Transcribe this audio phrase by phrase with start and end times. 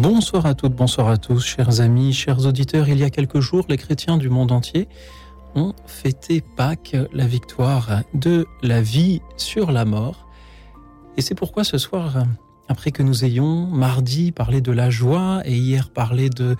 [0.00, 2.88] Bonsoir à toutes, bonsoir à tous, chers amis, chers auditeurs.
[2.88, 4.88] Il y a quelques jours, les chrétiens du monde entier
[5.54, 10.26] ont fêté Pâques, la victoire de la vie sur la mort.
[11.18, 12.24] Et c'est pourquoi ce soir,
[12.66, 16.56] après que nous ayons mardi parlé de la joie et hier parlé de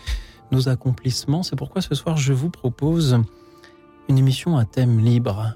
[0.53, 3.23] nos accomplissements, c'est pourquoi ce soir je vous propose
[4.11, 5.55] une émission à thème libre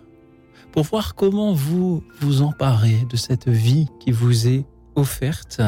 [0.73, 5.60] pour voir comment vous vous emparez de cette vie qui vous est offerte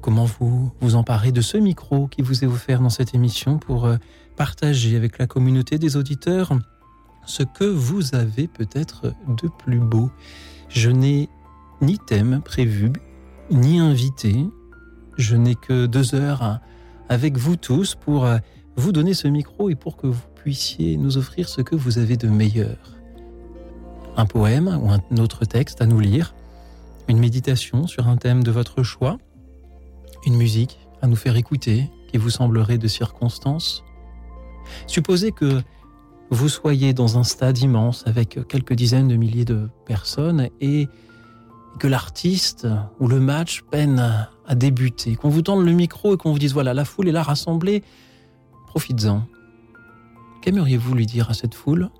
[0.00, 3.86] comment vous vous emparez de ce micro qui vous est offert dans cette émission pour
[3.86, 3.96] euh,
[4.36, 6.52] partager avec la communauté des auditeurs
[7.26, 10.10] ce que vous avez peut-être de plus beau.
[10.68, 11.28] Je n'ai
[11.80, 12.92] ni thème prévu,
[13.50, 14.46] ni invité.
[15.16, 16.60] Je n'ai que deux heures
[17.08, 18.38] avec vous tous pour euh,
[18.76, 22.16] vous donner ce micro et pour que vous puissiez nous offrir ce que vous avez
[22.16, 22.76] de meilleur.
[24.16, 26.34] Un poème ou un autre texte à nous lire,
[27.08, 29.18] une méditation sur un thème de votre choix,
[30.26, 33.84] une musique à nous faire écouter qui vous semblerait de circonstance.
[34.86, 35.62] Supposez que
[36.30, 40.88] vous soyez dans un stade immense avec quelques dizaines de milliers de personnes et
[41.78, 42.66] que l'artiste
[42.98, 46.52] ou le match peine à débuter, qu'on vous tende le micro et qu'on vous dise
[46.52, 47.84] voilà, la foule est là rassemblée,
[48.66, 49.22] profites-en.
[50.42, 51.90] Qu'aimeriez-vous lui dire à cette foule?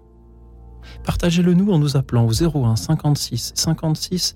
[1.05, 4.35] Partagez-le nous en nous appelant au 01 56 56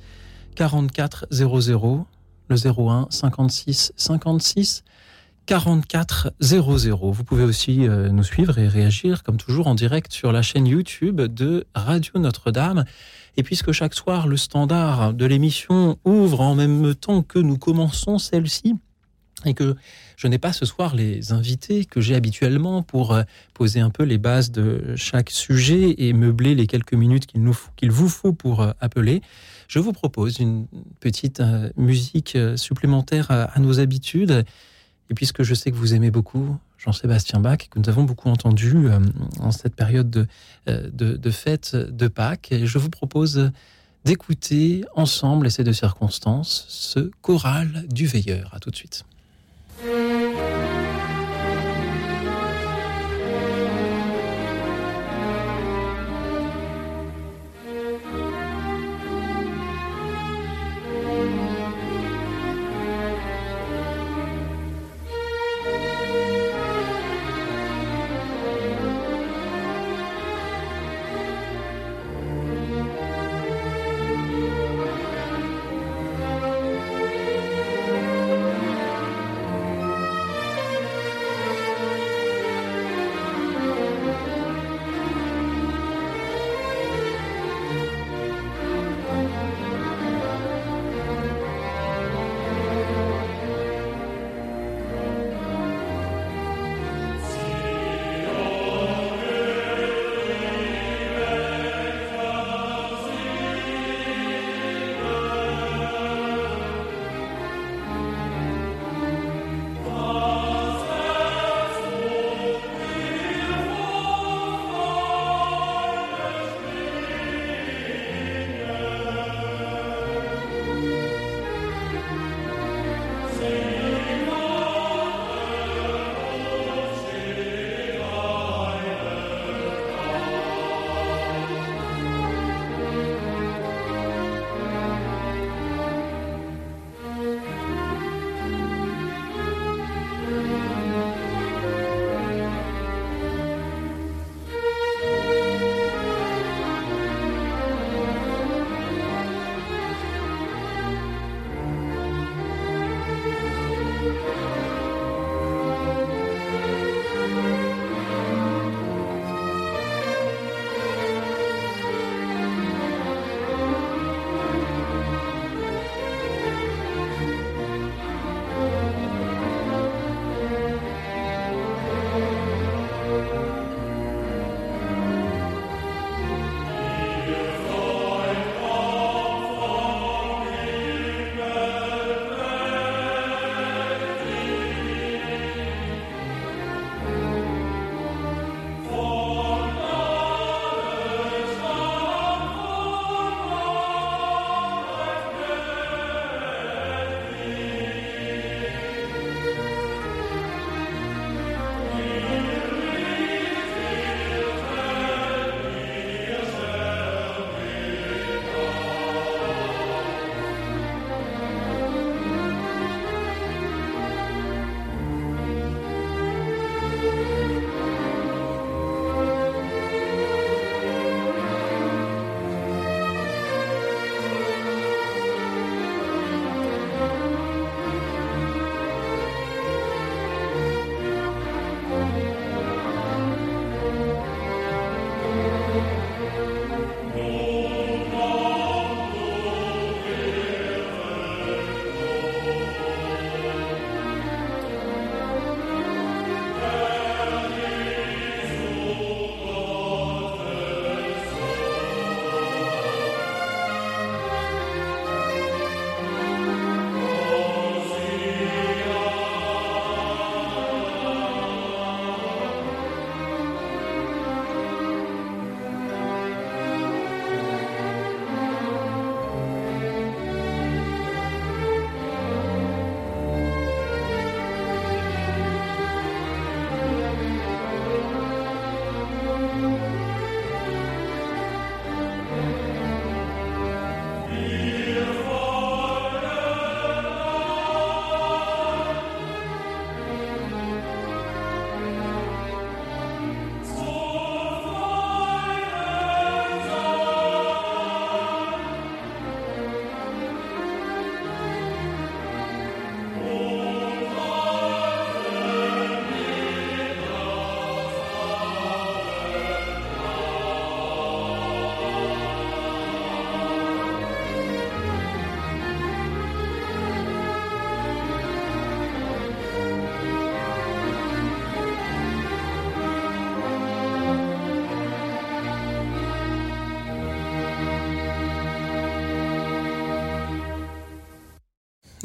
[0.57, 2.07] 44 00
[2.51, 4.85] le 01 56 56
[5.47, 7.11] 44 00.
[7.11, 10.67] Vous pouvez aussi euh, nous suivre et réagir, comme toujours, en direct sur la chaîne
[10.67, 12.85] YouTube de Radio Notre-Dame.
[13.37, 18.19] Et puisque chaque soir, le standard de l'émission ouvre en même temps que nous commençons
[18.19, 18.77] celle-ci,
[19.47, 19.75] et que
[20.17, 23.23] je n'ai pas ce soir les invités que j'ai habituellement pour euh,
[23.55, 27.43] poser un peu les bases de chaque sujet et meubler les quelques minutes qu'il
[27.77, 29.23] qu'il vous faut pour euh, appeler,
[29.71, 30.67] je vous propose une
[30.99, 34.45] petite euh, musique euh, supplémentaire à, nos habitudes.
[35.09, 38.75] Et puisque je sais que vous aimez beaucoup Jean-Sébastien Bach, que nous avons beaucoup entendu
[38.75, 38.99] euh,
[39.39, 40.27] en cette période de,
[40.67, 43.53] de, fête de Pâques, je vous propose
[44.05, 48.53] d'écouter ensemble, et ces deux circonstances, ce choral du veilleur.
[48.53, 49.05] À tout de suite.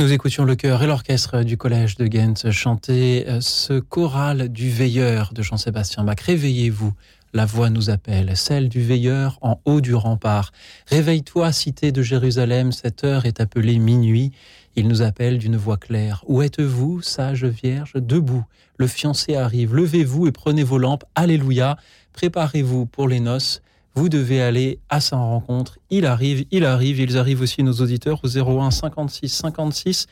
[0.05, 4.69] Nous écoutions le chœur et l'orchestre du collège de Ghent chanter euh, ce choral du
[4.69, 6.19] veilleur de Jean-Sébastien Bach.
[6.21, 6.93] Réveillez-vous,
[7.33, 10.51] la voix nous appelle, celle du veilleur en haut du rempart.
[10.85, 14.31] Réveille-toi, cité de Jérusalem, cette heure est appelée minuit.
[14.75, 16.23] Il nous appelle d'une voix claire.
[16.27, 17.93] Où êtes-vous, sage vierge?
[17.95, 18.45] Debout.
[18.77, 19.73] Le fiancé arrive.
[19.73, 21.05] Levez-vous et prenez vos lampes.
[21.15, 21.77] Alléluia.
[22.13, 23.63] Préparez-vous pour les noces.
[23.97, 25.79] Vous devez aller à sa rencontre.
[25.89, 26.99] Il arrive, il arrive.
[26.99, 30.07] Ils arrivent aussi, nos auditeurs, au 01 56 56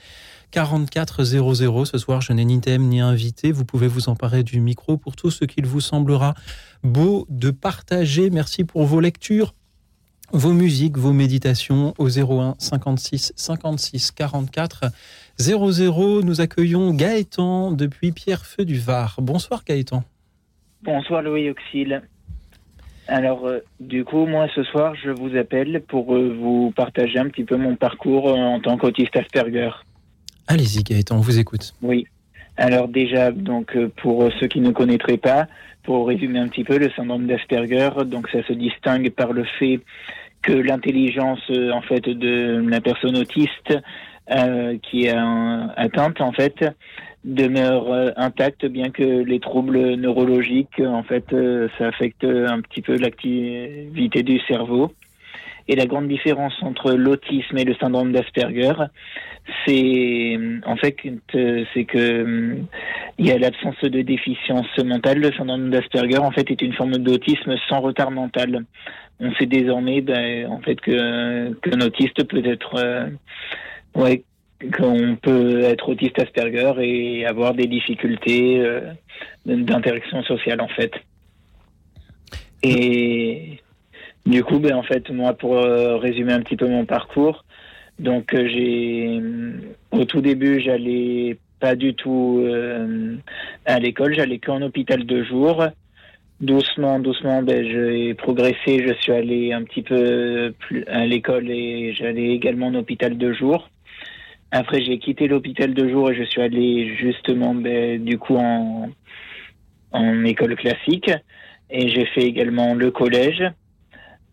[0.51, 1.85] 44 00.
[1.85, 3.51] Ce soir, je n'ai ni thème ni invité.
[3.51, 6.33] Vous pouvez vous emparer du micro pour tout ce qu'il vous semblera
[6.83, 8.29] beau de partager.
[8.29, 9.53] Merci pour vos lectures,
[10.31, 14.85] vos musiques, vos méditations au 01 56 56 44
[15.39, 16.21] 00.
[16.21, 19.17] Nous accueillons Gaëtan depuis Pierrefeu du Var.
[19.21, 20.05] Bonsoir Gaëtan.
[20.83, 22.01] Bonsoir Louis Auxil.
[23.07, 27.27] Alors, euh, du coup, moi, ce soir, je vous appelle pour euh, vous partager un
[27.27, 29.71] petit peu mon parcours euh, en tant qu'autiste Asperger.
[30.47, 31.73] Allez-y, Gaëtan, on vous écoute.
[31.81, 32.07] Oui.
[32.55, 35.47] Alors déjà, donc pour ceux qui ne connaîtraient pas,
[35.83, 39.79] pour résumer un petit peu, le syndrome d'Asperger, donc ça se distingue par le fait
[40.43, 43.73] que l'intelligence en fait de la personne autiste
[44.83, 45.15] qui est
[45.77, 46.63] atteinte en fait
[47.23, 52.81] demeure euh, intacte, bien que les troubles neurologiques, en fait, euh, ça affecte un petit
[52.81, 54.93] peu l'activité du cerveau.
[55.69, 58.73] Et la grande différence entre l'autisme et le syndrome d'Asperger,
[59.65, 60.97] c'est en fait
[61.31, 62.57] c'est que
[63.17, 65.19] il y a l'absence de déficience mentale.
[65.19, 68.65] Le syndrome d'Asperger, en fait, est une forme d'autisme sans retard mental.
[69.19, 73.07] On sait désormais, ben, en fait, que qu'un autiste peut être euh,
[73.95, 74.23] ouais,
[74.71, 78.81] qu'on peut être autiste Asperger et avoir des difficultés euh,
[79.45, 80.91] d'interaction sociale en fait.
[82.61, 83.59] Et
[84.25, 87.43] du coup, ben, en fait, moi, pour euh, résumer un petit peu mon parcours,
[87.99, 89.21] donc euh, j'ai
[89.91, 92.45] au tout début, j'allais pas du tout
[93.65, 95.65] à l'école, j'allais qu'en hôpital de jour.
[96.41, 98.85] Doucement, doucement, ben, j'ai progressé.
[98.85, 103.31] Je suis allé un petit peu plus à l'école et j'allais également en hôpital de
[103.31, 103.69] jour.
[104.55, 108.87] Après, j'ai quitté l'hôpital de jour et je suis allé justement, ben, du coup, en,
[109.91, 111.09] en école classique.
[111.71, 113.43] Et j'ai fait également le collège.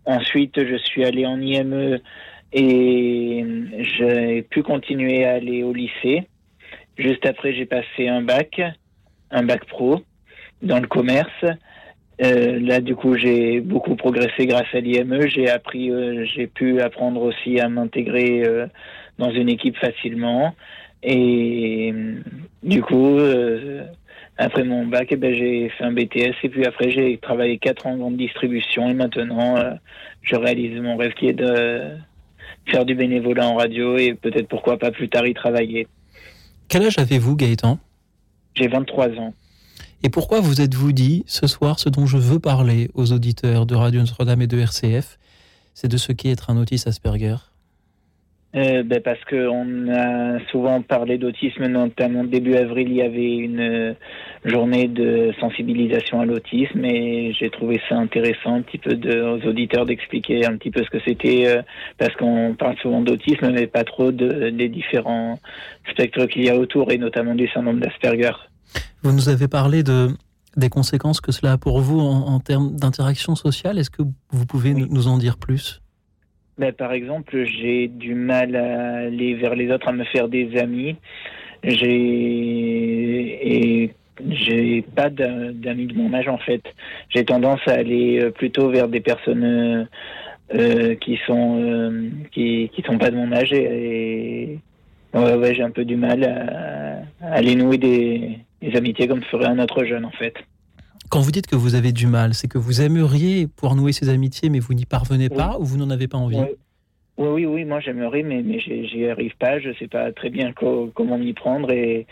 [0.04, 2.00] Ensuite, je suis allé en IME
[2.52, 3.46] et
[3.78, 6.28] j'ai pu continuer à aller au lycée.
[6.98, 8.60] Juste après, j'ai passé un bac,
[9.30, 10.02] un bac pro
[10.60, 11.46] dans le commerce.
[12.22, 15.26] Euh, là, du coup, j'ai beaucoup progressé grâce à l'IME.
[15.28, 18.66] J'ai appris, euh, j'ai pu apprendre aussi à m'intégrer euh,
[19.20, 20.54] dans une équipe facilement.
[21.02, 21.94] Et
[22.62, 23.84] du coup, euh,
[24.36, 27.86] après mon bac, eh ben, j'ai fait un BTS et puis après j'ai travaillé quatre
[27.86, 29.72] ans en grande distribution et maintenant euh,
[30.22, 31.82] je réalise mon rêve qui est de
[32.66, 35.86] faire du bénévolat en radio et peut-être pourquoi pas plus tard y travailler.
[36.68, 37.78] Quel âge avez-vous Gaëtan?
[38.54, 39.34] J'ai 23 ans.
[40.02, 43.74] Et pourquoi vous êtes-vous dit ce soir ce dont je veux parler aux auditeurs de
[43.74, 45.18] Radio Notre-Dame et de RCF,
[45.74, 47.36] c'est de ce qu'est être un autiste Asperger?
[48.56, 53.60] Euh, ben parce qu'on a souvent parlé d'autisme, notamment début avril, il y avait une
[53.60, 53.94] euh,
[54.44, 59.48] journée de sensibilisation à l'autisme et j'ai trouvé ça intéressant un petit peu de, aux
[59.48, 61.62] auditeurs d'expliquer un petit peu ce que c'était, euh,
[61.96, 65.38] parce qu'on parle souvent d'autisme, mais pas trop de, des différents
[65.92, 68.32] spectres qu'il y a autour et notamment du syndrome d'Asperger.
[69.04, 70.08] Vous nous avez parlé de,
[70.56, 73.78] des conséquences que cela a pour vous en, termes d'interaction sociale.
[73.78, 75.80] Est-ce que vous pouvez nous en dire plus?
[76.60, 80.58] Ben, par exemple, j'ai du mal à aller vers les autres, à me faire des
[80.58, 80.96] amis.
[81.64, 81.94] J'ai
[84.28, 86.62] j'ai pas d'amis de mon âge en fait.
[87.08, 89.84] J'ai tendance à aller euh, plutôt vers des personnes euh,
[90.54, 94.58] euh, qui sont qui sont pas de mon âge et,
[95.14, 99.58] ouais j'ai un peu du mal à, aller nouer des, des amitiés comme ferait un
[99.58, 100.34] autre jeune en fait.
[101.10, 104.08] Quand vous dites que vous avez du mal, c'est que vous aimeriez pouvoir nouer ces
[104.08, 106.38] amitiés, mais vous n'y parvenez pas ou vous n'en avez pas envie?
[106.38, 106.46] Oui.
[107.18, 109.58] oui, oui, moi j'aimerais, mais, mais j'y arrive pas.
[109.58, 111.72] Je sais pas très bien comment m'y prendre.
[111.72, 112.06] Et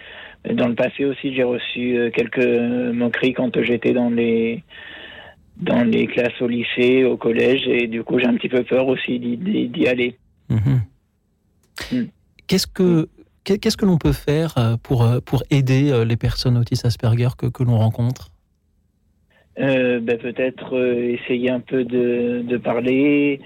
[0.53, 2.45] dans le passé aussi, j'ai reçu euh, quelques
[2.93, 4.65] moqueries quand j'étais dans les
[5.59, 8.87] dans les classes au lycée, au collège, et du coup j'ai un petit peu peur
[8.89, 10.19] aussi d'y aller.
[10.49, 10.83] Mhm.
[11.93, 12.05] Mm.
[12.49, 13.09] Qu'est-ce que
[13.45, 17.47] qu'est-ce que l'on peut faire euh, pour euh, pour aider les personnes autistes Asperger que,
[17.47, 18.33] que l'on rencontre?
[19.61, 23.41] Euh, ben, peut-être euh, essayer un peu de, de, parler.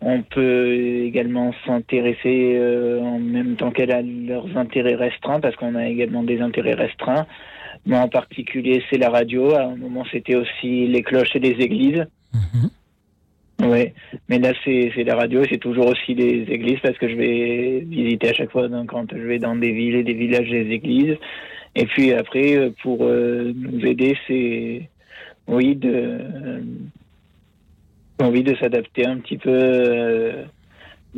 [0.00, 0.72] On peut
[1.04, 6.22] également s'intéresser euh, en même temps qu'elle a leurs intérêts restreints, parce qu'on a également
[6.22, 7.26] des intérêts restreints.
[7.86, 9.54] Moi, en particulier, c'est la radio.
[9.54, 12.06] À un moment, c'était aussi les cloches et les églises.
[12.34, 12.70] Mhm.
[13.60, 13.92] Oui,
[14.28, 18.28] mais là c'est la radio, c'est toujours aussi les églises parce que je vais visiter
[18.28, 21.16] à chaque fois quand je vais dans des villes et des villages des églises.
[21.74, 24.88] Et puis après, euh, pour euh, nous aider, c'est
[25.48, 26.60] oui de euh,
[28.20, 30.32] envie de s'adapter un petit peu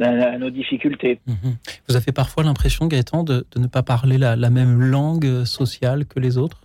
[0.01, 1.19] à nos difficultés.
[1.27, 1.57] Mhm.
[1.89, 6.07] Vous avez parfois l'impression, Gaëtan, de, de, ne pas parler la, la même langue sociale
[6.07, 6.61] que les autres?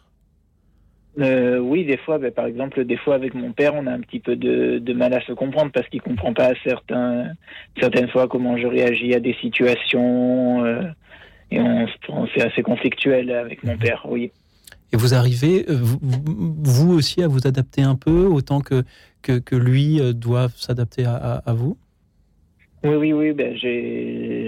[1.19, 4.01] Euh, oui, des fois, ben, par exemple, des fois avec mon père, on a un
[4.01, 7.31] petit peu de, de mal à se comprendre parce qu'il comprend pas certains,
[7.79, 10.81] certaines fois comment je réagis à des situations euh,
[11.51, 14.31] et on, on c'est assez conflictuel avec mon père, oui.
[14.94, 18.84] Et vous arrivez, euh, vous, vous, aussi, à vous adapter un peu autant que,
[19.22, 21.77] que, que lui euh, doit s'adapter à, à, à vous?
[22.84, 23.34] Oui, oui, oui.
[23.34, 23.56] Ben,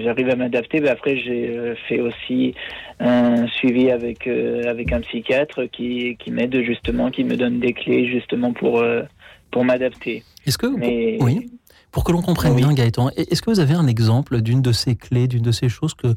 [0.03, 0.79] j'arrive à m'adapter.
[0.79, 2.53] Ben, après, j'ai euh, fait aussi
[2.99, 7.73] un suivi avec euh, avec un psychiatre qui, qui m'aide justement, qui me donne des
[7.73, 9.03] clés justement pour euh,
[9.49, 10.23] pour m'adapter.
[10.45, 11.51] Est-ce que oui,
[11.91, 14.95] pour que l'on comprenne bien, Gaëtan, est-ce que vous avez un exemple d'une de ces
[14.95, 16.07] clés, d'une de ces choses que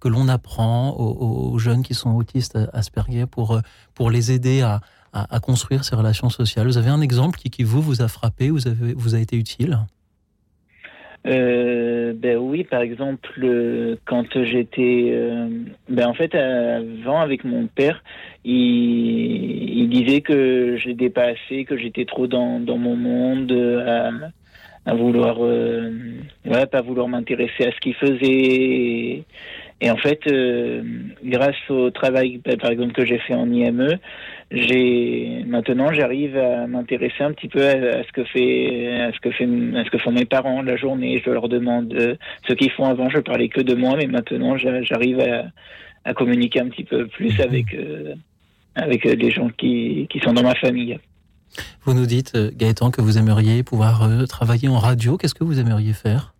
[0.00, 3.60] que l'on apprend aux, jeunes qui sont autistes Asperger pour
[3.94, 4.80] pour les aider à,
[5.12, 8.50] à, construire ces relations sociales Vous avez un exemple qui, qui vous vous a frappé,
[8.50, 9.78] vous avez vous a été utile?
[11.26, 15.48] Euh, ben oui, par exemple, quand j'étais, euh,
[15.88, 18.02] ben en fait, avant avec mon père,
[18.44, 23.52] il, disait que j'ai dépassé, que j'étais trop dans, dans mon monde,
[23.86, 24.10] à,
[24.86, 25.92] à vouloir, euh,
[26.46, 29.24] ouais, pas vouloir m'intéresser à ce qu'il faisait.
[29.88, 30.82] En fait, euh,
[31.24, 33.98] grâce au travail, ben, par exemple, que j'ai fait en IME,
[34.50, 39.30] j'ai maintenant j'arrive à m'intéresser un petit peu à, ce que fait à ce que
[39.30, 41.22] fait à ce que font mes parents la journée.
[41.24, 43.08] Je leur demande euh, ce qu'ils font avant.
[43.08, 45.46] Je parlais que de moi, mais maintenant j'arrive à,
[46.04, 47.44] à, communiquer un petit peu plus mhm.
[47.44, 48.14] avec euh,
[48.74, 50.98] avec les gens qui, qui sont dans ma famille.
[51.84, 55.16] Vous nous dites, euh, Gaëtan, que vous aimeriez pouvoir travailler en radio.
[55.16, 56.34] Qu'est-ce que vous aimeriez faire?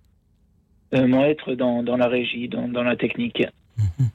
[0.92, 3.44] Moi, être dans, dans la régie, dans, dans la technique.
[3.78, 4.08] Mhm.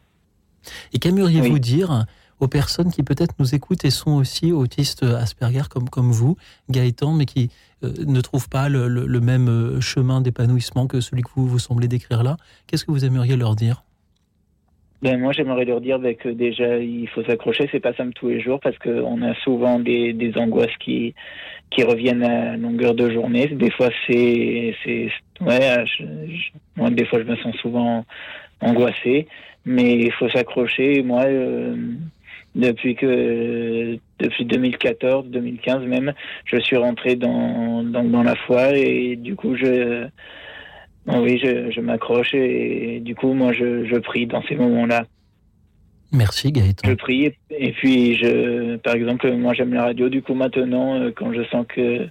[0.93, 2.05] Et qu'aimeriez-vous dire
[2.39, 6.35] aux personnes qui peut-être nous écoutent et sont aussi autistes Asperger comme, comme vous,
[6.69, 7.49] Gaëtan, mais qui
[7.83, 11.59] euh, ne trouvent pas le, le, même euh, chemin d'épanouissement que celui que vous, vous
[11.59, 12.37] semblez décrire là.
[12.67, 13.83] Qu'est-ce que vous aimeriez leur dire?
[15.01, 17.67] Ben moi, j'aimerais leur dire ben, que déjà, il faut s'accrocher.
[17.71, 21.13] C'est pas simple tous les jours parce qu'on a souvent des, des, angoisses qui,
[21.75, 23.47] qui reviennent à longueur de journée.
[23.47, 25.09] Des fois, c'est, c'est,
[25.41, 25.83] ouais,
[26.77, 28.05] moi, des fois, je me sens souvent
[28.61, 29.27] angoissé,
[29.65, 31.03] mais il faut s'accrocher.
[31.03, 31.75] Moi, euh,
[32.55, 36.13] depuis que depuis 2014, 2015 même,
[36.45, 40.07] je suis rentré dans, dans, dans la foi et du coup je
[41.07, 45.03] oui je, je m'accroche et, du coup moi je, je prie dans ces moments-là.
[46.11, 46.87] Merci Gaëtan.
[46.87, 51.11] Je prie et puis je par exemple moi j'aime la radio du coup maintenant euh,
[51.15, 52.07] quand je sens que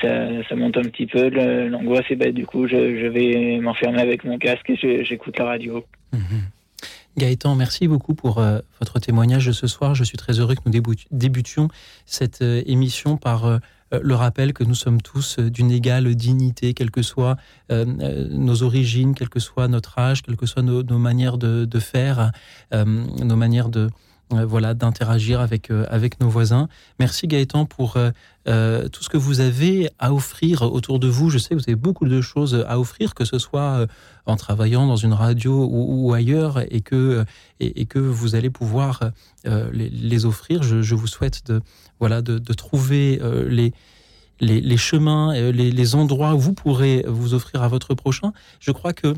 [0.00, 0.08] ça,
[0.48, 1.28] ça monte un petit peu
[1.68, 5.44] l'angoisse et ben du coup je, je vais m'enfermer avec mon casque et j'écoute la
[5.44, 5.84] radio.
[6.12, 6.42] Mhm.
[7.18, 9.94] Gaëtan, merci beaucoup pour euh, votre témoignage de ce soir.
[9.94, 11.68] Je suis très heureux que nous débutions
[12.06, 13.58] cette euh, émission par euh,
[13.92, 17.36] le rappel que nous sommes tous d'une égale dignité, quelles que soient
[17.70, 22.32] nos origines, quel que soit notre âge, quelles que soient nos, manières de, faire,
[22.72, 23.88] nos manières de, euh,
[24.30, 26.68] voilà, d'interagir avec, euh, avec nos voisins.
[26.98, 31.30] Merci Gaëtan pour euh, tout ce que vous avez à offrir autour de vous.
[31.30, 33.86] Je sais que vous avez beaucoup de choses à offrir, que ce soit
[34.26, 37.24] en travaillant dans une radio ou, ailleurs, et que,
[37.60, 39.10] et, que vous allez pouvoir
[39.44, 40.62] les, offrir.
[40.62, 41.60] Je, vous souhaite de,
[42.00, 43.72] voilà, de, trouver les,
[44.40, 48.32] les, les, chemins, les, les endroits où vous pourrez vous offrir à votre prochain.
[48.60, 49.14] Je crois que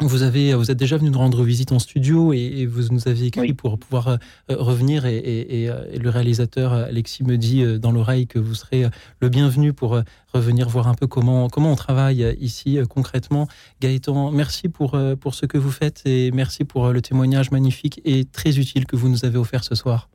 [0.00, 3.26] vous avez, vous êtes déjà venu nous rendre visite en studio et, vous nous avez
[3.26, 4.16] écrit pour pouvoir euh,
[4.48, 8.86] revenir et, et, et, le réalisateur Alexis me dit euh, dans l'oreille que vous serez
[9.20, 13.46] le bienvenu pour euh, revenir voir un peu comment comment on travaille ici concrètement.
[13.80, 18.24] Gaëtan, merci pour pour ce que vous faites et merci pour le témoignage magnifique et
[18.24, 20.08] très utile que vous nous avez offert ce soir.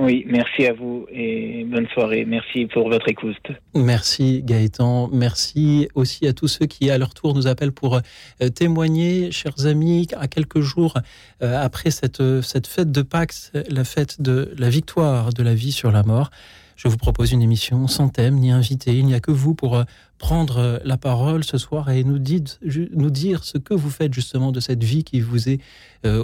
[0.00, 2.24] Oui, merci à vous et bonne soirée.
[2.24, 3.34] Merci pour votre écoute.
[3.74, 5.08] Merci Gaëtan.
[5.12, 9.66] Merci aussi à tous ceux qui, à leur tour, nous appellent pour euh, témoigner, chers
[9.66, 10.94] amis, à quelques jours
[11.42, 13.34] euh, après cette, cette fête de Pâques,
[13.68, 16.30] la fête de la victoire de la vie sur la mort.
[16.76, 18.96] Je vous propose une émission sans thème ni invité.
[18.96, 19.82] Il n'y a que vous pour euh,
[20.18, 24.84] prendre la parole ce soir et nous dire ce que vous faites justement de cette
[24.84, 25.58] vie qui vous est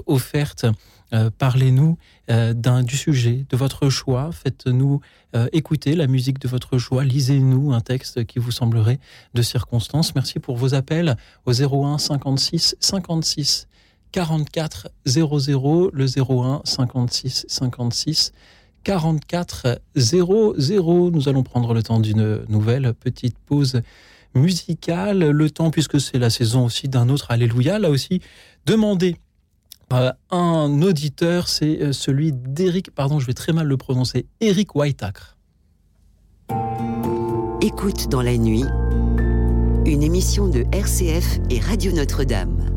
[0.07, 0.67] offerte
[1.13, 1.99] euh, parlez-nous
[2.31, 4.31] euh, du sujet, de votre choix.
[4.33, 5.01] Faites-nous
[5.37, 7.05] euh, écouter la musique de votre choix.
[7.05, 8.99] Lisez-nous un texte qui vous semblerait
[9.35, 10.15] de circonstance.
[10.15, 13.69] Merci pour vos appels au 01 56 56
[14.13, 18.33] 44 00, le 01 56 56
[18.85, 21.11] 44 00.
[21.11, 23.83] Nous allons prendre le temps d'une nouvelle petite pause
[24.35, 25.31] musicale.
[25.31, 28.21] Le temps, puisque c'est la saison aussi d'un autre Alléluia, là aussi,
[28.67, 29.17] demandé
[30.31, 35.37] un auditeur, c'est celui d'Eric, pardon, je vais très mal le prononcer, Eric Whiteacre.
[37.61, 38.65] Écoute dans la nuit,
[39.87, 42.74] une émission de RCF et Radio Notre-Dame.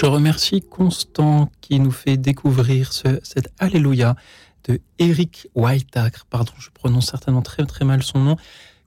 [0.00, 4.16] Je remercie Constant qui nous fait découvrir ce, cet Alléluia
[4.66, 6.24] de Eric Whiteacre.
[6.30, 8.36] Pardon, je prononce certainement très très mal son nom.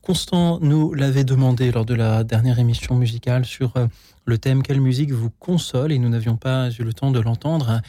[0.01, 3.85] Constant nous l'avait demandé lors de la dernière émission musicale sur euh,
[4.25, 5.91] le thème Quelle musique vous console?
[5.91, 7.79] et nous n'avions pas eu le temps de l'entendre.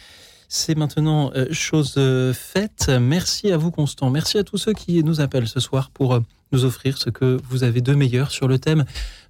[0.51, 2.91] C'est maintenant euh, chose euh, faite.
[2.91, 4.11] Merci à vous Constant.
[4.11, 6.21] Merci à tous ceux qui nous appellent ce soir pour
[6.53, 8.85] nous offrir ce que vous avez de meilleur sur le thème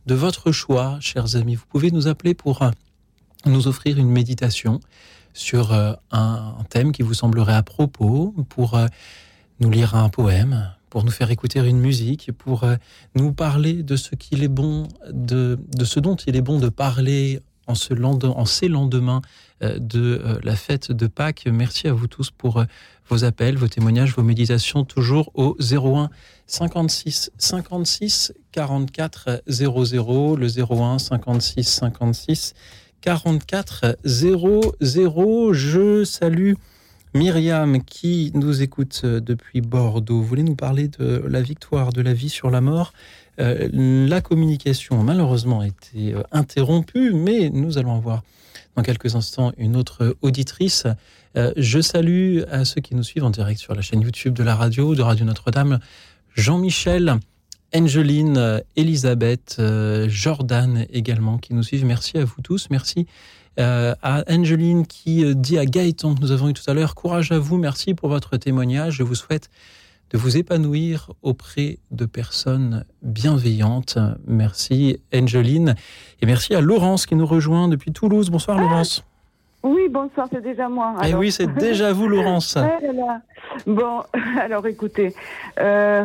[0.06, 1.54] de votre choix, chers amis.
[1.54, 2.68] Vous pouvez nous appeler pour
[3.46, 4.80] nous offrir une méditation
[5.34, 8.86] sur euh, un, thème qui vous semblerait à propos, pour euh,
[9.60, 12.76] nous lire un poème, pour nous faire écouter une musique, pour euh,
[13.14, 16.68] nous parler de ce qu'il est bon, de, de ce dont il est bon de
[16.68, 19.22] parler en, ce en ces lendemains
[19.62, 21.48] de la fête de Pâques.
[21.50, 22.62] Merci à vous tous pour
[23.08, 26.10] vos appels, vos témoignages, vos méditations, toujours au 01
[26.46, 32.54] 56 56 44 00, le 01 56 56
[33.04, 35.52] 44 00.
[35.52, 36.54] Je salue
[37.12, 40.22] Myriam qui nous écoute depuis Bordeaux.
[40.22, 42.94] Vous voulez nous parler de la victoire de la vie sur la mort?
[43.40, 43.68] Euh,
[44.08, 48.22] La communication malheureusement a été euh, interrompue, mais nous allons avoir
[48.74, 50.86] dans quelques instants une autre auditrice.
[51.36, 54.44] Euh, je salue à ceux qui nous suivent en direct sur la chaîne YouTube de
[54.44, 55.78] la radio, de Radio Notre-Dame,
[56.36, 57.18] Jean-Michel
[57.74, 59.60] Angeline, Elisabeth,
[60.06, 61.84] Jordan également qui nous suivent.
[61.84, 62.68] Merci à vous tous.
[62.70, 63.06] Merci
[63.56, 67.38] à Angeline qui dit à Gaëtan que nous avons eu tout à l'heure, courage à
[67.38, 68.94] vous, merci pour votre témoignage.
[68.94, 69.48] Je vous souhaite
[70.10, 73.98] de vous épanouir auprès de personnes bienveillantes.
[74.26, 75.74] Merci Angeline.
[76.22, 78.30] Et merci à Laurence qui nous rejoint depuis Toulouse.
[78.30, 79.04] Bonsoir Laurence.
[79.64, 80.94] Oui, bonsoir, c'est déjà moi.
[81.02, 82.56] Et eh oui, c'est déjà vous Laurence.
[83.66, 84.02] bon,
[84.40, 85.14] alors écoutez,
[85.58, 86.04] euh,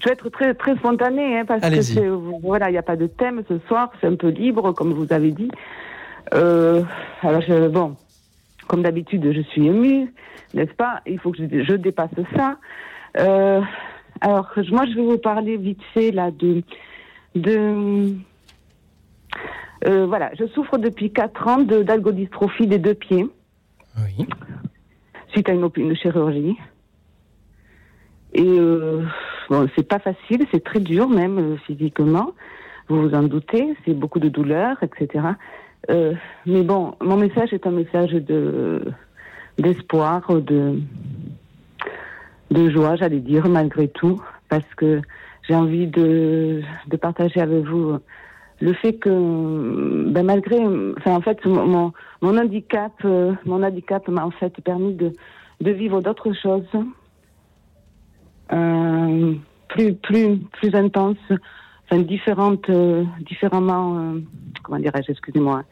[0.00, 2.08] je vais être très, très spontanée hein, parce que
[2.40, 5.12] voilà, il n'y a pas de thème ce soir, c'est un peu libre, comme vous
[5.12, 5.50] avez dit.
[6.34, 6.82] Euh,
[7.22, 7.96] alors, bon,
[8.66, 10.12] comme d'habitude, je suis émue,
[10.54, 11.00] n'est-ce pas?
[11.06, 12.58] Il faut que je dépasse ça.
[13.18, 13.60] Euh,
[14.20, 16.62] alors, moi, je vais vous parler vite fait là de.
[17.34, 18.14] de
[19.86, 23.28] euh, voilà, je souffre depuis 4 ans d'algodystrophie des deux pieds.
[23.96, 24.26] Oui.
[25.30, 26.56] Suite à une, une chirurgie.
[28.34, 29.02] Et euh,
[29.48, 32.32] bon, c'est pas facile, c'est très dur même euh, physiquement.
[32.88, 35.24] Vous vous en doutez, c'est beaucoup de douleur, etc.
[35.90, 36.14] Euh,
[36.46, 38.82] mais bon, mon message est un message de
[39.58, 40.78] d'espoir, de
[42.50, 45.02] de joie, j'allais dire, malgré tout, parce que
[45.46, 47.98] j'ai envie de, de partager avec vous
[48.60, 50.58] le fait que, ben malgré,
[50.96, 55.12] enfin en fait, mon, mon handicap, euh, mon handicap m'a en fait permis de,
[55.60, 56.66] de vivre d'autres choses,
[58.52, 59.34] euh,
[59.68, 61.16] plus plus plus intenses,
[61.84, 64.20] enfin différentes, euh, différemment, euh,
[64.62, 65.64] comment dirais-je, excusez-moi.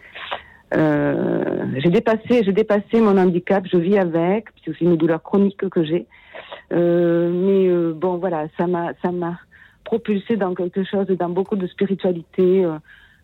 [0.72, 5.84] j'ai dépassé, j'ai dépassé mon handicap, je vis avec, c'est aussi une douleur chronique que
[5.84, 6.06] j'ai.
[6.72, 9.38] Euh, mais euh, bon, voilà, ça m'a, ça m'a
[9.84, 12.66] propulsé dans quelque chose, dans beaucoup de spiritualité.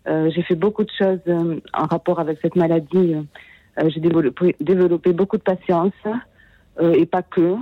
[0.09, 1.21] Euh, j'ai fait beaucoup de choses
[1.73, 3.17] en rapport avec cette maladie.
[3.87, 5.93] j'ai développé, développé, beaucoup de patience
[6.81, 7.57] et pas que.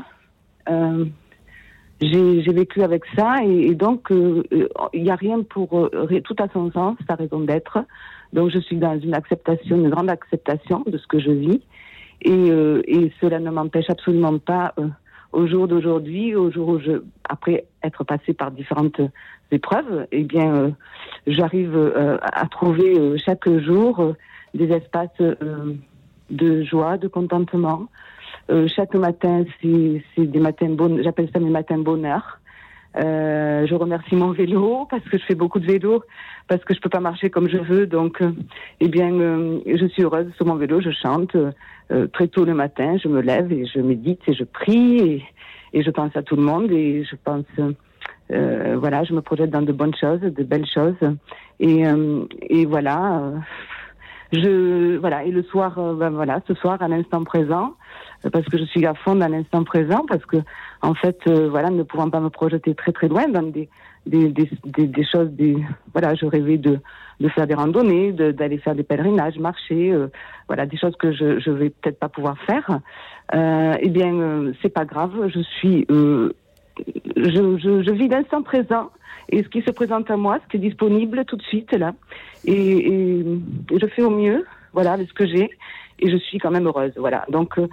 [2.00, 5.90] J'ai vécu avec ça et, donc il n'y a rien pour
[6.24, 7.78] tout à son sens, sa raison d'être.
[8.32, 11.60] Donc je suis dans une acceptation, une grande acceptation de ce que je vis
[12.22, 12.48] et,
[12.86, 14.74] et cela ne m'empêche absolument pas
[15.32, 19.00] au jour d'aujourd'hui, au jour où je, après être passé par différentes
[19.50, 20.70] épreuves, eh bien, euh,
[21.26, 24.14] j'arrive euh, à trouver euh, chaque jour
[24.54, 25.22] des espaces
[26.30, 27.86] de joie, de contentement.
[28.74, 32.40] Chaque matin, c'est des matins bon, j'appelle ça mes matins bonheur.
[32.96, 36.02] Euh, je remercie mon vélo parce que je fais beaucoup de vélo,
[36.48, 37.86] parce que je peux pas marcher comme je veux.
[37.86, 38.32] Donc, euh,
[38.80, 40.80] eh bien, euh, je suis heureuse sur mon vélo.
[40.80, 41.36] Je chante
[42.12, 42.96] très tôt le matin.
[43.02, 45.24] Je me lève et je médite et je prie et,
[45.72, 47.44] et je pense à tout le monde et je pense,
[48.28, 50.94] voilà, je me projette dans de bonnes choses, de belles choses.
[51.58, 51.82] Et,
[52.48, 53.32] et voilà,
[54.32, 55.24] je voilà.
[55.24, 57.74] Et le soir, ben voilà, ce soir à l'instant présent,
[58.28, 60.36] parce que je suis à fond dans l'instant présent, parce que
[60.82, 63.68] en fait, euh, voilà, ne pouvant pas me projeter très très loin dans des
[64.06, 65.56] des, des, des, choses, des
[65.92, 66.78] voilà, je rêvais de
[67.20, 70.08] de faire des randonnées, d'aller faire des pèlerinages, marcher, euh,
[70.48, 72.80] voilà, des choses que je je vais peut-être pas pouvoir faire.
[73.34, 76.32] Euh, eh bien, euh, c'est pas grave, je suis je,
[77.16, 78.90] je, je vis l'instant présent.
[79.32, 81.92] Et ce qui se présente à moi, ce qui est disponible tout de suite là,
[82.44, 83.24] et, et
[83.70, 85.50] je fais au mieux, voilà, avec ce que j'ai
[86.00, 86.92] et je suis quand même heureuse.
[86.96, 87.24] Voilà.
[87.28, 87.68] Donc, euh,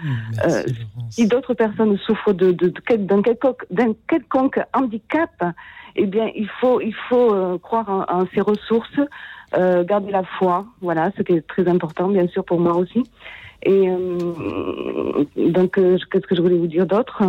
[0.46, 0.64] euh
[1.10, 3.66] si d'autres personnes souffrent de, de, d'un quelconque,
[4.08, 5.44] quelconque, handicap,
[5.96, 9.00] eh bien, il faut, il faut euh, croire en, en, ses ressources,
[9.58, 10.66] euh, garder la foi.
[10.82, 13.04] Voilà, ce qui est très important, bien sûr, pour moi aussi.
[13.64, 17.24] Et euh, donc, qu'est-ce que je voulais vous dire d'autre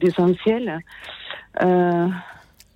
[0.00, 0.80] d'essentiel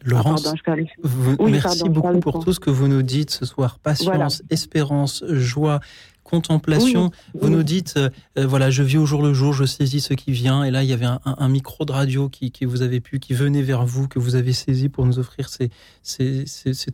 [0.07, 0.55] Laurence,
[1.03, 3.81] vous, merci beaucoup pour tout ce que vous nous dites ce soir.
[3.81, 5.81] Patience, espérance, joie,
[6.27, 7.11] contemplation.
[7.35, 10.15] vous nous dites, euh, euh, voilà, je vis au jour le jour, je saisis ce
[10.15, 10.65] qui vient.
[10.65, 13.63] Et là, il y avait un, micro de radio qui, vous avait pu, qui venait
[13.63, 15.71] vers vous, que vous avez saisi pour nous offrir ces,
[16.03, 16.45] ces,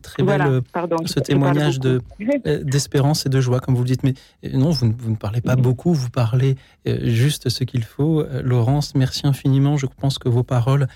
[0.01, 0.61] très belles,
[1.05, 2.01] ce témoignage de
[2.63, 4.03] d'espérance et de joie, comme vous le dites.
[4.03, 4.13] Mais
[4.53, 8.23] non, vous, ne parlez pas beaucoup, vous parlez juste ce qu'il faut.
[8.43, 9.77] Laurence, merci infiniment.
[9.77, 10.87] Je pense que vos paroles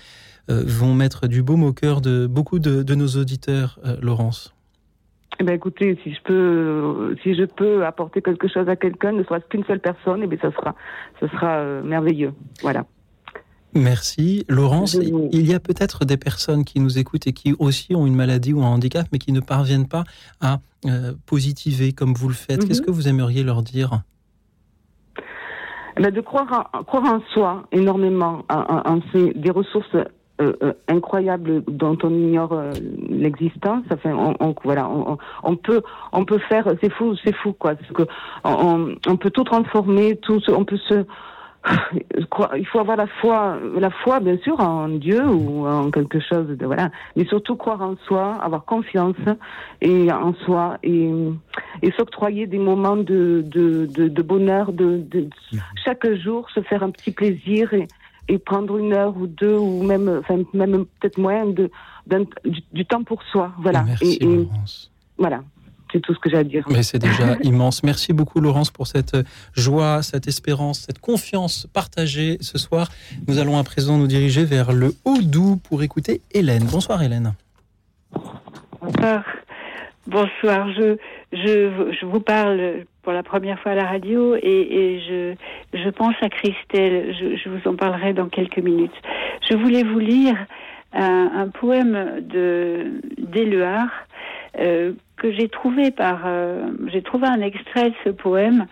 [0.48, 4.54] vont mettre du baume au cœur de beaucoup de, de nos auditeurs, Laurence.
[5.40, 9.22] Eh ben écoutez, si je peux, si je peux apporter quelque chose à quelqu'un, ne
[9.22, 10.74] soit-ce qu'une seule personne, eh bien ça sera,
[11.20, 12.32] ce sera euh, merveilleux.
[12.60, 12.84] Voilà.
[13.74, 14.44] Merci.
[14.48, 18.14] Laurence, il y a peut-être des personnes qui nous écoutent et qui aussi ont une
[18.14, 20.04] maladie ou un handicap, mais qui ne parviennent pas
[20.40, 22.66] à euh, positiver comme vous le faites.
[22.66, 22.86] Qu'est-ce mhm.
[22.86, 24.02] que vous aimeriez leur dire?
[25.96, 29.96] Eh ben, De croire en, croire en soi énormément, en, en, des ressources
[30.40, 32.70] euh, euh, incroyable dont on ignore euh,
[33.08, 33.84] l'existence.
[33.92, 37.74] Enfin, on, on, voilà, on, on, peut, on peut faire, c'est fou, c'est fou quoi.
[37.74, 38.04] que
[38.44, 41.04] on, on, peut tout transformer, tout, on peut se
[42.56, 46.46] il faut avoir la foi, la foi bien sûr en Dieu ou en quelque chose
[46.46, 49.16] de voilà, mais surtout croire en soi, avoir confiance
[49.80, 51.10] et en soi et,
[51.82, 55.28] et s'octroyer des moments de, de, de, bonheur, de, de,
[55.84, 57.88] chaque jour se faire un petit plaisir et,
[58.28, 61.70] et prendre une heure ou deux ou même, enfin, même peut-être moins de,
[62.72, 63.82] du, temps pour soi, voilà.
[63.82, 64.48] Merci, et,
[65.16, 65.42] voilà.
[65.90, 66.66] C'est tout ce que j'ai à dire.
[66.68, 67.82] Mais c'est déjà immense.
[67.82, 69.16] Merci beaucoup, Laurence, pour cette
[69.54, 72.90] joie, cette espérance, cette confiance partagée ce soir.
[73.26, 76.64] Nous allons à présent nous diriger vers le Haut-Doubs pour écouter Hélène.
[76.70, 77.32] Bonsoir, Hélène.
[78.82, 79.24] Bonsoir.
[80.06, 80.70] Bonsoir.
[80.72, 80.98] Je,
[81.32, 85.34] je, je vous parle pour la première fois à la radio et, et je,
[85.78, 87.14] je pense à Christelle.
[87.18, 88.94] Je, je, vous en parlerai dans quelques minutes.
[89.48, 90.36] Je voulais vous lire
[90.92, 93.90] un, un poème de d'Éluard
[94.58, 98.66] euh, que j'ai trouvé par euh, j'ai trouvé un extrait de ce poème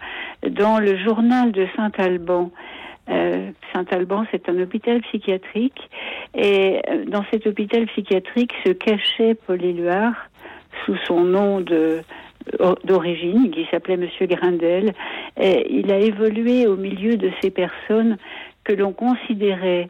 [0.49, 2.51] dans le journal de Saint-Alban.
[3.09, 5.91] Euh, Saint-Alban, c'est un hôpital psychiatrique
[6.35, 10.15] et euh, dans cet hôpital psychiatrique se cachait Paul Éluard
[10.85, 12.01] sous son nom de
[12.85, 14.93] d'origine, qui s'appelait Monsieur Grindel.
[15.39, 18.17] Il a évolué au milieu de ces personnes
[18.65, 19.89] que l'on considérait,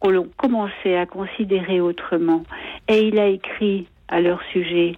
[0.00, 2.42] que l'on commençait à considérer autrement.
[2.88, 4.94] Et il a écrit à leur sujet.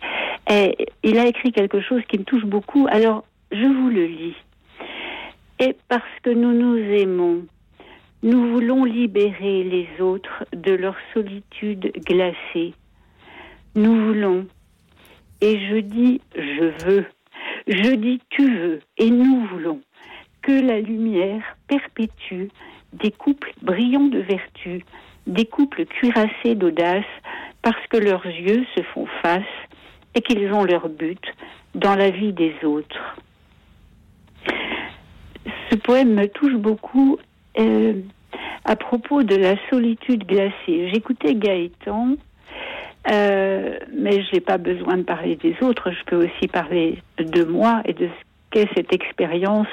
[0.51, 2.87] Et il a écrit quelque chose qui me touche beaucoup.
[2.91, 4.37] Alors, je vous le lis.
[5.61, 7.43] Et parce que nous nous aimons,
[8.23, 12.75] nous voulons libérer les autres de leur solitude glacée.
[13.77, 14.47] Nous voulons,
[15.41, 17.07] et je dis je veux,
[17.67, 19.81] je dis tu veux, et nous voulons
[20.43, 22.49] que la lumière perpétue
[22.93, 24.85] des couples brillants de vertu,
[25.27, 27.05] des couples cuirassés d'audace,
[27.63, 29.43] parce que leurs yeux se font face
[30.15, 31.23] et qu'ils ont leur but
[31.75, 33.17] dans la vie des autres.
[35.71, 37.19] Ce poème me touche beaucoup
[37.59, 37.95] euh,
[38.65, 40.91] à propos de la solitude glacée.
[40.93, 42.17] J'écoutais Gaëtan,
[43.11, 47.45] euh, mais je n'ai pas besoin de parler des autres, je peux aussi parler de
[47.45, 49.69] moi et de ce qu'est cette expérience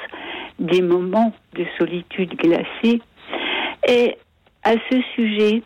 [0.58, 3.00] des moments de solitude glacée.
[3.88, 4.16] Et
[4.62, 5.62] à ce sujet,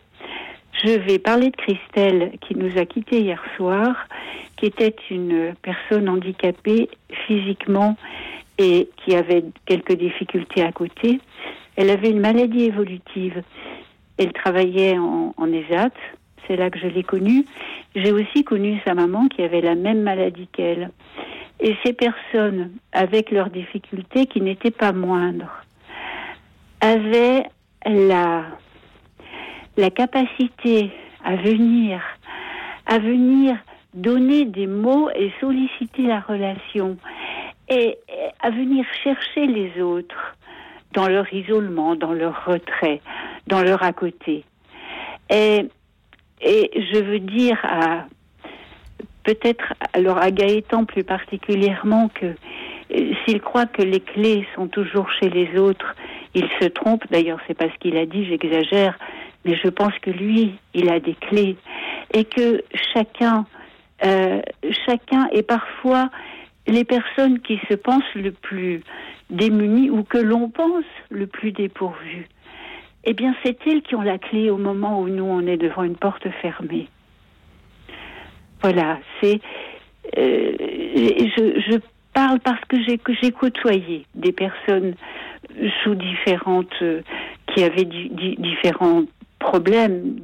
[0.83, 4.07] je vais parler de Christelle qui nous a quittés hier soir,
[4.55, 6.89] qui était une personne handicapée
[7.25, 7.97] physiquement
[8.57, 11.19] et qui avait quelques difficultés à côté.
[11.75, 13.43] Elle avait une maladie évolutive.
[14.17, 15.91] Elle travaillait en, en ESAT,
[16.47, 17.45] c'est là que je l'ai connue.
[17.95, 20.91] J'ai aussi connu sa maman qui avait la même maladie qu'elle.
[21.59, 25.63] Et ces personnes, avec leurs difficultés qui n'étaient pas moindres,
[26.81, 27.43] avaient
[27.85, 28.43] la
[29.77, 30.91] la capacité
[31.23, 32.01] à venir,
[32.87, 33.55] à venir
[33.93, 36.97] donner des mots et solliciter la relation
[37.69, 37.97] et
[38.39, 40.35] à venir chercher les autres
[40.93, 43.01] dans leur isolement, dans leur retrait,
[43.47, 44.43] dans leur à côté.
[45.29, 45.67] Et,
[46.41, 48.05] et je veux dire à
[49.23, 55.11] peut-être alors à Gaëtan plus particulièrement que euh, s'il croit que les clés sont toujours
[55.19, 55.95] chez les autres,
[56.33, 57.03] il se trompe.
[57.11, 58.97] D'ailleurs, c'est pas ce qu'il a dit, j'exagère.
[59.45, 61.57] Mais je pense que lui, il a des clés.
[62.13, 63.45] Et que chacun,
[64.05, 64.41] euh,
[64.85, 66.09] chacun et parfois
[66.67, 68.81] les personnes qui se pensent le plus
[69.29, 72.27] démunies ou que l'on pense le plus dépourvues,
[73.09, 75.83] eh bien, c'est elles qui ont la clé au moment où nous on est devant
[75.83, 76.89] une porte fermée.
[78.61, 79.39] Voilà, c'est.
[80.17, 81.79] Euh, je,
[82.13, 84.95] parle parce que j'ai côtoyé des personnes
[85.83, 87.01] sous différentes euh,
[87.47, 89.07] qui avaient différentes
[89.39, 90.17] problèmes.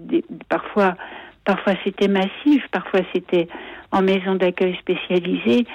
[0.50, 0.96] parfois,
[1.46, 3.48] parfois c'était massif, parfois c'était
[3.92, 5.66] en maison d'accueil spécialisée.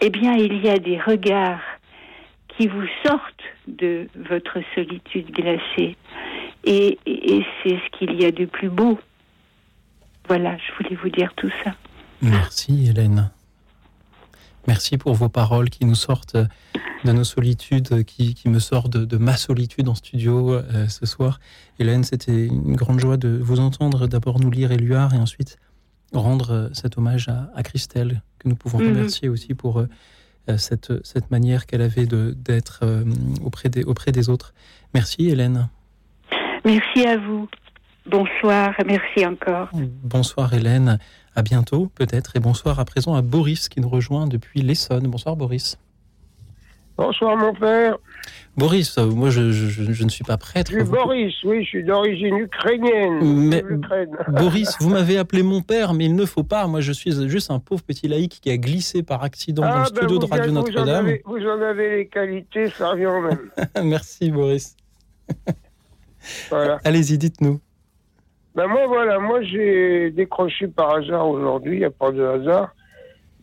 [0.00, 1.64] Eh bien, il y a des regards
[2.56, 5.96] qui vous sortent de votre solitude glacée.
[6.64, 8.98] Et, et c'est ce qu'il y a de plus beau.
[10.28, 11.74] Voilà, je voulais vous dire tout ça.
[12.22, 13.30] Merci Hélène.
[14.66, 16.36] Merci pour vos paroles qui nous sortent
[17.04, 21.38] de nos solitudes, qui, qui me sortent de, ma solitude en studio euh, ce soir.
[21.78, 25.58] Hélène, c'était une grande joie de vous entendre d'abord nous lire Éluard et ensuite
[26.12, 28.88] rendre cet hommage à, Christelle, que nous pouvons mhm.
[28.88, 29.88] remercier aussi pour euh,
[30.56, 32.84] cette, cette manière qu'elle avait d'être
[33.44, 34.54] auprès, des, auprès des autres.
[34.94, 35.68] Merci Hélène.
[36.64, 37.48] Merci à vous.
[38.06, 39.68] Bonsoir, merci encore.
[40.04, 40.98] Bonsoir Hélène.
[41.34, 42.36] À bientôt, peut-être.
[42.36, 45.06] Et bonsoir à présent à Boris qui nous rejoint depuis l'Essonne.
[45.08, 45.78] Bonsoir, Boris.
[46.96, 47.98] Bonsoir, mon père.
[48.56, 50.70] Boris, moi, je, ne suis pas prêtre.
[50.70, 53.18] Je suis Boris, oui, je suis d'origine ukrainienne.
[53.22, 53.62] Mais,
[54.28, 56.66] Boris, vous m'avez appelé mon père, mais il ne faut pas.
[56.66, 59.74] Moi, je suis juste un pauvre petit laïc qui a glissé par accident dans le
[59.74, 61.12] ah, ben studio de Radio Notre-Dame.
[61.26, 63.50] Vous, en avez les qualités, ça revient même.
[63.84, 64.76] Merci, Boris.
[66.50, 66.80] Voilà.
[66.82, 67.60] Allez-y, dites-nous.
[68.56, 72.74] Ben moi, voilà, moi j'ai décroché par hasard aujourd'hui, il n'y a pas de hasard,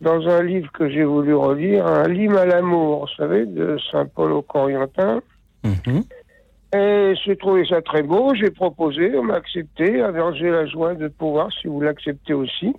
[0.04, 4.32] dans un livre que j'ai voulu relire, un livre à l'amour, vous savez, de Saint-Paul
[4.32, 5.20] au Corientin.
[5.64, 6.04] Mhm.
[6.76, 10.94] Et j'ai trouvé ça très beau, j'ai proposé, on m'a accepté, alors j'ai la joie
[10.94, 12.72] de pouvoir, si vous l'acceptez aussi,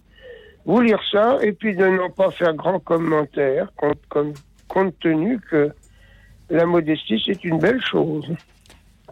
[0.65, 4.33] vous lire ça, et puis de ne pas faire grand commentaire, compte, comme-
[4.67, 5.71] compte tenu que
[6.49, 8.25] la modestie, c'est une belle chose.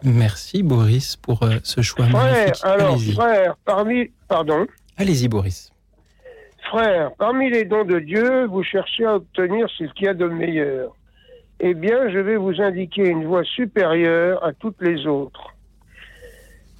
[0.02, 2.64] Merci Boris pour euh, ce choix Frère, magnifique.
[2.64, 5.72] alors, frère, parmi, pardon, Allez-y Boris.
[6.64, 10.26] Frère, parmi les dons de Dieu, vous cherchez à obtenir ce qu'il y a de
[10.26, 10.96] meilleur.
[11.60, 15.50] Eh bien, je vais vous indiquer une voie supérieure à toutes les autres.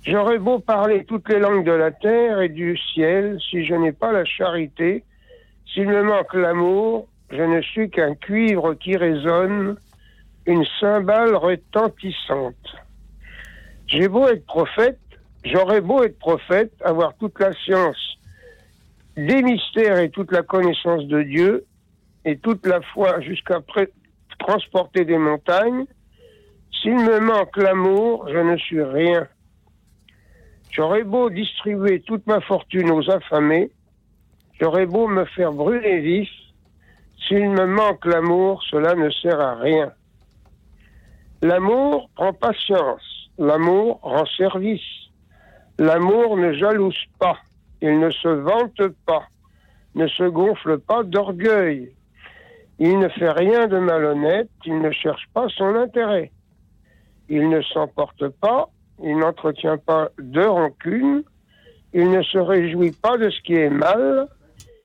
[0.02, 3.92] J'aurais beau parler toutes les langues de la terre et du ciel, si je n'ai
[3.92, 5.04] pas la charité,
[5.72, 9.76] s'il me manque l'amour, je ne suis qu'un cuivre qui résonne,
[10.46, 12.76] une cymbale retentissante.
[13.86, 14.98] J'ai beau être prophète,
[15.44, 18.13] j'aurais beau être prophète, avoir toute la science
[19.16, 21.66] des mystères et toute la connaissance de Dieu,
[22.24, 23.60] et toute la foi jusqu'à
[24.38, 25.84] transporter des montagnes,
[26.80, 29.26] s'il me manque l'amour, je ne suis rien.
[30.70, 33.70] J'aurais beau distribuer toute ma fortune aux affamés,
[34.60, 36.30] j'aurais beau me faire brûler vif,
[37.28, 39.92] s'il me manque l'amour, cela ne sert à rien.
[41.42, 44.80] L'amour prend patience, l'amour rend service,
[45.78, 47.38] l'amour ne jalouse pas.
[47.86, 49.26] Il ne se vante pas,
[49.94, 51.94] ne se gonfle pas d'orgueil.
[52.78, 56.32] Il ne fait rien de malhonnête, il ne cherche pas son intérêt.
[57.28, 58.70] Il ne s'emporte pas,
[59.02, 61.24] il n'entretient pas de rancune,
[61.92, 64.28] il ne se réjouit pas de ce qui est mal,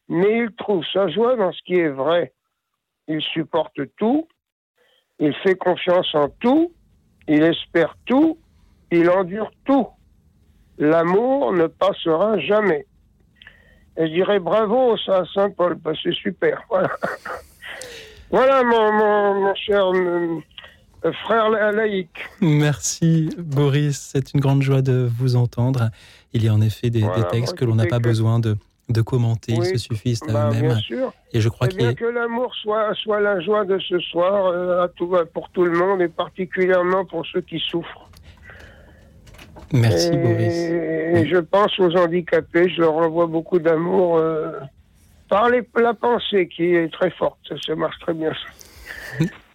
[0.09, 2.33] mais il trouve sa joie dans ce qui est vrai.
[3.07, 4.27] Il supporte tout,
[5.19, 6.73] il fait confiance en tout,
[7.29, 8.37] il espère tout,
[8.91, 9.87] il endure tout.
[10.77, 12.85] L'amour ne passera jamais.
[13.99, 16.61] Et je dirais bravo à Saint-Paul, que c'est super.
[16.69, 16.89] Voilà,
[18.31, 20.39] voilà mon, mon, mon cher euh,
[21.25, 22.19] frère la- laïque.
[22.41, 25.89] Merci Boris, c'est une grande joie de vous entendre.
[26.33, 28.39] Il y a en effet des, Voilà, des textes que l'on n'a pas que- besoin
[28.39, 28.55] de,
[28.89, 30.77] de commenter, ils Oui, se suffisent à Bah, eux-mêmes.
[31.33, 34.83] Et je crois Eh bien que l'amour soit, soit la joie de ce soir euh,
[34.83, 38.08] à tout, pour tout le monde et particulièrement pour ceux qui souffrent.
[39.73, 40.53] Merci et, Boris.
[40.55, 44.51] et je pense aux handicapés, je leur envoie beaucoup d'amour euh,
[45.29, 47.39] par les- la pensée qui est très forte.
[47.65, 48.31] Ça, marche très bien.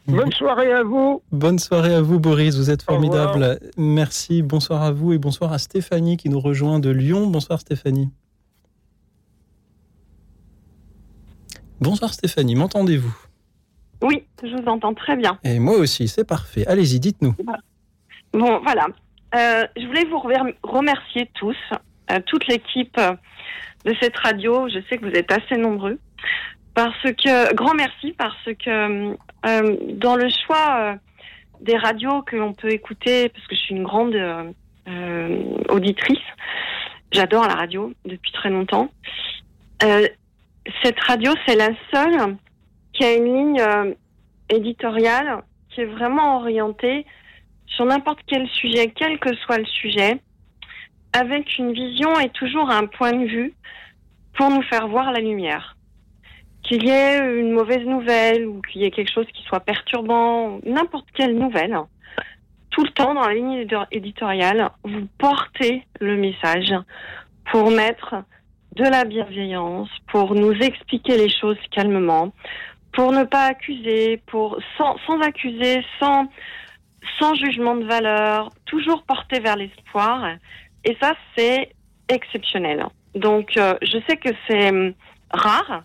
[0.06, 1.22] Bonne soirée à vous.
[1.32, 3.58] Bonne soirée à vous Boris, vous êtes formidable.
[3.78, 7.26] Merci, bonsoir à vous et bonsoir à Stéphanie qui nous rejoint de Lyon.
[7.26, 8.10] Bonsoir Stéphanie.
[11.80, 13.14] Bonsoir Stéphanie, m'entendez-vous?
[14.02, 15.38] Oui, je vous entends très bien.
[15.44, 16.66] Et moi aussi, c'est parfait.
[16.66, 17.34] Allez-y, dites-nous.
[18.32, 18.86] Bon, voilà.
[19.35, 21.57] Euh, je voulais vous remer- remercier tous,
[22.11, 22.99] euh, toute l'équipe
[23.85, 24.68] de cette radio.
[24.68, 25.99] Je sais que vous êtes assez nombreux.
[26.74, 29.16] Parce que, grand merci, parce que
[29.47, 30.97] euh, dans le choix
[31.61, 34.16] des radios que l'on peut écouter, parce que je suis une grande
[35.68, 36.18] auditrice,
[37.12, 38.91] j'adore la radio depuis très longtemps.
[39.80, 42.37] Cette radio, c'est la seule
[42.93, 43.95] qui a une ligne
[44.49, 47.07] éditoriale qui est vraiment orientée
[47.66, 50.20] sur n'importe quel sujet, quel que soit le sujet,
[51.12, 53.54] avec une vision et toujours un point de vue
[54.34, 55.76] pour nous faire voir la lumière.
[56.62, 60.60] Qu'il y ait une mauvaise nouvelle ou qu'il y ait quelque chose qui soit perturbant,
[60.64, 61.78] n'importe quelle nouvelle,
[62.70, 66.74] tout le temps dans la ligne édi- éditoriale, vous portez le message
[67.52, 68.16] pour mettre
[68.74, 72.32] de la bienveillance, pour nous expliquer les choses calmement,
[72.92, 76.26] pour ne pas accuser, pour sans, sans accuser, sans
[77.18, 80.36] sans jugement de valeur, toujours porté vers l'espoir.
[80.84, 81.70] Et ça, c'est
[82.09, 82.86] exceptionnel.
[83.14, 84.92] Donc, euh, je sais que c'est hum,
[85.30, 85.84] rare.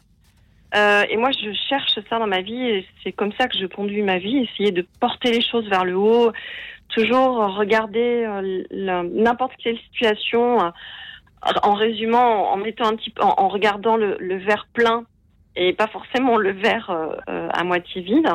[0.76, 2.86] Euh, et moi, je cherche ça dans ma vie.
[3.03, 5.95] C'est comme ça que je conduis ma vie, essayer de porter les choses vers le
[5.95, 6.32] haut,
[6.89, 10.72] toujours regarder euh, n'importe quelle situation
[11.63, 15.05] en résumant, en mettant un petit en, regardant le, verre plein
[15.55, 16.91] et pas forcément le verre
[17.28, 18.28] à moitié vide.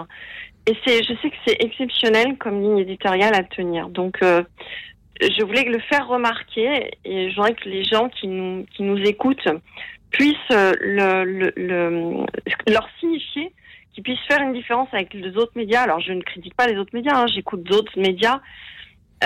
[0.67, 3.89] Et c'est, je sais que c'est exceptionnel comme ligne éditoriale à tenir.
[3.91, 4.43] Donc, euh,
[5.21, 8.99] je voulais le faire remarquer et je voudrais que les gens qui nous, qui nous
[8.99, 9.49] écoutent
[10.11, 12.27] puissent euh, le, le, le-
[12.73, 13.53] leur signifier,
[13.93, 15.83] qu'ils puissent faire une différence avec les autres médias.
[15.83, 18.41] Alors, je ne critique pas les autres médias, hein, j'écoute d'autres médias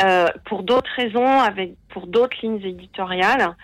[0.05, 3.55] euh, pour d'autres raisons, avec pour d'autres lignes éditoriales.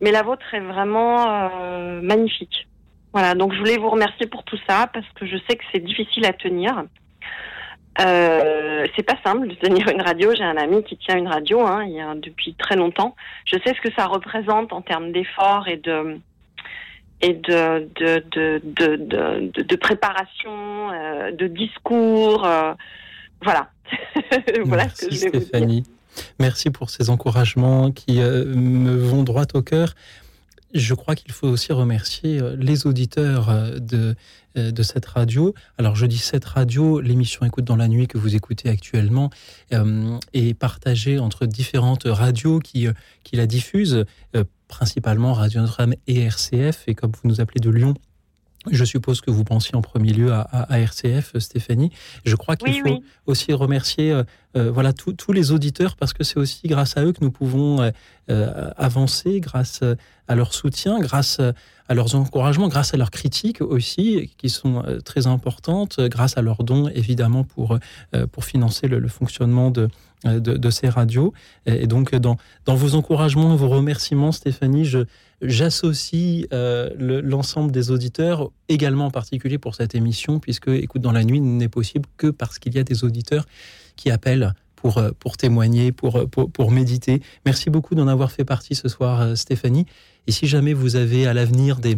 [0.00, 2.68] Mais la vôtre est vraiment euh, magnifique.
[3.12, 5.82] Voilà, donc je voulais vous remercier pour tout ça parce que je sais que c'est
[5.82, 6.84] difficile à tenir.
[8.00, 10.32] Euh, c'est pas simple de tenir une radio.
[10.36, 13.16] J'ai un ami qui tient une radio hein, il y a, depuis très longtemps.
[13.46, 16.18] Je sais ce que ça représente en termes d'efforts et de
[17.22, 22.44] et de de de de, préparation, euh, de discours.
[22.44, 22.74] Euh,
[23.42, 23.70] voilà.
[24.64, 25.84] voilà Merci ce que je Stéphanie.
[26.38, 29.94] Merci pour ces encouragements qui me vont droit au cœur.
[30.78, 34.14] Je crois qu'il faut aussi remercier euh, les auditeurs euh, de,
[34.54, 35.54] de cette radio.
[35.76, 39.28] Alors je dis cette radio, l'émission Écoute dans la nuit que vous écoutez actuellement
[40.32, 42.86] est partagée entre différentes radios qui,
[43.22, 44.06] qui la diffusent,
[44.66, 47.92] principalement Radio Notre-Dame et RCF, et comme vous nous appelez de Lyon,
[48.70, 51.90] je suppose que vous pensiez en premier lieu à, RCF, Stéphanie.
[52.24, 54.24] Je crois qu'il faut aussi remercier euh,
[54.56, 57.90] euh, voilà tous les auditeurs parce que c'est aussi grâce à eux que nous pouvons
[58.30, 59.82] euh, avancer, grâce
[60.28, 61.40] à leur soutien, grâce
[61.88, 66.64] à leurs encouragements, grâce à leurs critiques aussi, qui sont très importantes, grâce à leurs
[66.64, 67.78] dons évidemment pour
[68.32, 69.88] pour financer le, fonctionnement de,
[70.24, 71.32] de, ces radios.
[71.66, 74.86] Et donc, dans, dans vos encouragements, vos remerciements, Stéphanie,
[75.42, 81.24] J'associe euh, l'ensemble des auditeurs, également en particulier pour cette émission, puisque Écoute dans la
[81.24, 83.44] nuit n'est possible que parce qu'il y a des auditeurs
[83.96, 87.22] qui appellent pour, euh, pour témoigner, pour, euh, pour, pour méditer.
[87.44, 89.86] Merci beaucoup d'en avoir fait partie ce soir, Stéphanie.
[90.26, 91.96] Et si jamais vous avez à l'avenir des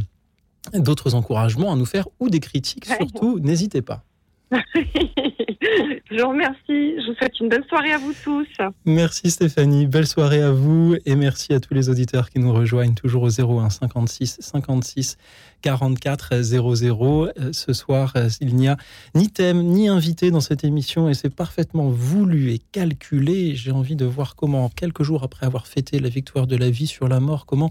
[0.75, 4.03] d'autres encouragements à nous faire ou des critiques, surtout, n'hésitez pas.
[4.53, 6.59] je vous remercie.
[6.69, 8.47] Je vous souhaite une belle soirée à vous tous.
[8.85, 9.87] Merci Stéphanie.
[9.87, 13.29] Belle soirée à vous et merci à tous les auditeurs qui nous rejoignent toujours au
[13.61, 15.17] 01 56 56
[15.63, 17.29] 44 00.
[17.53, 18.77] Ce soir, euh, il n'y a
[19.15, 23.55] ni thème ni invité dans cette émission et c'est parfaitement voulu et calculé.
[23.55, 26.87] J'ai envie de voir comment, quelques jours après avoir fêté la victoire de la vie
[26.87, 27.71] sur la mort, comment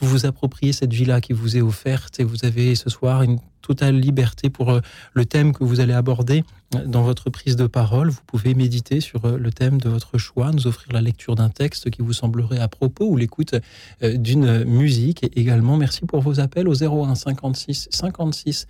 [0.00, 3.38] vous vous appropriez cette vie-là qui vous est offerte et vous avez ce soir une
[3.62, 4.80] totale liberté pour euh,
[5.14, 8.10] le thème que vous allez aborder dans votre prise de parole.
[8.10, 11.50] Vous pouvez méditer sur euh, le thème de votre choix, nous offrir la lecture d'un
[11.50, 13.54] texte qui vous semblerait à propos ou l'écoute
[14.02, 15.24] d'une musique.
[15.24, 18.66] Et également, merci pour vos appels au 01 56 56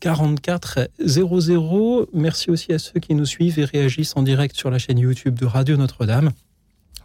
[0.00, 2.08] 44 00.
[2.14, 5.38] Merci aussi à ceux qui nous suivent et réagissent en direct sur la chaîne YouTube
[5.38, 6.30] de Radio Notre-Dame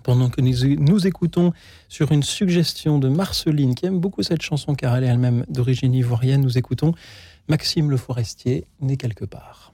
[0.05, 1.51] pendant que nous, nous écoutons
[1.89, 5.95] sur une suggestion de Marceline, qui aime beaucoup cette chanson car elle est elle-même d'origine
[5.95, 6.93] ivoirienne, nous écoutons
[7.47, 9.73] Maxime Le Forestier, né quelque part.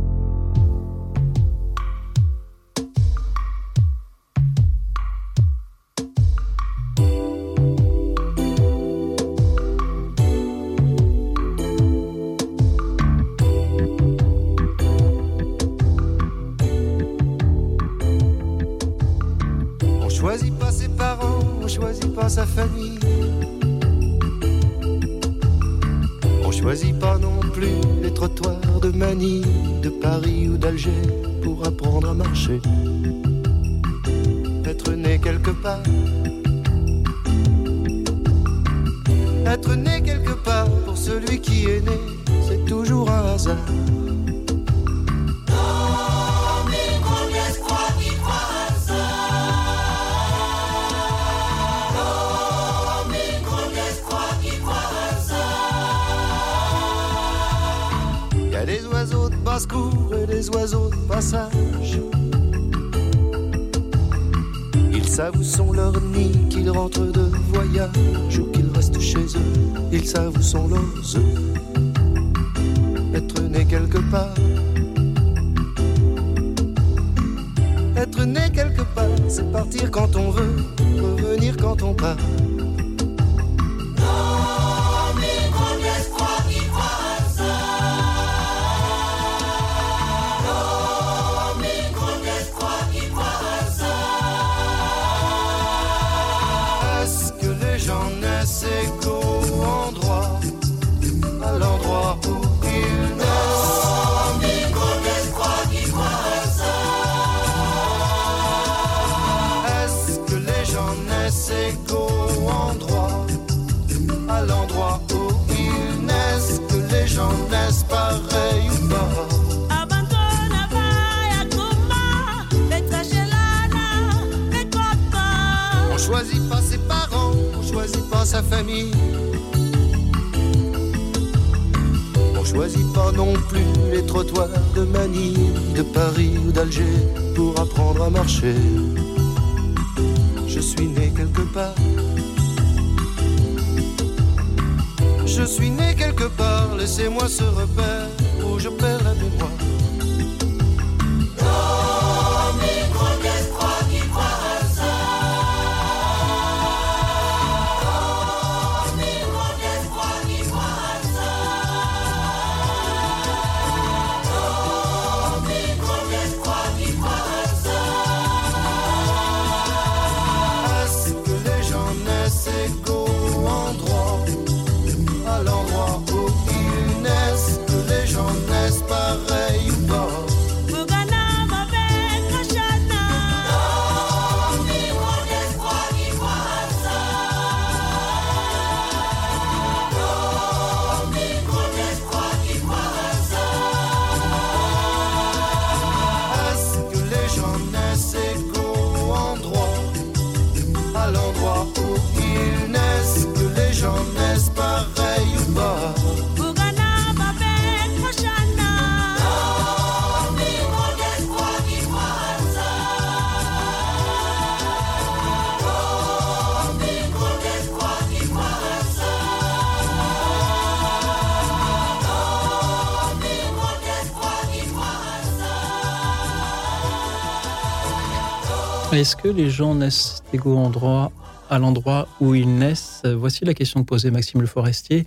[228.93, 231.13] Est-ce que les gens naissent égaux en droit
[231.49, 233.03] à l'endroit où ils naissent?
[233.05, 235.05] Voici la question que posait Maxime Le Forestier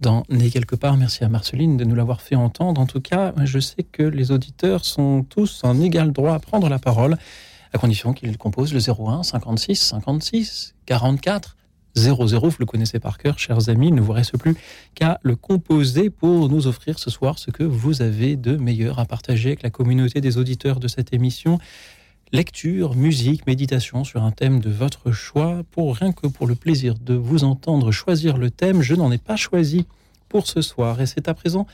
[0.00, 0.96] dans Né quelque part.
[0.96, 2.80] Merci à Marceline de nous l'avoir fait entendre.
[2.80, 6.68] En tout cas, je sais que les auditeurs sont tous en égal droit à prendre
[6.68, 7.18] la parole,
[7.72, 11.56] à condition qu'ils composent le 01 56 56 44
[11.96, 12.48] 00.
[12.48, 13.88] Vous le connaissez par cœur, chers amis.
[13.88, 14.54] Il ne vous reste plus
[14.94, 19.04] qu'à le composer pour nous offrir ce soir ce que vous avez de meilleur à
[19.04, 21.58] partager avec la communauté des auditeurs de cette émission
[22.32, 25.62] lecture, musique, méditation sur un thème de votre choix.
[25.70, 29.18] Pour rien que pour le plaisir de vous entendre choisir le thème, je n'en ai
[29.18, 29.86] pas choisi
[30.28, 31.00] pour ce soir.
[31.00, 31.66] Et c'est à présent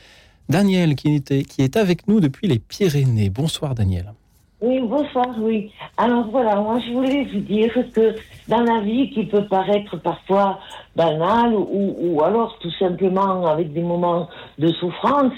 [0.49, 3.29] Daniel qui, était, qui est avec nous depuis les Pyrénées.
[3.29, 4.13] Bonsoir Daniel.
[4.61, 5.73] Oui, bonsoir, oui.
[5.97, 8.15] Alors voilà, moi je voulais vous dire que
[8.47, 10.57] dans la vie qui peut paraître parfois
[10.95, 14.29] banale ou, ou alors tout simplement avec des moments
[14.59, 15.33] de souffrance,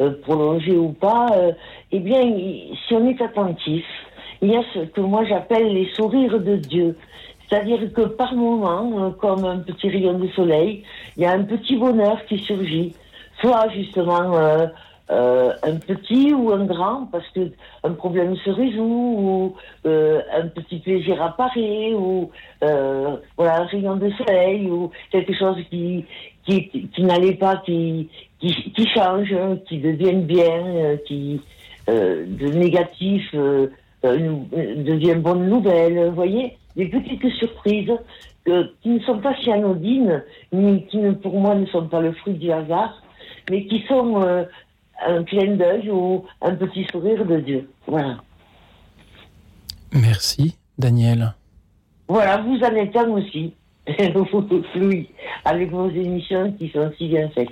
[0.00, 1.52] euh, prolongés ou pas, euh,
[1.92, 2.20] eh bien,
[2.88, 3.84] si on est attentif,
[4.42, 6.96] il y a ce que moi j'appelle les sourires de Dieu.
[7.48, 10.84] C'est-à-dire que par moments, euh, comme un petit rayon de soleil,
[11.16, 12.94] il y a un petit bonheur qui surgit.
[13.40, 14.66] Soit justement euh,
[15.10, 17.50] euh, un petit ou un grand, parce que
[17.84, 22.30] un problème se résout, ou un petit plaisir apparaît, ou
[22.60, 26.04] voilà un rayon de soleil, ou quelque chose qui
[26.44, 28.10] qui, n'allait pas, qui,
[28.40, 29.34] qui qui change,
[29.66, 31.40] qui devient bien, qui
[31.86, 33.34] de négatif
[34.04, 36.08] euh, euh, devient bonne nouvelle.
[36.08, 37.92] Vous voyez, des petites surprises
[38.82, 40.22] qui ne sont pas si anodines,
[40.52, 43.02] ni qui ne, pour moi ne sont pas le fruit du hasard,
[43.50, 44.44] mais qui sont euh,
[45.06, 47.68] un clin d'œil ou un petit sourire de Dieu.
[47.86, 48.16] Voilà.
[49.92, 51.34] Merci Daniel.
[52.08, 53.52] Voilà, vous en êtes un aussi,
[54.76, 55.10] oui,
[55.44, 57.48] avec vos émissions qui sont si bien faites.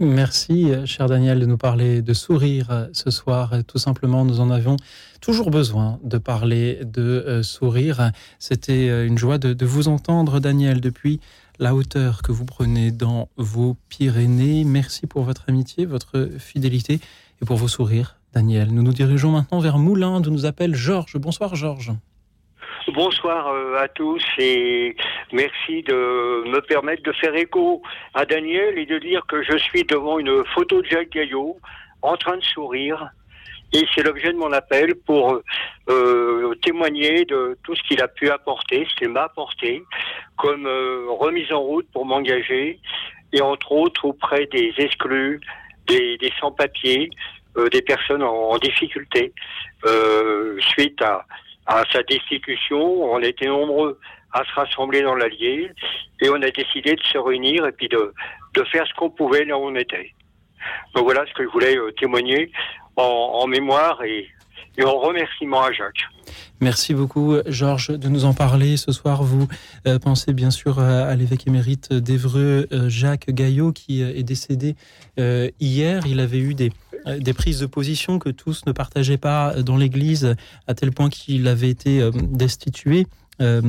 [0.00, 3.52] Merci, cher Daniel, de nous parler de sourire euh, ce soir.
[3.66, 4.76] Tout simplement, nous en avions
[5.20, 8.12] toujours besoin de parler de euh, sourire.
[8.38, 11.20] C'était euh, une joie de, de vous entendre, Daniel, depuis
[11.58, 14.64] la hauteur que vous prenez dans vos Pyrénées.
[14.64, 17.00] Merci pour votre amitié, votre fidélité
[17.40, 18.72] et pour vos sourires, Daniel.
[18.72, 21.16] Nous nous dirigeons maintenant vers Moulins, d'où nous appelle Georges.
[21.16, 21.92] Bonsoir, Georges.
[22.94, 24.94] Bonsoir euh, à tous et
[25.32, 27.82] merci de me permettre de faire écho
[28.14, 31.56] à Daniel et de dire que je suis devant une photo de Jacques Gaillot
[32.02, 33.10] en train de sourire.
[33.72, 35.40] Et c'est l'objet de mon appel pour
[35.88, 39.82] euh, témoigner de tout ce qu'il a pu apporter, ce qu'il m'a apporté
[40.36, 42.78] comme euh, remise en route pour m'engager
[43.32, 45.40] et entre autres auprès des exclus,
[45.88, 47.10] des, sans-papiers,
[47.72, 49.32] des personnes en, difficulté
[50.60, 51.26] suite à
[51.66, 53.98] à sa destitution, on était nombreux
[54.32, 55.70] à se rassembler dans l'Allier
[56.20, 58.12] et on a décidé de se réunir et puis de,
[58.70, 60.12] faire ce qu'on pouvait là où on était.
[60.94, 62.50] Voilà ce que je voulais euh, témoigner
[62.96, 64.28] en, en mémoire et,
[64.78, 66.04] et en remerciement à Jacques.
[66.60, 68.76] Merci beaucoup, Georges, de nous en parler.
[68.76, 69.46] Ce soir, vous
[69.86, 74.22] euh, pensez bien sûr à, à l'évêque émérite d'Evreux, euh, Jacques Gaillot, qui euh, est
[74.22, 74.74] décédé
[75.18, 76.06] euh, hier.
[76.06, 76.72] Il avait eu des,
[77.06, 80.34] euh, des prises de position que tous ne partageaient pas dans l'Église,
[80.66, 83.06] à tel point qu'il avait été euh, destitué.
[83.42, 83.60] Euh,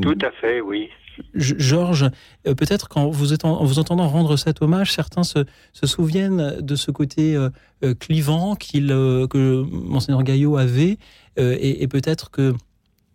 [0.00, 0.90] Tout à fait, oui.
[1.34, 2.10] Georges,
[2.46, 5.44] euh, peut-être qu'en vous, entendant rendre cet hommage, certains se,
[5.84, 7.50] souviennent de ce côté euh,
[7.84, 10.98] euh, clivant que Monseigneur Gaillot avait,
[11.36, 12.54] et, peut-être que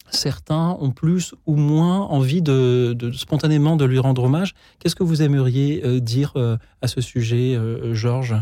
[0.09, 4.53] certains ont plus ou moins envie de, spontanément de lui rendre hommage.
[4.79, 6.33] Qu'est-ce que vous aimeriez dire
[6.81, 7.59] à ce sujet,
[7.91, 8.37] Georges?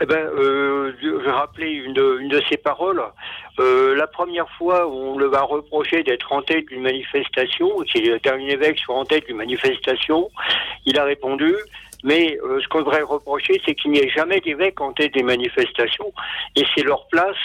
[0.00, 3.02] Eh ben, euh, je vais rappeler une de, une de ses paroles.
[3.58, 7.70] Euh, la première fois où on le va reprocher d'être en tête d'une manifestation,
[8.22, 10.30] qu'un évêque soit en tête d'une manifestation,
[10.84, 11.54] il a répondu
[12.04, 15.24] mais euh, ce qu'on devrait reprocher, c'est qu'il n'y ait jamais d'évêque en tête des
[15.24, 16.12] manifestations,
[16.54, 17.36] et c'est leur place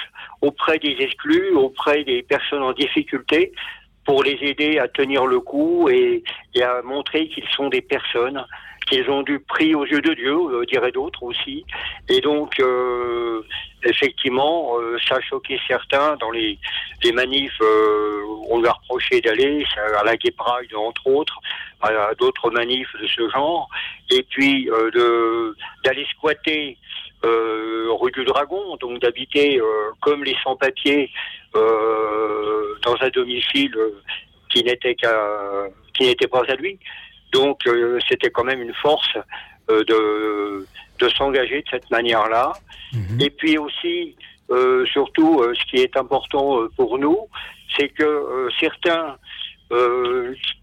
[0.41, 3.53] auprès des exclus, auprès des personnes en difficulté,
[4.05, 6.23] pour les aider à tenir le coup et
[6.61, 8.45] à montrer qu'ils sont des personnes
[8.87, 11.65] qu'ils ont du prix aux yeux de Dieu, euh, dirait d'autres aussi.
[12.09, 13.41] Et donc, euh,
[13.83, 16.57] effectivement, euh, ça a choqué certains dans les,
[17.03, 17.59] les manifs.
[17.61, 19.63] Euh, on lui a reproché d'aller
[19.99, 21.39] à la Gay Pride, entre autres,
[21.81, 23.69] à, d'autres manifs de ce genre,
[24.09, 26.77] et puis euh, de d'aller squatter
[27.23, 29.59] euh, rue du Dragon, donc d'habiter
[30.01, 31.09] comme les sans-papiers
[31.53, 33.75] dans un domicile
[34.49, 36.79] qui n'était qu'à qui n'était pas à lui.
[37.31, 39.17] Donc euh, c'était quand même une force
[39.69, 40.67] euh, de,
[40.99, 42.53] de s'engager de cette manière-là.
[43.21, 44.17] Et puis aussi,
[44.49, 47.17] euh, surtout, ce qui est important pour nous,
[47.77, 49.15] c'est que certains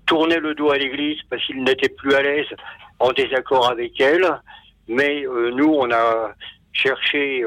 [0.04, 2.46] tournaient le dos à l'Église parce qu'ils n'étaient plus à l'aise
[2.98, 4.28] en désaccord avec elle.
[4.88, 6.34] Mais nous, on a
[6.74, 7.42] cherché,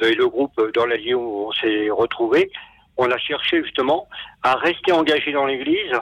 [0.00, 2.50] et le groupe dans la vie où on s'est retrouvé,
[2.96, 4.08] on a cherché justement
[4.42, 5.94] à rester engagé dans l'Église,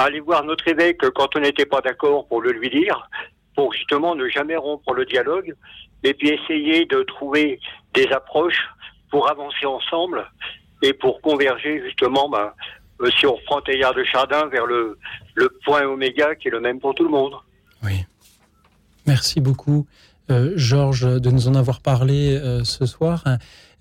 [0.00, 3.08] à aller voir notre évêque quand on n'était pas d'accord pour le lui dire,
[3.54, 5.54] pour justement ne jamais rompre le dialogue,
[6.02, 7.60] et puis essayer de trouver
[7.92, 8.62] des approches
[9.10, 10.24] pour avancer ensemble
[10.80, 12.54] et pour converger justement, bah,
[13.18, 14.98] si on reprend Teilhard de Chardin, vers le,
[15.34, 17.34] le point oméga qui est le même pour tout le monde.
[17.82, 18.06] Oui.
[19.06, 19.86] Merci beaucoup,
[20.30, 23.24] euh, Georges, de nous en avoir parlé euh, ce soir.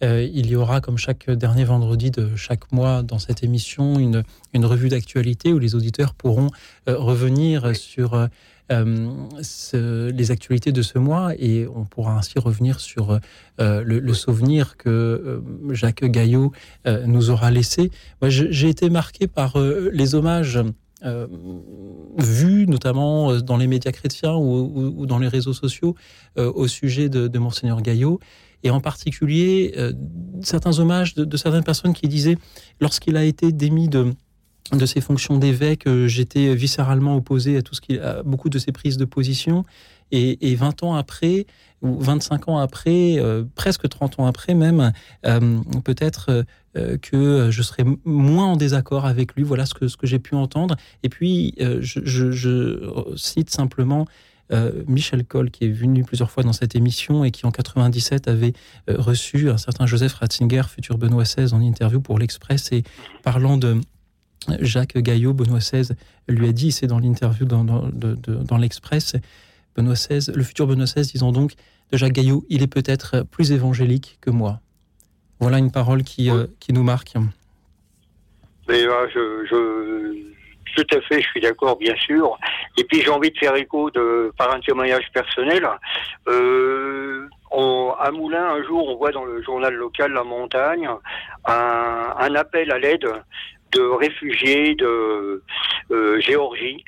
[0.04, 4.24] Euh, il y aura, comme chaque dernier vendredi de chaque mois dans cette émission, une,
[4.54, 6.50] une revue d'actualité où les auditeurs pourront
[6.88, 8.28] euh, revenir sur euh,
[9.42, 13.20] ce, les actualités de ce mois et on pourra ainsi revenir sur
[13.58, 15.42] le, le, souvenir que
[15.72, 16.52] Jacques Gaillot
[16.86, 17.90] nous aura laissé.
[18.22, 20.60] J'ai été marqué par les hommages.
[22.18, 25.96] Vus notamment dans les médias chrétiens ou, ou, ou dans les réseaux sociaux
[26.36, 28.20] au sujet de, de Monseigneur Gaillot
[28.64, 29.94] et en particulier euh,
[30.42, 32.38] certains hommages de, certaines personnes qui disaient,
[32.80, 34.14] lorsqu'il a été démis de,
[34.74, 38.60] de ses fonctions d'évêque, euh, j'étais viscéralement opposé à tout ce qui, à beaucoup de
[38.60, 39.64] ses prises de position.
[40.12, 41.46] Et, et 20 ans après,
[41.84, 44.92] ou 25 ans après, euh, presque 30 ans après même,
[45.84, 49.44] peut-être que je serai moins en désaccord avec lui.
[49.44, 50.76] Voilà ce que, ce que j'ai pu entendre.
[51.04, 54.08] Et puis, je, cite simplement
[54.52, 58.28] euh, Michel Coll, qui est venu plusieurs fois dans cette émission et qui en 97
[58.28, 58.54] avait
[58.90, 62.84] euh, reçu un certain Joseph Ratzinger, futur Benoît XVI, en interview pour l'Express et
[63.24, 63.78] parlant de
[64.60, 65.94] Jacques Gaillot, Benoît XVI
[66.28, 69.16] lui a dit, c'est dans l'interview dans, dans, dans l'Express,
[69.76, 71.54] Benoît XVI, le futur Benoît XVI, disons donc
[71.92, 74.62] de Jacques Gaillot, il est peut-être plus évangélique que moi.
[75.40, 77.14] Voilà une parole qui, euh, qui nous marque.
[78.68, 80.24] Mais euh, je, je,
[80.76, 82.38] tout à fait, je suis d'accord, bien sûr.
[82.78, 85.68] Et puis j'ai envie de faire écho de, par un témoignage personnel.
[86.28, 87.28] Euh,
[88.00, 90.88] à Moulins, un jour, on voit dans le journal local La Montagne
[91.46, 93.08] un, appel à l'aide
[93.72, 95.44] de réfugiés de
[95.92, 96.84] euh, Géorgie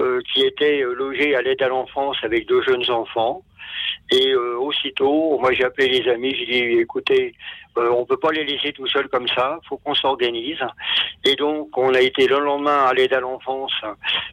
[0.00, 3.42] euh, qui étaient logés à l'aide à l'enfance avec deux jeunes enfants.
[4.10, 7.34] Et aussitôt, moi j'ai appelé les amis, j'ai dit écoutez,
[7.78, 10.60] euh, on peut pas les laisser tout seuls comme ça, faut qu'on s'organise.
[11.24, 13.72] Et donc on a été le lendemain à l'aide à l'enfance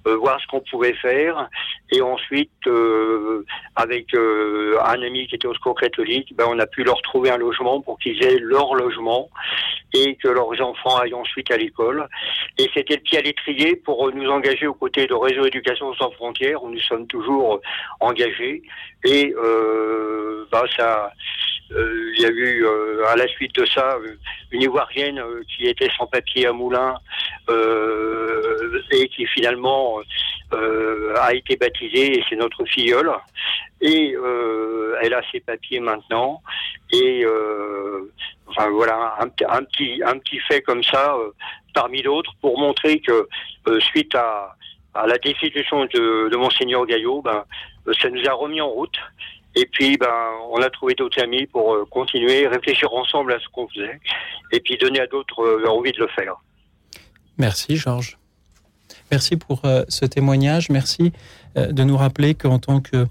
[0.07, 1.49] euh, voir ce qu'on pouvait faire.
[1.91, 6.83] Et ensuite, euh, avec un ami qui était au secours catholique, ben, on a pu
[6.83, 9.29] leur trouver un logement pour qu'ils aient leur logement
[9.93, 12.07] et que leurs enfants aillent ensuite à l'école.
[12.57, 16.11] Et c'était le pied à l'étrier pour nous engager aux côtés de Réseau Éducation sans
[16.11, 17.61] frontières, où nous sommes toujours
[17.99, 18.63] engagés.
[19.05, 19.33] Et
[20.51, 21.11] bah, ça,
[21.71, 23.97] il y a eu euh, à la suite de ça
[24.51, 26.95] une Ivoirienne euh, qui était sans papier à Moulins
[27.49, 29.99] euh, et qui finalement
[31.19, 33.11] a été baptisée et c'est notre filleule.
[33.81, 34.15] Et
[35.01, 36.41] elle a ses papiers maintenant.
[36.93, 37.25] Et
[38.47, 41.17] enfin voilà un, petit un petit fait comme ça
[41.73, 43.27] parmi d'autres pour montrer que
[43.79, 44.55] suite à
[45.07, 47.43] la destitution de, de Monseigneur Gaillot, ben,
[48.01, 48.97] ça nous a remis en route.
[49.55, 50.07] Et puis, ben,
[50.51, 53.99] on a trouvé d'autres amis pour euh, continuer, réfléchir ensemble à ce qu'on faisait,
[54.51, 56.35] et puis donner à d'autres euh, envie de le faire.
[57.37, 58.17] Merci, Georges.
[59.11, 60.69] Merci pour euh, ce témoignage.
[60.69, 61.11] Merci
[61.55, 63.05] de nous rappeler qu'en tant que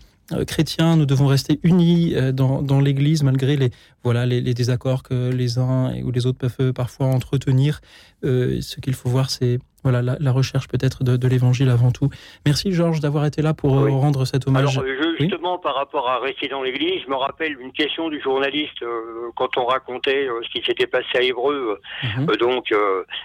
[0.47, 3.71] chrétiens, nous devons rester unis dans, dans l'Église malgré les,
[4.03, 7.81] voilà, les, les, désaccords que les uns ou les autres peuvent parfois entretenir.
[8.25, 11.91] Euh, ce qu'il faut voir, c'est voilà, la, la recherche peut-être de, de l'évangile avant
[11.91, 12.09] tout.
[12.47, 13.91] Merci Georges d'avoir été là pour oui.
[13.91, 14.79] rendre cet hommage.
[14.79, 14.85] Alors,
[15.19, 18.83] justement, oui par rapport à rester dans l'église, je me rappelle une question du journaliste
[18.83, 22.37] euh, quand on racontait euh, ce qui s'était passé à Évreux, mm -hmm.
[22.37, 22.67] donc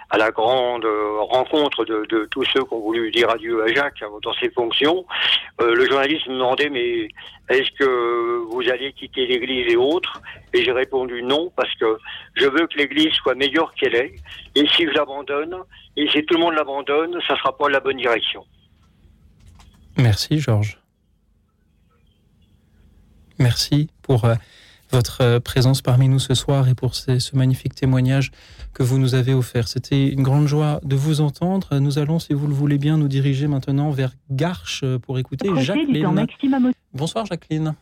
[0.10, 0.88] à la grande
[1.38, 5.00] rencontre de, de, tous ceux qui ont voulu dire adieu à Jacques dans ses fonctions.
[5.80, 6.90] le journaliste me demandait, mais
[7.50, 7.90] est-ce que
[8.52, 10.22] vous allez quitter l'église et autres?
[10.54, 11.98] Et j'ai répondu non, parce que
[12.36, 14.14] je veux que l'église soit meilleure qu'elle est.
[14.56, 15.56] Et si je l'abandonne,
[15.98, 18.46] et si tout le monde l'abandonne, ça ne sera pas la bonne direction.
[19.98, 20.78] Merci Georges.
[23.40, 24.36] Merci pour euh,
[24.92, 28.32] votre présence parmi nous ce soir et pour ce, ce, magnifique témoignage
[28.74, 29.68] que vous nous avez offert.
[29.68, 31.80] C'était une grande joie de vous entendre.
[31.80, 36.28] Nous allons, si vous le voulez bien, nous diriger maintenant vers Garches pour écouter Jacqueline.
[36.94, 37.76] Bonsoir Jacqueline.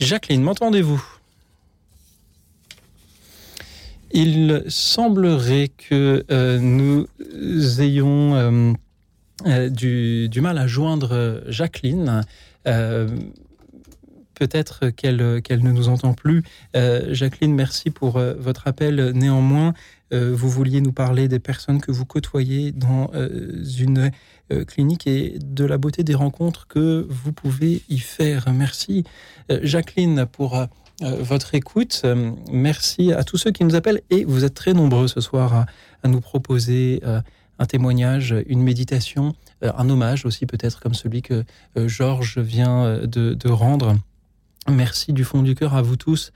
[0.00, 1.02] Jacqueline, m'entendez-vous?
[4.12, 7.06] Il semblerait que euh, nous
[7.80, 8.72] ayons euh,
[9.46, 12.22] euh, du, mal à joindre Jacqueline.
[12.66, 13.08] Euh,
[14.34, 16.42] Peut-être qu'elle qu ne nous entend plus.
[16.74, 19.12] Euh, Jacqueline, merci pour votre appel.
[19.14, 19.72] Néanmoins,
[20.10, 23.10] vous vouliez nous parler des personnes que vous côtoyez dans
[23.78, 24.10] une
[24.66, 28.52] clinique et de la beauté des rencontres que vous pouvez y faire.
[28.52, 29.04] Merci,
[29.48, 30.66] Jacqueline, pour
[31.02, 32.02] euh, votre écoute.
[32.04, 35.66] Euh, merci à tous ceux qui nous appellent et vous êtes très nombreux ce soir
[36.02, 37.20] à, nous proposer euh,
[37.62, 41.44] un témoignage, une méditation, un hommage aussi peut-être comme celui que
[41.76, 43.96] Georges vient de, de, rendre.
[44.68, 46.32] Merci du fond du cœur à vous tous.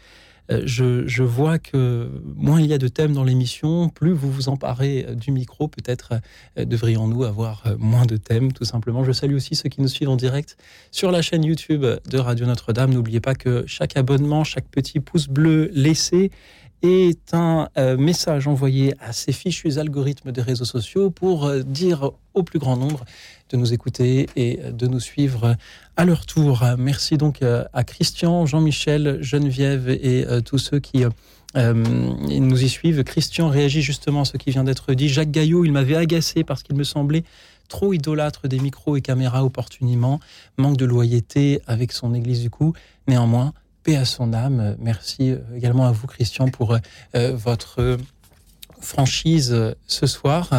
[0.49, 4.49] Je, je, vois que moins il y a de thèmes dans l'émission, plus vous vous
[4.49, 5.67] emparez du micro.
[5.67, 6.21] Peut-être
[6.57, 9.03] devrions-nous avoir moins de thèmes, tout simplement.
[9.03, 10.57] Je salue aussi ceux qui nous suivent en direct
[10.93, 12.95] sur la chaîne YouTube de Radio Notre-Dame.
[12.95, 16.31] N'oubliez pas que chaque abonnement, chaque petit pouce bleu laissé
[16.83, 22.11] est un euh, message envoyé à ces fichus algorithmes des réseaux sociaux pour euh, dire
[22.35, 23.05] au plus grand nombre
[23.51, 25.57] de nous écouter et de nous suivre
[25.97, 26.65] à leur tour.
[26.79, 31.05] Merci donc euh, à Christian, Jean-Michel, Geneviève et euh, tous ceux qui
[31.57, 33.03] euh, nous y suivent.
[33.05, 35.09] Christian réagit justement à ce qui vient d'être dit.
[35.09, 37.25] Jacques Gaillot, il m'avait agacé parce qu'il me semblait
[37.69, 40.21] trop idolâtre des micros et caméras opportunément,
[40.57, 42.75] manque de loyauté avec son église du coup.
[43.09, 43.53] Néanmoins,
[43.87, 44.77] paix à son âme.
[44.81, 47.97] Merci également à vous, Christian, pour euh, votre
[48.81, 50.51] franchise ce soir.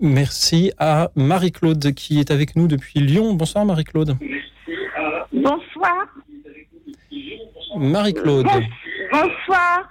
[0.00, 3.34] Merci à Marie-Claude qui est avec nous depuis Lyon.
[3.34, 4.16] Bonsoir Marie-Claude.
[5.32, 6.06] Bonsoir.
[7.76, 8.46] Marie-Claude.
[9.12, 9.90] Bonsoir.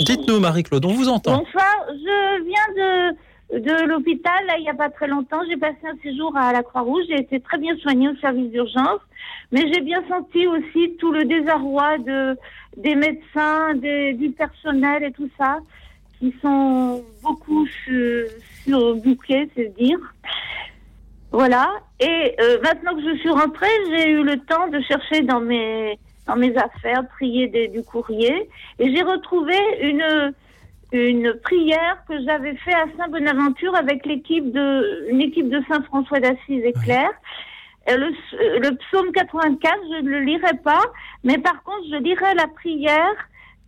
[0.00, 1.36] Dites-nous Marie-Claude, on vous entend.
[1.36, 3.16] Bonsoir, je viens de,
[3.52, 5.40] de l'hôpital, il n'y a pas très longtemps.
[5.48, 9.00] J'ai passé un séjour à la Croix-Rouge, j'ai été très bien soignée au service d'urgence,
[9.50, 12.36] mais j'ai bien senti aussi tout le désarroi de,
[12.76, 15.58] des médecins, des, du personnel et tout ça
[16.18, 17.66] qui sont beaucoup
[18.64, 19.98] surbouqués, c'est dire.
[21.30, 21.68] Voilà.
[21.98, 25.98] Et euh, maintenant que je suis rentrée, j'ai eu le temps de chercher dans mes
[26.26, 28.48] dans mes affaires, trier des, du courrier,
[28.78, 30.32] et j'ai retrouvé une
[30.92, 36.20] une prière que j'avais fait à Saint-Bonaventure avec l'équipe de une équipe de Saint François
[36.20, 37.12] d'Assise et Claire.
[37.88, 38.10] Le,
[38.60, 40.84] le psaume 84, je ne le lirai pas,
[41.24, 43.16] mais par contre, je lirai la prière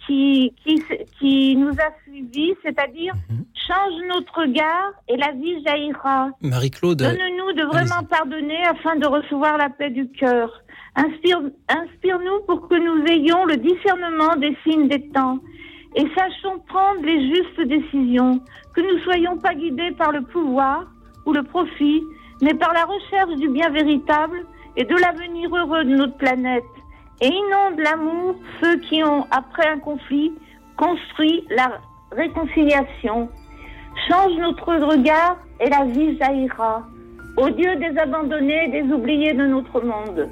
[0.06, 0.82] qui, qui,
[1.18, 3.44] qui nous a suivis, c'est-à-dire mm -hmm.
[3.66, 6.30] change notre regard et la vie jaillira.
[6.42, 6.98] Marie-Claude.
[6.98, 10.48] Donne-nous de vraiment pardonner afin de recevoir la paix du cœur.
[10.96, 12.18] Inspire-nous inspire
[12.48, 15.38] pour que nous ayons le discernement des signes des temps
[15.96, 18.40] et sachons prendre les justes décisions,
[18.74, 20.86] que nous soyons pas guidés par le pouvoir
[21.26, 22.02] ou le profit,
[22.42, 24.44] mais par la recherche du bien véritable
[24.76, 26.64] et de l'avenir heureux de notre planète
[27.20, 30.32] et inonde l'amour ceux qui ont, après un conflit,
[30.76, 31.80] construit la
[32.10, 33.28] réconciliation.
[34.08, 36.82] Change notre regard et la vie jaillira.
[37.36, 40.28] Ô Dieu des abandonnés et des oubliés de notre monde.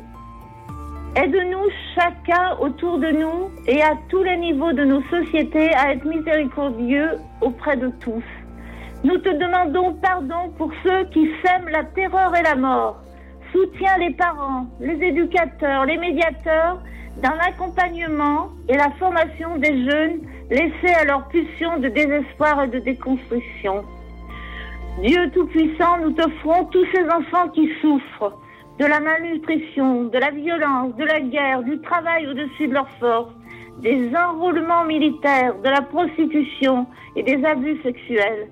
[1.15, 6.07] Aide-nous chacun autour de nous et à tous les niveaux de nos sociétés à être
[6.07, 8.23] miséricordieux auprès de tous.
[9.05, 12.97] Nous te demandons pardon pour ceux qui sèment la terreur et la mort
[13.53, 16.81] soutient les parents, les éducateurs, les médiateurs
[17.23, 22.79] dans l'accompagnement et la formation des jeunes laissés à leur pulsion de désespoir et de
[22.79, 23.85] déconstruction.
[25.03, 28.39] Dieu Tout-Puissant, nous t'offrons tous ces enfants qui souffrent
[28.79, 33.33] de la malnutrition, de la violence, de la guerre, du travail au-dessus de leurs forces,
[33.81, 38.49] des enrôlements militaires, de la prostitution et des abus sexuels.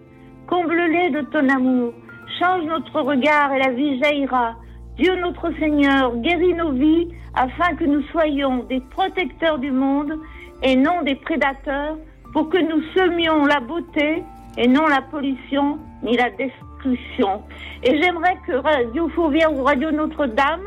[0.47, 1.93] Comble-les de ton amour,
[2.39, 4.55] Change notre regard et la vie jaillira.
[4.97, 10.19] Dieu notre Seigneur, guéris nos vies afin que nous soyons des protecteurs du monde
[10.63, 11.99] et non des prédateurs,
[12.33, 14.23] pour que nous semions la beauté
[14.57, 16.70] et non la pollution ni la destruction.
[16.87, 20.63] Et j'aimerais que Radio Fourvière ou Radio Notre-Dame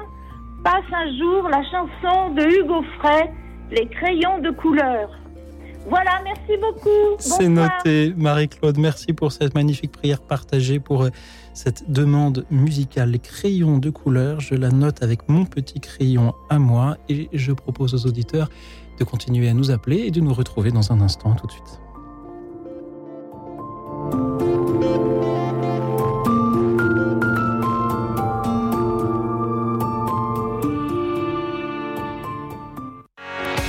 [0.64, 3.32] passe un jour la chanson de Hugo Frey,
[3.72, 5.10] Les crayons de couleur.
[5.88, 7.18] Voilà, merci beaucoup.
[7.18, 8.78] C'est noté, Marie-Claude.
[8.78, 11.10] Merci pour cette magnifique prière partagée, pour euh,
[11.54, 13.12] cette demande musicale.
[13.12, 17.52] Les crayons de couleur, je la note avec mon petit crayon à moi et je
[17.52, 18.50] propose aux auditeurs
[18.98, 21.80] de continuer à nous appeler et de nous retrouver dans un instant tout de suite.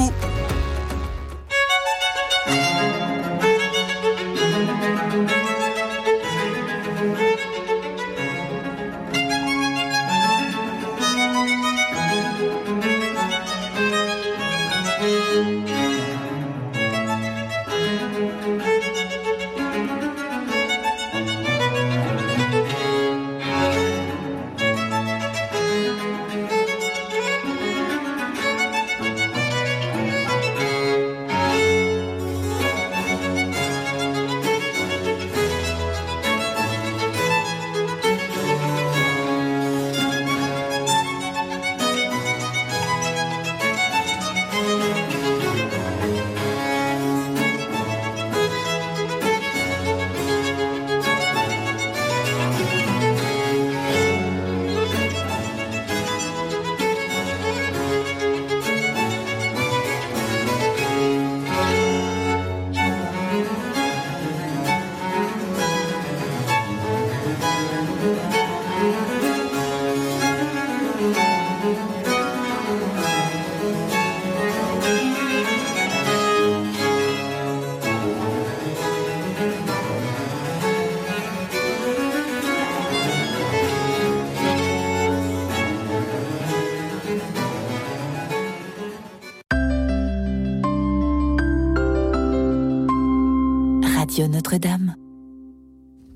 [0.00, 0.59] Radio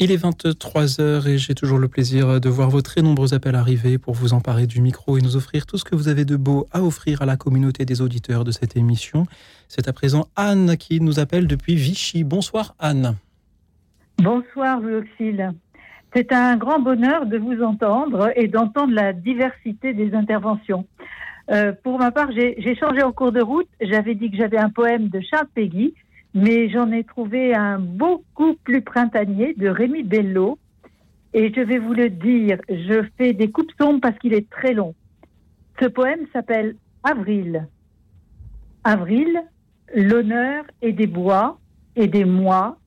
[0.05, 3.97] Il est 23h et j'ai toujours le plaisir de voir vos très nombreux appels arriver
[3.97, 6.67] pour vous emparer du micro et nous offrir tout ce que vous avez de beau
[6.73, 9.25] à offrir à la communauté des auditeurs de cette émission.
[9.67, 12.23] C'est à présent Anne qui nous appelle depuis Vichy.
[12.23, 13.17] Bonsoir Anne.
[14.19, 15.55] Bonsoir Louis Auxil.
[16.15, 20.85] C'est un grand bonheur de vous entendre et d'entendre la diversité des interventions.
[21.51, 23.69] Euh, pour ma part, j'ai j'ai changé en cours de route.
[23.81, 25.95] J'avais dit que j'avais un poème de Charles Péguy,
[26.35, 30.59] mais j'en ai trouvé un beaucoup plus printanier de Rémi Bello.
[31.33, 34.75] Et je vais vous le dire, je fais des coupes sombres parce qu'il est très
[34.75, 34.95] long.
[35.81, 37.67] Ce poème s'appelle Avril.
[38.83, 39.43] Avril,
[39.95, 41.59] l'honneur et des bois
[41.97, 42.79] et des mois.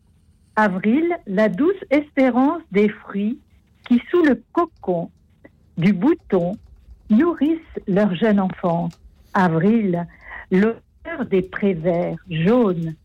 [0.56, 3.39] Avril, la douce espérance des fruits
[3.88, 5.10] qui, sous le cocon
[5.78, 6.54] du bouton,
[7.10, 8.89] nourrissent leur jeune enfant.
[9.34, 10.06] Avril,
[10.52, 11.78] l'odeur des prés
[12.30, 12.95] jaunes,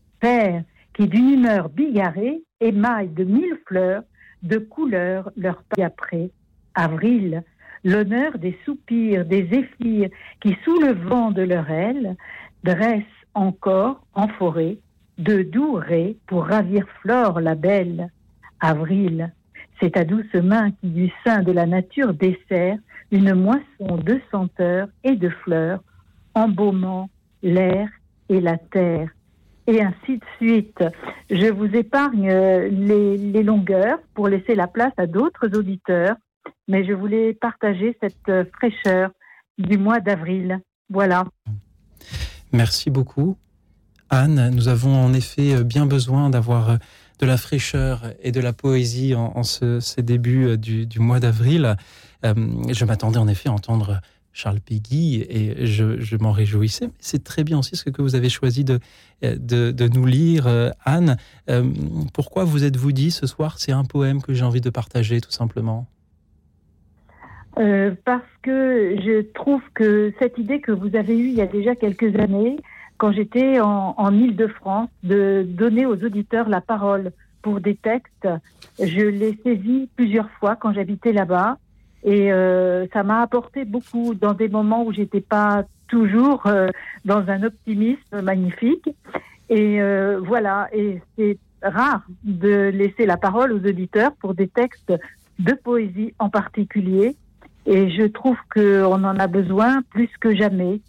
[0.93, 4.03] qui d'une humeur bigarrée émaillent de mille fleurs
[4.41, 6.29] de couleurs leur pas après.
[6.75, 7.43] Avril,
[7.83, 10.09] l'honneur des soupirs, des zéphyrs
[10.41, 12.15] qui, sous le vent de leur aile,
[12.63, 13.03] dressent
[13.33, 14.77] encore en forêt
[15.17, 18.09] de doux raies pour ravir Flore la belle.
[18.59, 19.31] Avril,
[19.79, 22.77] c'est ta douce main qui du sein de la nature dessert
[23.11, 25.83] une moisson de senteurs et de fleurs,
[26.33, 27.09] embaumant
[27.43, 27.89] l'air
[28.29, 29.09] et la terre.
[29.67, 30.83] Et ainsi de suite.
[31.29, 36.15] Je vous épargne euh, les, longueurs pour laisser la place à d'autres auditeurs,
[36.67, 39.11] mais je voulais partager cette euh, fraîcheur
[39.57, 40.59] du mois d'avril.
[40.89, 41.23] Voilà.
[42.51, 43.37] Merci beaucoup.
[44.09, 46.77] Anne, nous avons en effet euh, bien besoin d'avoir
[47.19, 51.77] de la fraîcheur et de la poésie en, ce- ces débuts du, mois d'avril.
[52.23, 54.01] Je m'attendais en effet à entendre
[54.33, 56.89] Charles Péguy et je, m'en réjouissais.
[56.99, 58.79] C'est très bien aussi ce que vous avez choisi de,
[59.21, 61.17] de, nous lire, euh, Anne.
[61.49, 61.63] Euh,
[62.13, 65.31] pourquoi vous êtes-vous dit ce soir, c'est un poème que j'ai envie de partager tout
[65.31, 65.85] simplement?
[67.59, 71.45] Euh, parce que je trouve que cette idée que vous avez eue il y a
[71.45, 72.57] déjà quelques années,
[72.97, 77.11] quand j'étais en, en Ile-de-France, de donner aux auditeurs la parole
[77.43, 78.27] pour des textes,
[78.79, 81.59] je l'ai saisi plusieurs fois quand j'habitais là-bas.
[82.03, 86.67] Et euh, ça m'a apporté beaucoup dans des moments où j'étais pas toujours euh,
[87.05, 88.89] dans un optimisme magnifique.
[89.49, 94.93] Et euh, voilà, et c'est rare de laisser la parole aux auditeurs pour des textes
[95.39, 97.15] de poésie en particulier.
[97.65, 100.81] Et je trouve qu'on en a besoin plus que jamais.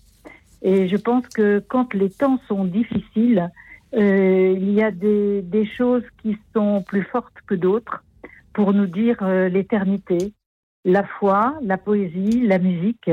[0.63, 3.49] Et je pense que quand les temps sont difficiles,
[3.95, 8.03] euh, il y a des, des choses qui sont plus fortes que d'autres
[8.53, 10.33] pour nous dire l'éternité,
[10.85, 13.11] la foi, la poésie, la musique.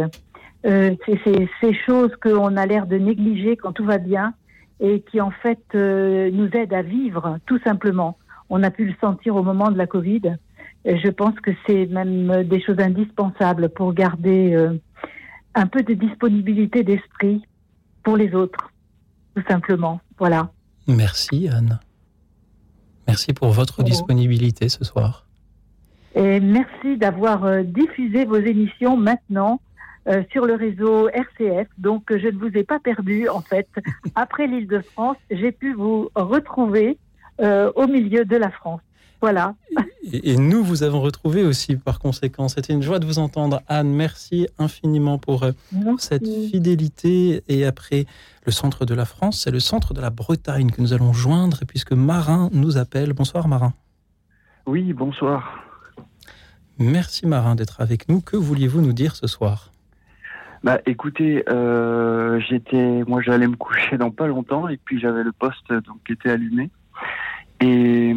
[0.65, 4.33] Euh, c'est ces choses qu'on a l'air de négliger quand tout va bien
[4.79, 8.17] et qui en fait euh, nous aident à vivre tout simplement.
[8.49, 10.35] On a pu le sentir au moment de la Covid.
[10.83, 14.73] Et je pense que c'est même des choses indispensables pour garder euh,
[15.55, 17.43] un peu de disponibilité d'esprit
[18.03, 18.71] pour les autres,
[19.35, 20.01] tout simplement.
[20.17, 20.51] Voilà.
[20.87, 21.79] Merci Anne.
[23.07, 25.25] Merci pour votre disponibilité ce soir.
[26.15, 29.61] Et merci d'avoir euh, diffusé vos émissions maintenant
[30.07, 31.67] euh, sur le réseau RCF.
[31.77, 33.67] Donc, je ne vous ai pas perdu, en fait.
[34.15, 36.97] Après l'île de France, j'ai pu vous retrouver
[37.39, 38.81] euh, au milieu de la France.
[39.21, 39.53] Voilà.
[40.01, 42.47] Et, et nous vous avons retrouvé aussi par conséquent.
[42.47, 43.93] C'était une joie de vous entendre, Anne.
[43.93, 45.51] Merci infiniment pour euh,
[45.99, 47.43] cette fidélité.
[47.47, 48.07] Et après
[48.47, 51.59] le centre de la France, c'est le centre de la Bretagne que nous allons joindre,
[51.67, 53.13] puisque Marin nous appelle.
[53.13, 53.73] Bonsoir Marin.
[54.65, 55.70] Oui, bonsoir.
[56.81, 58.21] Merci Marin d'être avec nous.
[58.21, 59.71] Que vouliez-vous nous dire ce soir?
[60.63, 65.31] Bah écoutez, euh, j'étais, moi j'allais me coucher dans pas longtemps et puis j'avais le
[65.31, 66.69] poste donc qui était allumé.
[67.59, 68.09] Et,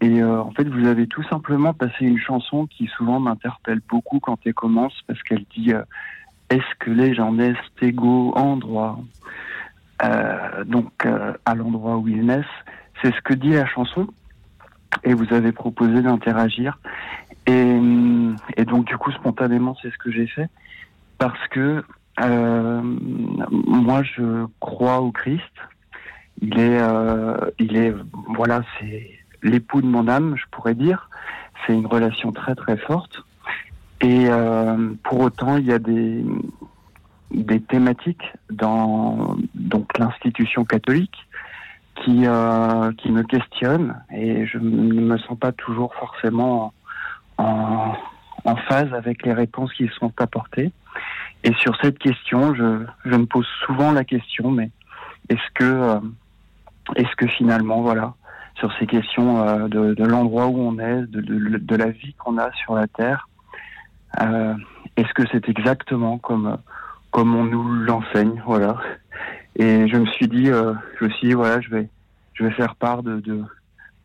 [0.00, 4.18] et euh, en fait vous avez tout simplement passé une chanson qui souvent m'interpelle beaucoup
[4.18, 5.82] quand elle commence parce qu'elle dit euh,
[6.50, 8.98] est-ce que les gens naissent égaux en droit?
[10.66, 11.06] Donc
[11.44, 12.44] à l'endroit où ils naissent.
[13.00, 14.06] C'est ce que dit la chanson.
[15.04, 16.78] Et vous avez proposé d'interagir
[17.46, 17.80] et,
[18.56, 20.48] et donc du coup spontanément c'est ce que j'ai fait
[21.18, 21.82] parce que
[22.20, 25.42] euh, moi je crois au Christ.
[26.42, 27.94] Il est, euh, il est,
[28.34, 29.10] voilà, c'est
[29.42, 31.08] l'époux de mon âme, je pourrais dire.
[31.66, 33.22] C'est une relation très très forte.
[34.02, 36.24] Et euh, pour autant, il y a des
[37.32, 41.26] des thématiques dans donc l'institution catholique
[41.96, 46.72] qui euh, qui me questionnent et je ne me sens pas toujours forcément
[47.38, 47.94] en,
[48.44, 50.72] en phase avec les réponses qui sont apportées.
[51.44, 54.70] Et sur cette question, je, je me pose souvent la question, mais
[55.28, 56.00] est-ce que, euh,
[56.96, 58.14] est-ce que finalement, voilà,
[58.56, 62.14] sur ces questions euh, de, de l'endroit où on est, de, de, de la vie
[62.14, 63.28] qu'on a sur la Terre,
[64.20, 64.54] euh,
[64.96, 66.56] est-ce que c'est exactement comme,
[67.10, 68.76] comme on nous l'enseigne, voilà.
[69.56, 71.88] Et je me suis dit, euh, je me suis dit, voilà, je vais,
[72.34, 73.42] je vais faire part de, de,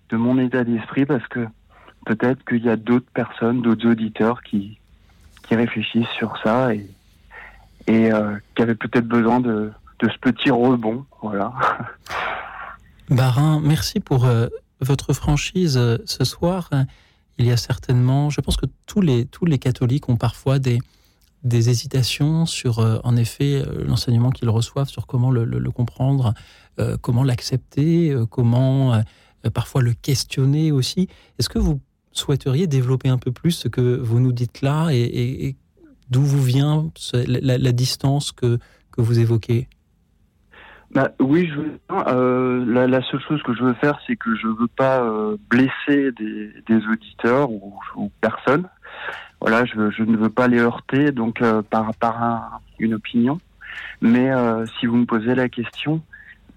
[0.10, 1.48] de mon état d'esprit parce que
[2.16, 4.78] peut-être qu'il y a d'autres personnes, d'autres auditeurs qui,
[5.48, 6.90] qui réfléchissent sur ça et,
[7.88, 11.54] et euh, qui avaient peut-être besoin de, de ce petit rebond, voilà.
[13.10, 14.48] Barin, merci pour euh,
[14.82, 16.70] votre franchise euh, ce soir.
[17.38, 20.80] Il y a certainement, je pense que tous les, tous les catholiques ont parfois des,
[21.44, 26.36] des hésitations sur, en effet, l'enseignement qu'ils reçoivent, sur comment le, le- comprendre,
[27.02, 29.02] comment l'accepter, comment
[29.56, 31.08] parfois le questionner aussi.
[31.40, 31.80] Est-ce que vous
[32.12, 35.56] souhaiteriez développer un peu plus ce que vous nous dites là et,
[36.10, 38.60] d'où vous vient la, distance que,
[38.92, 39.68] que vous évoquez?
[40.94, 41.50] Bah, oui.
[41.90, 46.12] Euh, la, seule chose que je veux faire, c'est que je veux pas euh, blesser
[46.12, 48.68] des, auditeurs ou, personne.
[49.40, 53.40] Voilà, je, ne veux pas les heurter donc euh, par par un- une opinion.
[54.02, 54.30] Mais
[54.78, 56.02] si vous me posez la question,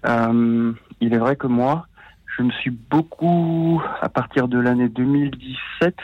[0.03, 1.87] il est vrai que moi,
[2.37, 5.95] je me suis beaucoup, à partir de l'année 2017,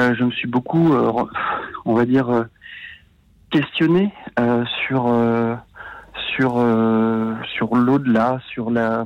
[0.00, 1.12] euh, je me suis beaucoup, euh,
[1.84, 2.44] on va dire, euh,
[3.50, 4.12] questionné
[4.86, 5.14] sur
[6.34, 6.52] sur
[7.54, 9.04] sur l'au-delà, sur la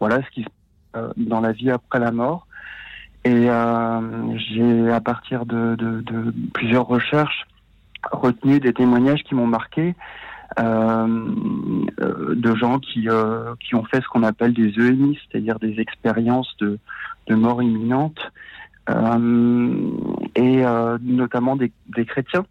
[0.00, 0.48] voilà ce qui se
[0.96, 2.46] euh, dans la vie après la mort.
[3.24, 3.48] Et
[4.36, 5.76] j'ai à partir de,
[6.52, 7.46] plusieurs recherches
[8.12, 9.94] retenu des témoignages qui m'ont marqué
[10.58, 16.54] de gens qui euh, qui ont fait ce qu'on appelle des EMI, c'est-à-dire des expériences
[16.60, 16.78] de
[17.28, 18.30] de mort imminente,
[18.90, 19.90] euh,
[20.34, 22.44] et euh, notamment des, des chrétiens.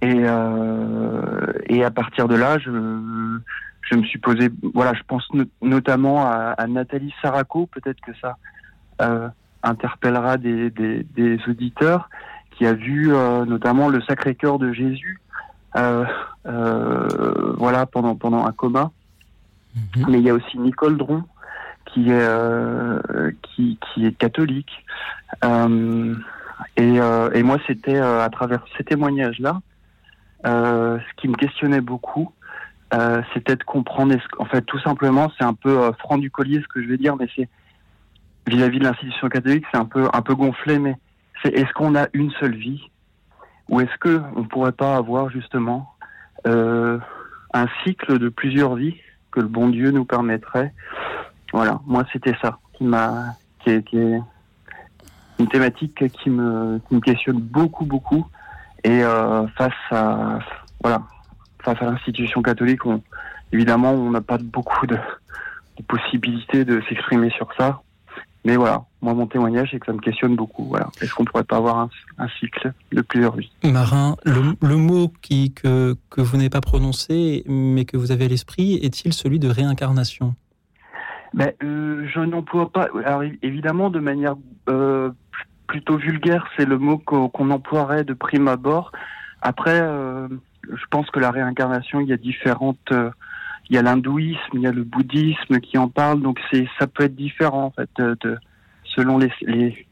[0.00, 2.70] Et, euh, et à partir de là, je,
[3.82, 8.12] je me suis posé, voilà, je pense no- notamment à, à Nathalie Saraco, peut-être que
[8.20, 8.36] ça
[9.00, 9.28] euh,
[9.62, 12.08] interpellera des, des, des auditeurs,
[12.50, 15.21] qui a vu euh, notamment le Sacré-Cœur de Jésus, euh, euh,
[16.44, 18.90] voilà, pendant, pendant un coma.
[20.08, 21.24] Mais il y a aussi Nicole Dron,
[21.86, 24.84] qui est, euh, qui, qui est catholique.
[25.44, 26.14] Euh,
[26.76, 29.60] et, euh, et moi, c'était euh, à travers ces témoignages-là,
[30.46, 32.32] euh, ce qui me questionnait beaucoup,
[32.94, 36.60] euh, c'était de comprendre, en fait, tout simplement, c'est un peu euh, franc du collier
[36.60, 37.48] ce que je vais dire, mais c'est
[38.46, 40.96] vis-à-vis de l'institution catholique, c'est un peu un peu gonflé, mais
[41.42, 42.82] c'est est-ce qu'on a une seule vie,
[43.68, 45.94] ou est-ce que on pourrait pas avoir justement
[46.46, 46.98] euh,
[47.54, 48.96] un cycle de plusieurs vies
[49.30, 50.72] que le bon Dieu nous permettrait?
[51.52, 54.20] Voilà, moi c'était ça qui m'a, qui est, qui est
[55.38, 58.26] une thématique qui me, qui me questionne beaucoup, beaucoup.
[58.84, 60.38] Et euh, face à,
[60.82, 61.02] voilà,
[61.62, 63.02] face à l'institution catholique, on,
[63.52, 64.96] évidemment, on n'a pas beaucoup de,
[65.76, 67.82] de possibilités de s'exprimer sur ça.
[68.44, 70.64] Mais voilà, moi, mon témoignage, c'est que ça me questionne beaucoup.
[70.64, 73.52] Voilà, est-ce qu'on pourrait pas avoir un, un cycle de plusieurs vies?
[73.62, 78.24] Marin, le, le mot qui, que, que vous n'avez pas prononcé, mais que vous avez
[78.24, 80.34] à l'esprit, est-il celui de réincarnation?
[81.34, 82.88] Ben, euh, je n'emploie pas.
[83.04, 84.34] Alors évidemment, de manière
[84.68, 85.10] euh,
[85.68, 88.90] plutôt vulgaire, c'est le mot qu'on qu'on emploierait de prime abord.
[89.40, 90.28] Après, euh,
[90.68, 92.92] je pense que la réincarnation, il y a différentes.
[93.72, 96.86] Il y a l'hindouisme, il y a le bouddhisme qui en parle, donc c'est ça
[96.86, 98.36] peut être différent en fait de, de-
[98.84, 99.86] selon les, les.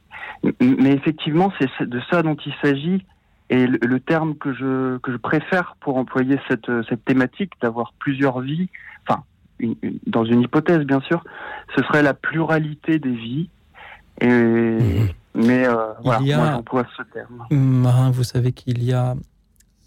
[0.60, 3.04] Mais effectivement, c'est de ça dont il s'agit.
[3.48, 7.94] Et le, le terme que je que je préfère pour employer cette cette thématique d'avoir
[7.98, 8.68] plusieurs vies,
[9.08, 9.22] enfin
[9.58, 11.24] une- une- dans une hypothèse bien sûr,
[11.74, 13.48] ce serait la pluralité des vies.
[14.20, 14.76] Et
[15.34, 15.74] mais euh,
[16.04, 17.46] voilà, a- moi j'emploie ce terme.
[17.50, 19.14] Marin, vous savez qu'il y a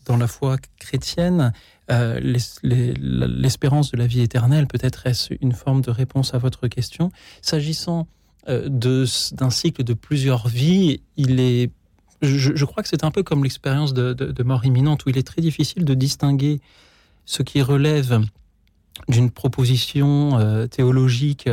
[0.05, 1.53] dans la foi chrétienne
[1.91, 2.19] euh,
[2.63, 4.67] l'espérance de la vie éternelle.
[4.67, 7.11] Peut-être est-ce une forme de réponse à votre question.
[7.41, 8.07] S'agissant
[8.47, 11.71] euh, d'un cycle de plusieurs vies, il est,
[12.21, 15.41] je, crois que c'est un peu comme l'expérience de, mort imminente, où il est très
[15.41, 16.61] difficile de distinguer
[17.25, 18.21] ce qui relève
[19.09, 21.49] d'une proposition euh, théologique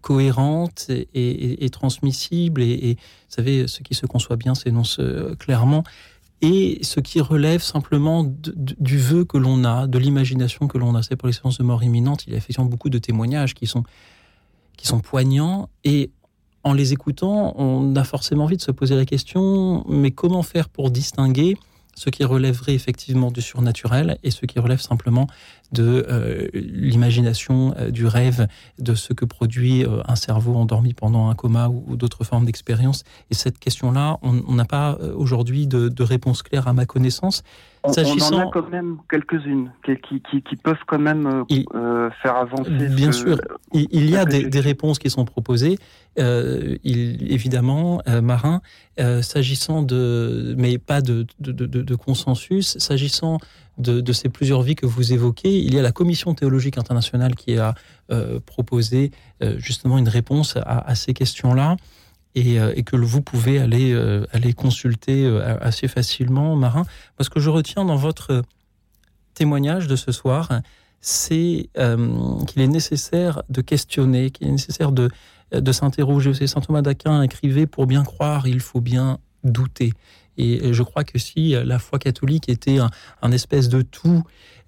[0.00, 2.62] cohérente et, transmissible.
[2.62, 4.98] Et, et, vous savez, ce qui se conçoit bien s'énonce
[5.38, 5.84] clairement.
[6.40, 11.02] Et ce qui relève simplement du vœu que l'on a, de l'imagination que l'on a.
[11.02, 13.66] C'est pour les séances de mort imminente, il y a effectivement beaucoup de témoignages qui
[13.66, 13.82] sont,
[14.76, 15.68] qui sont poignants.
[15.82, 16.12] Et
[16.62, 20.68] en les écoutant, on a forcément envie de se poser la question, mais comment faire
[20.68, 21.56] pour distinguer
[21.96, 25.26] ce qui relèverait effectivement du surnaturel et ce qui relève simplement
[25.72, 28.46] de euh, l'imagination, euh, du rêve,
[28.78, 32.46] de ce que produit euh, un cerveau endormi pendant un coma ou, ou d'autres formes
[32.46, 33.04] d'expérience.
[33.30, 37.42] Et cette question-là, on n'a pas aujourd'hui de, de réponse claire à ma connaissance.
[37.84, 41.44] On, on en a quand même quelques-unes qui, qui, qui, qui peuvent quand même
[42.22, 42.70] faire avancer.
[42.70, 43.40] Bien ce- sûr,
[43.72, 45.78] il, il y a des, des réponses qui sont proposées.
[46.16, 48.60] Il, évidemment, Marin,
[49.22, 53.38] s'agissant de, mais pas de- de consensus, s'agissant
[53.78, 57.56] de, ces plusieurs vies que vous évoquez, il y a la Commission théologique internationale qui
[57.56, 57.74] a
[58.10, 61.76] euh, proposé euh, justement une réponse à, ces questions-là.
[62.34, 63.96] Et, euh, et que vous pouvez aller,
[64.32, 65.26] aller consulter
[65.60, 66.84] assez facilement, Marin.
[67.16, 68.42] Parce que je retiens dans votre
[69.34, 70.60] témoignage de ce soir,
[71.00, 75.10] c'est qu'il est nécessaire de questionner, qu'il est nécessaire de,
[75.52, 76.34] de s'interroger.
[76.46, 79.94] Saint Thomas d'Aquin écrivait pour bien croire, il faut bien douter.
[80.38, 84.22] Et je crois que si la foi catholique était un, espèce de tout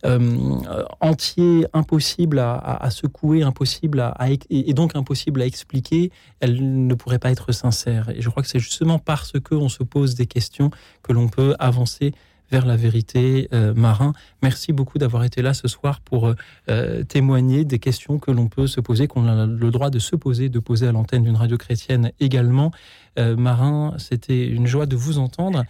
[0.05, 0.57] euh,
[1.01, 6.11] entier, impossible à, secouer, impossible à, à et donc impossible à expliquer,
[6.41, 8.09] elle ne pourrait pas être sincère.
[8.11, 10.71] Et je crois que c'est justement parce que on se pose des questions
[11.03, 12.13] que l'on peut avancer
[12.51, 14.13] vers la vérité, euh, Marin.
[14.43, 16.35] Merci beaucoup d'avoir été là ce soir pour euh,
[16.69, 20.17] euh, témoigner des questions que l'on peut se poser, qu'on a le droit de se
[20.17, 22.73] poser, de poser à l'antenne d'une radio chrétienne également.
[23.19, 25.65] Marin, c'était une joie de vous entendre.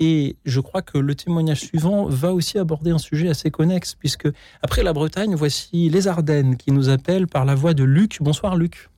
[0.00, 4.28] Et je crois que le témoignage suivant va aussi aborder un sujet assez connexe, puisque
[4.62, 8.18] après la Bretagne, voici les Ardennes qui nous appellent par la voix de Luc.
[8.20, 8.88] Bonsoir Luc.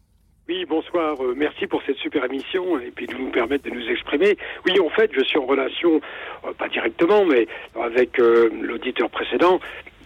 [0.51, 1.15] Oui, bonsoir.
[1.23, 4.37] Euh, merci pour cette super émission et puis de nous permettre de nous exprimer.
[4.67, 6.01] Oui, en fait, je suis en relation,
[6.45, 7.47] euh, pas directement, mais
[7.81, 9.61] avec euh, l'auditeur précédent.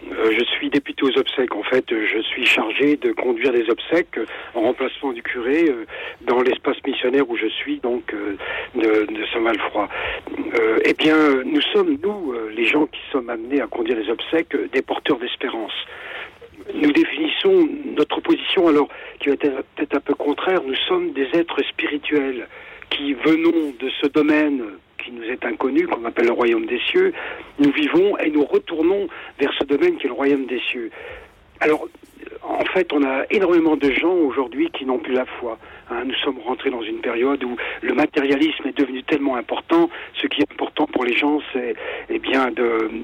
[0.07, 1.55] Je suis député aux obsèques.
[1.55, 4.19] En fait, je suis chargé de conduire les obsèques
[4.53, 5.65] en remplacement du curé
[6.21, 8.13] dans l'espace missionnaire où je suis, donc
[8.75, 9.89] de, Saint-Malfroid.
[10.85, 14.83] Eh bien, nous sommes, nous, les gens qui sommes amenés à conduire les obsèques, des
[14.83, 15.73] porteurs d'espérance
[16.73, 17.67] nous définissons
[17.97, 18.87] notre position alors
[19.19, 20.61] qui va être peut-être un peu contraire.
[20.65, 22.47] Nous sommes des êtres spirituels
[22.89, 24.63] qui venons de ce domaine
[25.03, 27.13] qui nous est inconnu, qu'on appelle le royaume des cieux,
[27.59, 29.07] nous vivons et nous retournons
[29.39, 30.89] vers ce domaine qui est le royaume des cieux.
[31.59, 31.87] Alors,
[32.41, 35.57] en fait, on a énormément de gens aujourd'hui qui n'ont plus la foi.
[35.89, 36.03] Hein.
[36.05, 39.89] nous sommes rentrés dans une période où le matérialisme est devenu tellement important.
[40.21, 41.75] Ce qui est important pour les gens, c'est
[42.09, 42.51] eh bien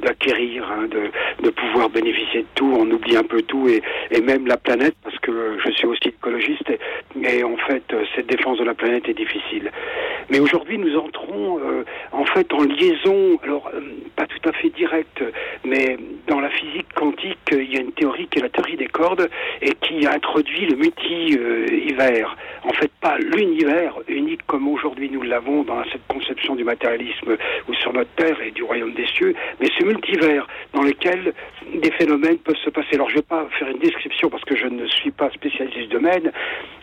[0.02, 2.74] d'acquérir, hein, de, pouvoir bénéficier de tout.
[2.78, 3.82] On oublie un peu tout et,
[4.22, 6.72] même la planète, parce que je suis aussi écologiste.
[7.24, 7.84] Et, en fait,
[8.16, 9.72] cette défense de la planète est difficile.
[10.30, 13.38] Mais aujourd'hui, nous entrons euh, en fait en liaison.
[13.44, 13.82] Alors, euh,
[14.16, 15.24] pas tout à fait directe,
[15.66, 15.98] mais
[16.28, 19.30] dans la physique quantique, il y a une théorie qui est la théorie des cordes
[19.62, 22.38] et qui introduit le multi-hiver.
[22.72, 27.35] En fait, pas l'univers unique comme aujourd'hui nous l'avons dans cette conception du matérialisme
[27.68, 31.34] ou sur notre Terre et du royaume des cieux, mais ce multivers dans lequel
[31.76, 32.93] des phénomènes peuvent se passer.
[32.93, 35.80] Alors, je ne vais pas faire une description parce que je ne suis pas spécialiste
[35.80, 36.31] du domaine,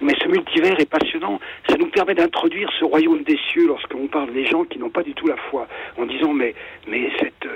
[0.02, 1.40] mais ce multivers est passionnant.
[1.70, 5.02] Ça nous permet d'introduire ce royaume des cieux lorsqu'on parle des gens qui n'ont pas
[5.02, 5.66] du tout la foi,
[5.97, 6.55] en disant mais
[6.86, 7.48] mais cette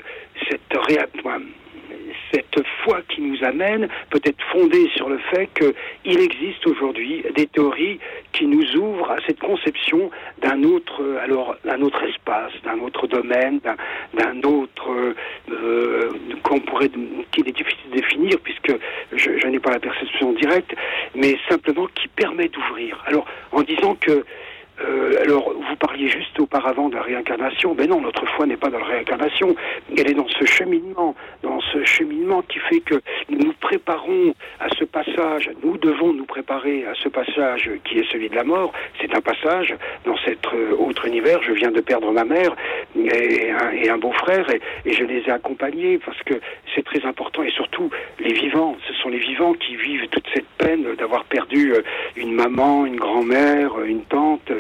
[0.49, 0.73] cette
[2.31, 7.47] cette foi qui nous amène peut être fondée sur le fait qu'il existe aujourd'hui des
[7.47, 7.99] théories
[8.33, 13.61] qui nous ouvrent à cette conception d'un autre, alors d'un autre espace, d'un autre domaine,
[14.15, 15.15] d'un autre
[15.51, 16.11] euh,
[16.43, 16.91] qu'on pourrait,
[17.33, 18.75] qu'il est difficile de définir puisque
[19.13, 20.75] je, je n'ai pas la perception directe,
[21.15, 23.03] mais simplement qui permet d'ouvrir.
[23.07, 24.25] Alors en disant que
[24.81, 27.75] euh, alors, vous parliez juste auparavant de la réincarnation.
[27.75, 29.55] Ben non, notre foi n'est pas dans la réincarnation.
[29.97, 34.69] Elle est dans ce cheminement, dans ce cheminement qui fait que nous nous préparons à
[34.79, 35.51] ce passage.
[35.63, 38.73] Nous devons nous préparer à ce passage qui est celui de la mort.
[39.01, 39.75] C'est un passage
[40.05, 41.43] dans cet euh, autre univers.
[41.43, 42.57] Je viens de perdre ma mère
[42.97, 46.35] et un, beau-frère et, je les ai accompagnés parce que
[46.75, 48.77] c'est très important et surtout les vivants.
[48.89, 51.83] Ce sont les vivants qui vivent toute cette peine d'avoir perdu euh,
[52.17, 54.51] une maman, une grand-mère, une tante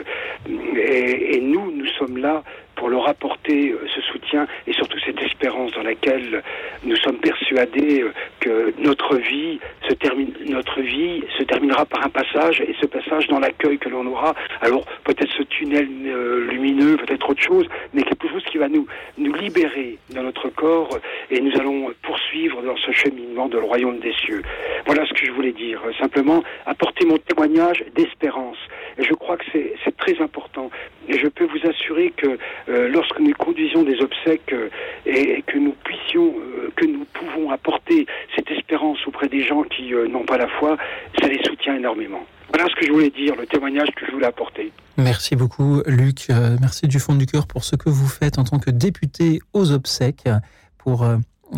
[0.46, 2.42] et, nous, nous sommes là
[2.82, 6.42] pour leur apporter euh, ce soutien et surtout cette espérance dans laquelle
[6.82, 12.08] nous sommes persuadés euh, que notre vie se termine, notre vie se terminera par un
[12.08, 14.34] passage et ce passage dans l'accueil que l'on aura.
[14.62, 18.88] Alors peut-être ce tunnel euh, lumineux, peut-être autre chose, mais quelque chose qui va nous
[19.16, 20.98] nous libérer dans notre corps
[21.30, 24.42] et nous allons poursuivre dans ce cheminement de le royaume des cieux.
[24.86, 25.80] Voilà ce que je voulais dire.
[26.00, 28.58] Simplement apporter mon témoignage d'espérance.
[28.98, 30.68] Je crois que c'est très important.
[31.08, 32.38] Et je peux vous assurer que
[32.72, 34.68] euh, lorsque nous conduisons des obsèques euh,
[35.04, 39.92] et, que nous puissions, euh, que nous pouvons apporter cette espérance auprès des gens qui
[39.92, 40.76] n'ont pas la foi,
[41.20, 42.24] ça les soutient énormément.
[42.52, 44.72] Voilà ce que je voulais dire, le témoignage que je voulais apporter.
[44.96, 46.28] Merci beaucoup, Luc.
[46.60, 49.72] merci du fond du cœur pour ce que vous faites en tant que député aux
[49.72, 50.28] obsèques
[50.76, 51.06] pour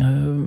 [0.01, 0.43] euh,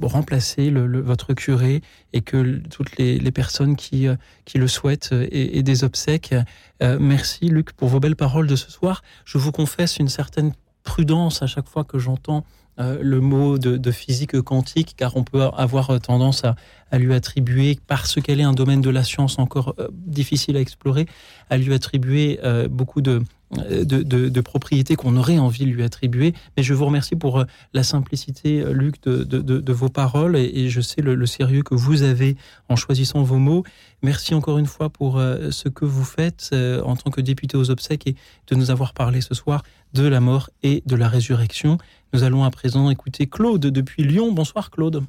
[0.00, 1.80] remplacer votre curé
[2.12, 4.14] et que toutes les, personnes qui, euh,
[4.44, 6.34] qui le souhaitent euh, aient, des obsèques.
[6.80, 9.02] Merci Luc pour vos belles paroles de ce soir.
[9.24, 10.52] Je vous confesse une certaine
[10.82, 12.44] prudence à chaque fois que j'entends
[12.78, 16.56] le mot de, de, physique quantique, car on peut avoir tendance à,
[16.90, 21.06] à lui attribuer, parce qu'elle est un domaine de la science encore difficile à explorer,
[21.50, 23.22] à lui attribuer beaucoup de,
[23.58, 26.32] euh, de, de, propriétés qu'on aurait envie de lui attribuer.
[26.56, 30.70] Mais je vous remercie pour euh, la simplicité, euh, Luc, de, de vos paroles et,
[30.70, 32.36] je sais le, sérieux que vous avez
[32.70, 33.62] en choisissant vos mots.
[34.02, 38.06] Merci encore une fois pour ce que vous faites en tant que député aux obsèques
[38.06, 38.16] et
[38.48, 39.62] de nous avoir parlé ce soir
[39.92, 41.78] de la mort et de la résurrection.
[42.12, 44.32] Nous allons à présent écouter Claude depuis Lyon.
[44.32, 45.04] Bonsoir Claude.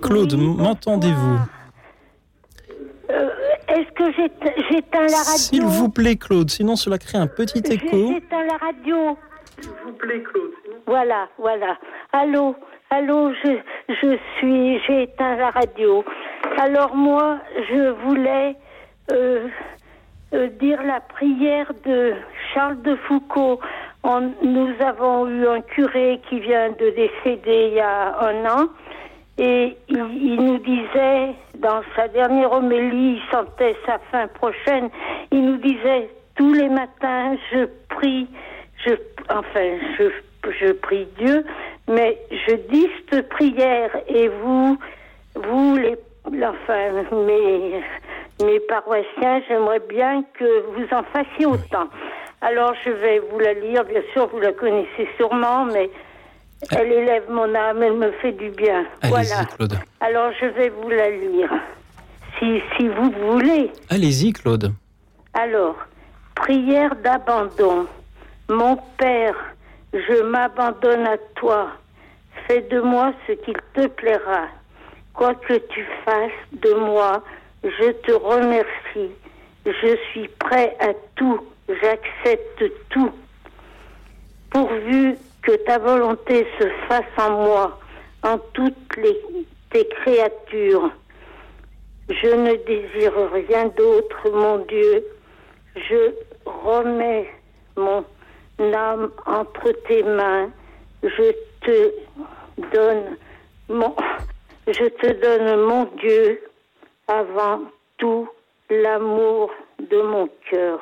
[0.00, 1.38] Claude, m'entendez-vous?
[3.74, 8.12] Est-ce que j'éteins la radio S'il vous plaît, Claude, sinon cela crée un petit écho.
[8.12, 9.18] J'éteins la radio.
[9.60, 10.52] S'il vous plaît, Claude.
[10.86, 11.78] Voilà, voilà.
[12.12, 12.54] Allô,
[12.90, 13.56] allô, je,
[13.88, 16.04] je suis, j'ai éteint la radio.
[16.58, 17.38] Alors moi,
[17.68, 18.56] je voulais
[19.10, 19.48] euh,
[20.34, 22.14] euh, dire la prière de
[22.52, 23.60] Charles de Foucault.
[24.42, 28.68] nous avons eu un curé qui vient de décéder il y a un an.
[29.36, 34.90] Et il, nous disait, dans sa dernière homélie, il sentait sa fin prochaine,
[35.32, 38.28] il nous disait, tous les matins, je prie,
[38.84, 38.92] je,
[39.30, 40.10] enfin, je,
[40.50, 41.44] je prie Dieu,
[41.88, 44.78] mais je dis cette prière et vous,
[45.34, 45.96] vous les,
[46.26, 46.92] enfin,
[47.26, 47.82] mes,
[48.40, 51.88] mes paroissiens, j'aimerais bien que vous en fassiez autant.
[52.40, 55.90] Alors je vais vous la lire, bien sûr, vous la connaissez sûrement, mais
[56.70, 58.84] elle élève mon âme, elle me fait du bien.
[59.04, 59.44] Voilà.
[59.56, 59.78] Claude.
[60.00, 61.52] Alors je vais vous la lire,
[62.38, 63.70] si, si vous voulez.
[63.90, 64.72] Allez-y, Claude.
[65.34, 65.76] Alors,
[66.34, 67.86] prière d'abandon.
[68.48, 69.34] Mon Père,
[69.92, 71.68] je m'abandonne à toi.
[72.46, 74.48] Fais de moi ce qu'il te plaira.
[75.14, 77.22] Quoi que tu fasses de moi,
[77.62, 79.12] je te remercie.
[79.64, 83.12] je suis prêt à tout, j'accepte tout,
[84.50, 87.78] pourvu que ta volonté se fasse en moi,
[88.22, 89.20] en toutes les,
[89.70, 90.90] tes créatures.
[92.08, 95.04] Je ne désire rien d'autre, mon Dieu.
[95.76, 96.12] Je
[96.46, 97.30] remets
[97.76, 98.04] mon
[98.58, 100.50] âme entre tes mains.
[101.02, 101.92] Je te
[102.72, 103.16] donne
[103.68, 103.94] mon,
[104.66, 106.40] je te donne mon Dieu
[107.08, 107.60] avant
[107.98, 108.28] tout
[108.70, 110.80] l'amour de mon cœur.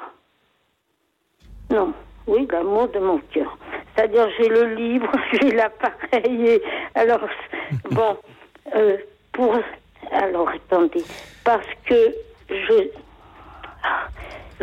[1.70, 1.92] Non,
[2.26, 3.56] oui, l'amour de mon cœur.
[3.94, 5.10] C'est-à-dire, j'ai le livre,
[5.40, 6.46] j'ai l'appareil.
[6.46, 6.62] et-
[6.94, 7.20] Alors,
[7.90, 8.16] bon,
[8.74, 8.96] euh,
[9.32, 9.56] pour.
[10.10, 11.04] Alors, attendez.
[11.44, 12.14] Parce que
[12.50, 12.88] je.
[13.84, 14.08] ah,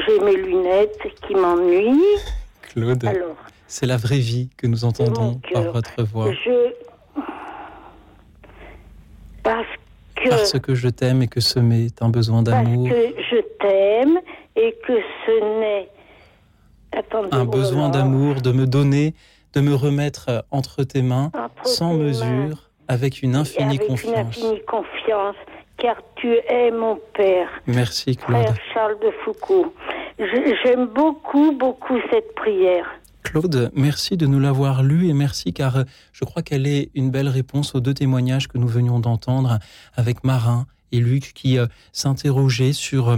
[0.08, 2.18] J'ai mes lunettes qui m'ennuient.
[2.74, 3.36] Claude, Alors,
[3.68, 6.32] c'est la vraie vie que nous entendons par votre voix.
[6.34, 6.74] je.
[9.44, 9.66] Parce
[10.16, 10.30] que.
[10.30, 14.20] Parce que je t'aime et que ce m'est un besoin Parce d'amour, que je t'aime
[14.56, 14.94] et que
[15.26, 15.90] ce n'est.
[17.32, 19.14] Un oh besoin d'amour, de me donner,
[19.54, 21.32] de me remettre euh, entre tes mains,
[21.64, 24.18] sans mesure, avec une infinie avec une confiance.
[24.18, 25.36] infinie confiance,
[25.78, 28.42] car tu es mon père, Merci Claude.
[28.42, 29.74] frère Charles de Foucault.
[30.18, 32.86] J'aime beaucoup, beaucoup cette prière.
[33.24, 35.84] Claude, merci de nous l'avoir lu et merci car euh,
[36.14, 39.60] je crois qu'elle est une belle réponse aux deux témoignages que nous venions d'entendre
[39.96, 43.18] avec Marin et Luc qui euh, s'interrogeaient sur euh,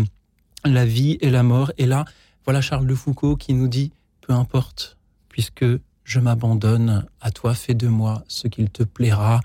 [0.65, 1.71] la vie et la mort.
[1.77, 2.05] Et là,
[2.45, 3.91] voilà Charles de Foucault qui nous dit
[4.21, 4.97] peu importe,
[5.29, 5.65] puisque
[6.03, 9.41] je m'abandonne à toi, fais de moi ce qu'il te plaira,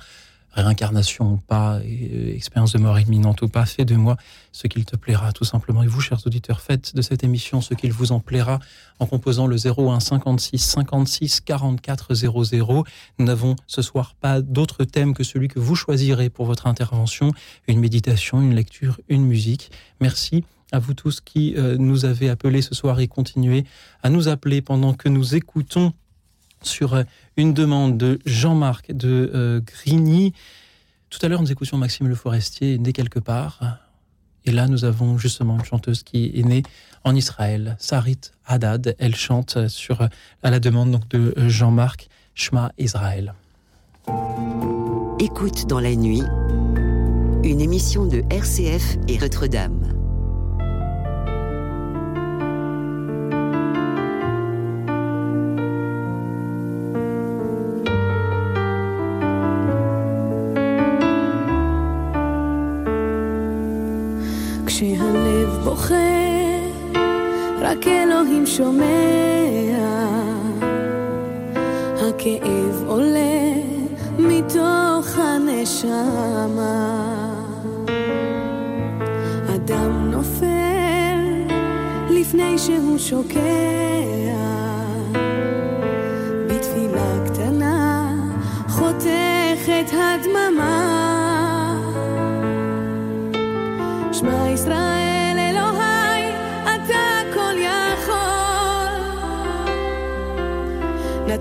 [0.53, 4.17] réincarnation ou pas, euh, expérience de mort imminente ou pas, fais de moi
[4.53, 5.83] ce qu'il te plaira, tout simplement.
[5.83, 8.59] Et vous, chers auditeurs, faites de cette émission ce qu'il vous en plaira
[8.99, 12.85] en composant le 01 56 56 44 00.
[13.19, 17.33] Nous n'avons ce soir pas d'autre thème que celui que vous choisirez pour votre intervention,
[17.69, 19.71] une méditation, une lecture, une musique.
[20.01, 23.65] Merci à vous tous qui euh, nous avez appelés ce soir et continuez
[24.03, 25.93] à nous appeler pendant que nous écoutons
[26.63, 27.03] sur euh,
[27.37, 30.33] une demande de Jean-Marc de euh, Grigny.
[31.11, 33.61] Tout à l'heure, nous écoutions Maxime Le Forestier, né quelque part.
[34.45, 36.63] Et là, nous avons justement une chanteuse qui est née
[37.05, 38.95] en Israël, Sarit Haddad.
[38.99, 40.03] Elle chante sur,
[40.43, 43.35] à la demande donc, de Jean-Marc Shema Israël.
[45.19, 46.23] Écoute dans la nuit,
[47.43, 50.06] une émission de RCF et Notre-Dame.
[65.67, 65.95] בוכה,
[67.61, 68.87] רק אלוהים שומע.
[71.97, 73.53] הכאב עולה
[74.19, 77.03] מתוך הנשמה.
[79.55, 81.19] אדם נופל
[82.11, 83.41] לפני שהוא שוקע.
[86.49, 88.15] בתפילה קטנה
[88.69, 91.07] חותכת הדממה.
[94.13, 94.86] שמע ישראל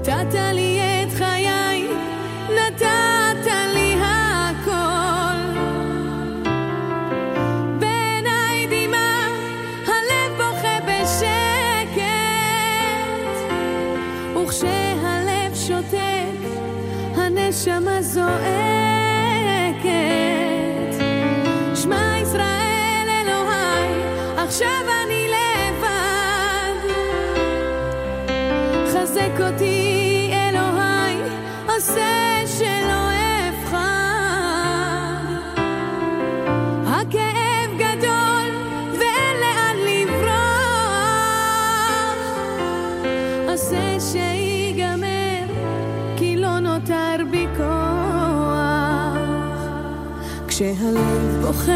[0.05, 0.84] נתת לי
[50.56, 51.72] כשהלב בוכה,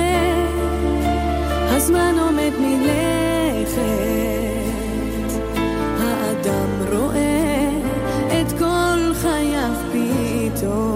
[1.69, 3.79] הזמן עומד מלכת.
[5.99, 7.69] האדם רואה
[8.41, 10.88] את כל חייו פתאום.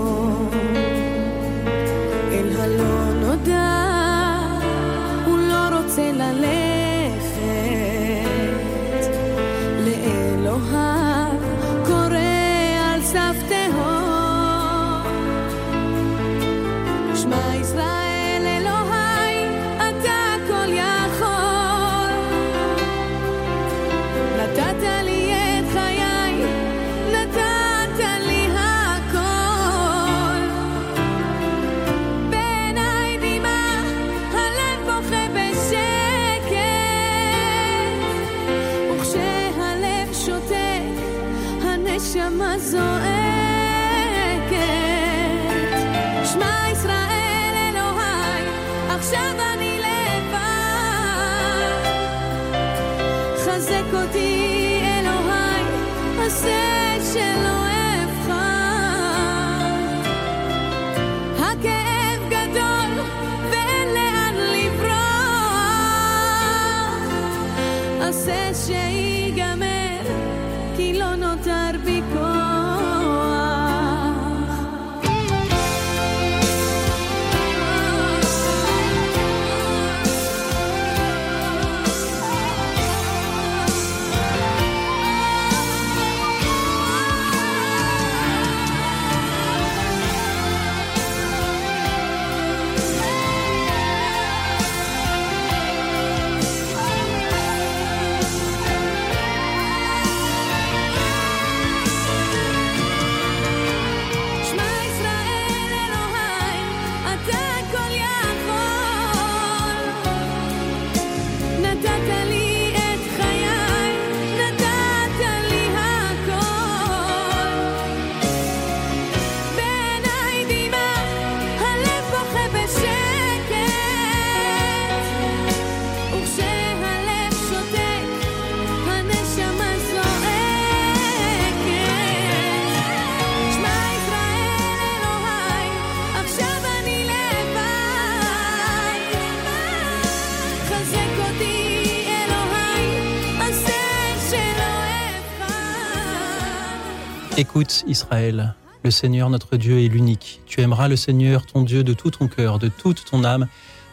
[147.35, 148.53] Écoute Israël,
[148.83, 150.41] le Seigneur notre Dieu est l'unique.
[150.45, 153.47] Tu aimeras le Seigneur ton Dieu de tout ton cœur, de toute ton âme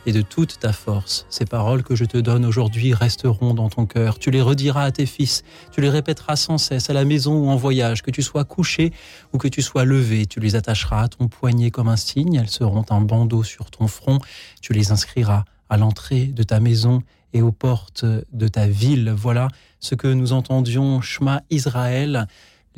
[0.05, 1.25] et de toute ta force.
[1.31, 4.19] Ces paroles que je te donne aujourd'hui resteront dans ton cœur.
[4.19, 5.43] Tu les rediras à tes fils,
[5.73, 8.93] tu les répéteras sans cesse à la maison ou en voyage, que tu sois couché
[9.33, 10.27] ou que tu sois levé.
[10.27, 13.87] Tu les attacheras à ton poignet comme un signe, elles seront un bandeau sur ton
[13.87, 14.19] front.
[14.61, 17.03] Tu les inscriras à l'entrée de ta maison
[17.33, 19.15] et aux portes de ta ville.
[19.17, 19.49] Voilà
[19.79, 22.27] ce que nous entendions Shema Israël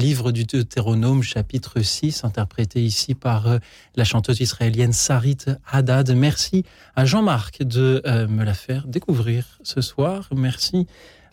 [0.02, 3.58] livre du Deutéronome, chapitre 6, interprété ici par euh,
[3.94, 5.38] la chanteuse israélienne Sarit
[5.70, 6.10] Haddad.
[6.16, 6.64] Merci
[6.96, 10.28] à Jean-Marc de euh, me la faire découvrir ce soir.
[10.34, 10.88] Merci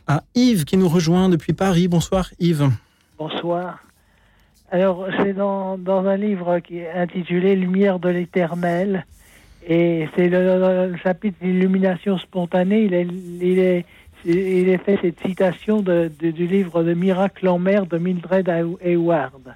[0.05, 1.87] à Yves qui nous rejoint depuis Paris.
[1.87, 2.69] Bonsoir Yves.
[3.17, 3.79] Bonsoir.
[4.69, 9.07] Alors, c'est dans, un livre qui est intitulé Lumière de l'éternel.
[9.67, 12.83] Et c'est le, chapitre d'illumination spontanée.
[12.83, 13.85] Il est,
[14.25, 18.49] il est fait cette citation de, de- du livre de Miracle en mer de Mildred
[18.83, 19.55] Hayward.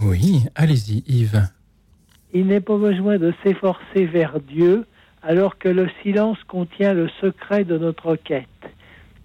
[0.00, 1.48] Oui, allez-y Yves.
[2.34, 4.84] Il n'est pas besoin de s'efforcer vers Dieu
[5.22, 8.46] alors que le silence contient le secret de notre quête.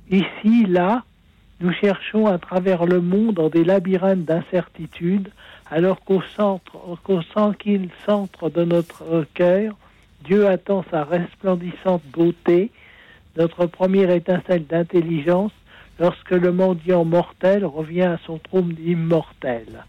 [0.09, 1.03] Ici, là,
[1.59, 5.29] nous cherchons à travers le monde dans des labyrinthes d'incertitude
[5.69, 7.21] alors qu'au centre, qu'au
[8.05, 9.75] centre de notre cœur,
[10.25, 12.71] Dieu attend sa resplendissante beauté,
[13.37, 15.51] notre première étincelle d'intelligence,
[15.99, 19.85] lorsque le mendiant mortel revient à son trône immortel.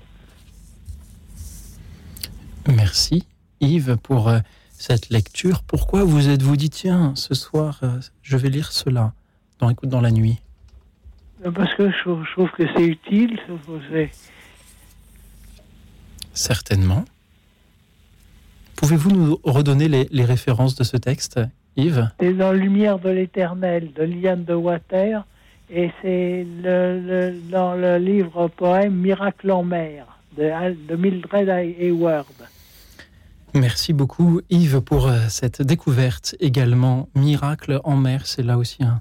[2.68, 3.26] Merci
[3.60, 4.38] Yves pour euh,
[4.72, 5.62] cette lecture.
[5.62, 9.12] Pourquoi vous êtes-vous dit, tiens, ce soir, euh, je vais lire cela
[9.58, 10.38] dans Écoute dans la nuit?
[11.54, 13.38] Parce que je, trouve- je trouve que c'est utile.
[16.34, 17.04] Certainement.
[18.76, 21.40] Pouvez-vous nous redonner les, les références de ce texte,
[21.76, 25.24] Yves C'est dans Lumière de l'éternel de Liane de Water
[25.70, 30.50] et c'est le, le- dans le livre poème Miracle en mer de,
[30.88, 32.26] de Mildred Hayward.
[33.54, 37.08] Merci beaucoup Yves pour euh, cette découverte également.
[37.14, 39.00] Miracle en mer, c'est là aussi un,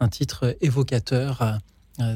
[0.00, 1.52] un titre évocateur euh,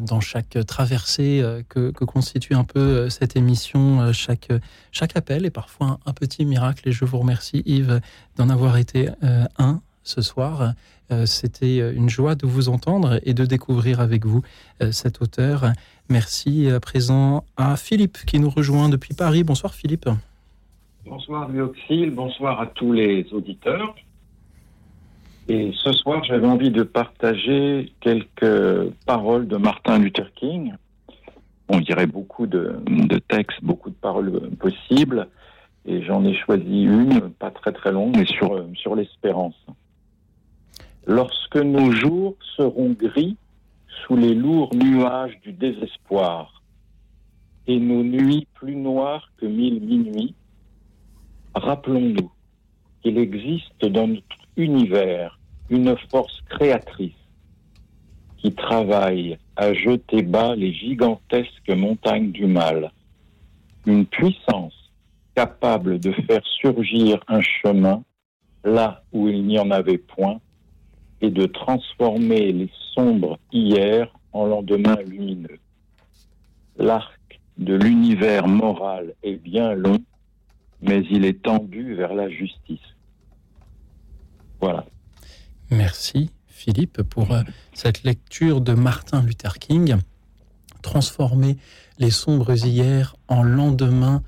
[0.00, 4.00] dans chaque traversée euh, que, constitue un peu euh, cette émission.
[4.00, 4.48] euh, Chaque,
[4.92, 8.00] chaque appel est parfois un, petit miracle et je vous remercie Yves
[8.36, 10.72] d'en avoir été euh, un ce soir.
[11.10, 14.42] Euh, C'était euh, une joie de vous entendre et de découvrir avec vous
[14.82, 15.72] euh, cet auteur.
[16.08, 19.44] Merci à présent à Philippe qui nous rejoint depuis Paris.
[19.44, 20.08] Bonsoir Philippe.
[21.04, 23.94] Bonsoir Luoxil, bonsoir à tous les auditeurs.
[25.48, 30.74] Et ce soir, j'avais envie de partager quelques paroles de Martin Luther King.
[31.68, 32.80] On dirait beaucoup de,
[33.28, 35.28] textes, beaucoup de paroles possibles.
[35.84, 39.54] Et j'en ai choisi une, pas très très longue, mais sur, sur l'espérance.
[41.06, 43.36] Lorsque nos jours seront gris
[44.04, 46.62] sous les lourds nuages du désespoir,
[47.68, 50.34] et nos nuits plus noires que mille minuits,
[51.54, 52.30] rappelons-nous
[53.02, 55.38] qu'il existe dans notre univers
[55.70, 57.12] une force créatrice
[58.38, 62.92] qui travaille à jeter bas les gigantesques montagnes du mal,
[63.86, 64.92] une puissance
[65.34, 68.02] capable de faire surgir un chemin
[68.64, 70.40] là où il n'y en avait point
[71.20, 75.58] et de transformer les sombres hier en lendemain lumineux.
[76.78, 79.98] L'arc de l'univers moral est bien long,
[80.82, 82.95] mais il est tendu vers la justice.
[84.66, 84.84] Voilà.
[85.70, 89.94] Merci Philippe pour euh, cette lecture de Martin Luther King.
[90.82, 91.56] Transformer
[92.00, 94.24] les sombres hier en lendemain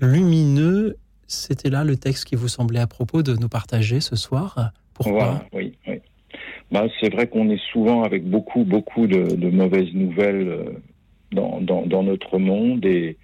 [0.00, 0.96] lumineux.
[1.26, 4.72] C'était là le texte qui vous semblait à propos de nous partager ce soir.
[4.94, 6.00] Pourquoi Voilà, oui, oui.
[6.70, 10.70] Bah, c'est vrai qu'on est souvent avec beaucoup, beaucoup de, de mauvaises nouvelles euh,
[11.32, 13.18] dans, dans, dans notre monde et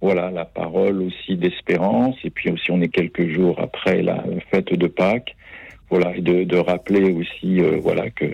[0.00, 2.16] voilà, la parole aussi d'espérance.
[2.24, 5.36] Et puis aussi, on est quelques jours après la fête de Pâques.
[5.90, 8.26] Voilà, et de, de rappeler aussi, euh, voilà, que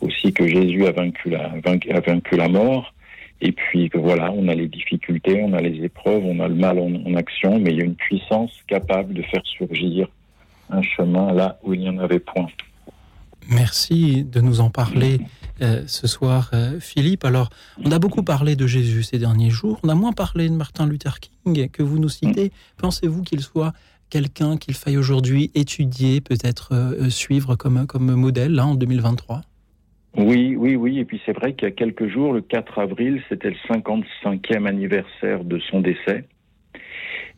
[0.00, 2.92] aussi que Jésus a vaincu la, vaincu, a vaincu la mort.
[3.40, 6.54] Et puis que voilà, on a les difficultés, on a les épreuves, on a le
[6.54, 10.06] mal en, en action, mais il y a une puissance capable de faire surgir
[10.70, 12.46] un chemin là où il n'y en avait point.
[13.48, 15.20] Merci de nous en parler
[15.60, 17.24] euh, ce soir, euh, Philippe.
[17.24, 17.50] Alors,
[17.84, 19.80] on a beaucoup parlé de Jésus ces derniers jours.
[19.82, 22.52] On a moins parlé de Martin Luther King que vous nous citez.
[22.78, 23.72] Pensez-vous qu'il soit
[24.12, 29.40] quelqu'un qu'il faille aujourd'hui étudier, peut-être euh, suivre comme, comme modèle en 2023
[30.18, 30.98] Oui, oui, oui.
[30.98, 34.66] Et puis c'est vrai qu'il y a quelques jours, le 4 avril, c'était le 55e
[34.66, 36.26] anniversaire de son décès.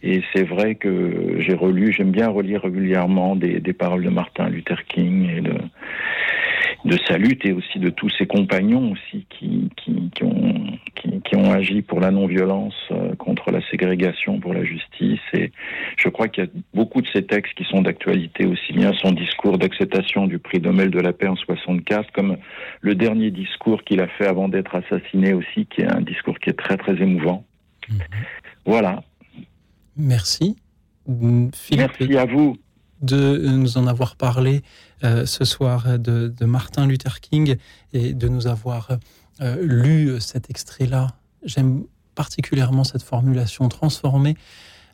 [0.02, 4.48] Et c'est vrai que j'ai relu, j'aime bien relire régulièrement des, des paroles de Martin
[4.48, 5.54] Luther King et de,
[6.84, 11.20] de sa lutte et aussi de tous ses compagnons aussi qui, qui, qui ont, qui,
[11.22, 15.20] qui ont agi pour la non-violence, euh, contre la ségrégation, pour la justice.
[15.32, 15.50] Et
[15.96, 19.12] je crois qu'il y a beaucoup de ces textes qui sont d'actualité, aussi bien son
[19.12, 22.36] discours d'acceptation du prix Nobel de la paix en 64, comme
[22.82, 26.50] le dernier discours qu'il a fait avant d'être assassiné aussi, qui est un discours qui
[26.50, 27.44] est très très émouvant.
[28.66, 29.02] Voilà.
[29.96, 30.56] Merci.
[31.06, 32.56] Philippe, Merci à vous.
[33.02, 34.62] de nous en avoir parlé
[35.04, 37.56] euh, ce soir de, Martin Luther King
[37.92, 38.88] et de nous avoir
[39.40, 41.08] euh, lu cet extrait-là.
[41.44, 44.36] J'aime particulièrement cette formulation transformer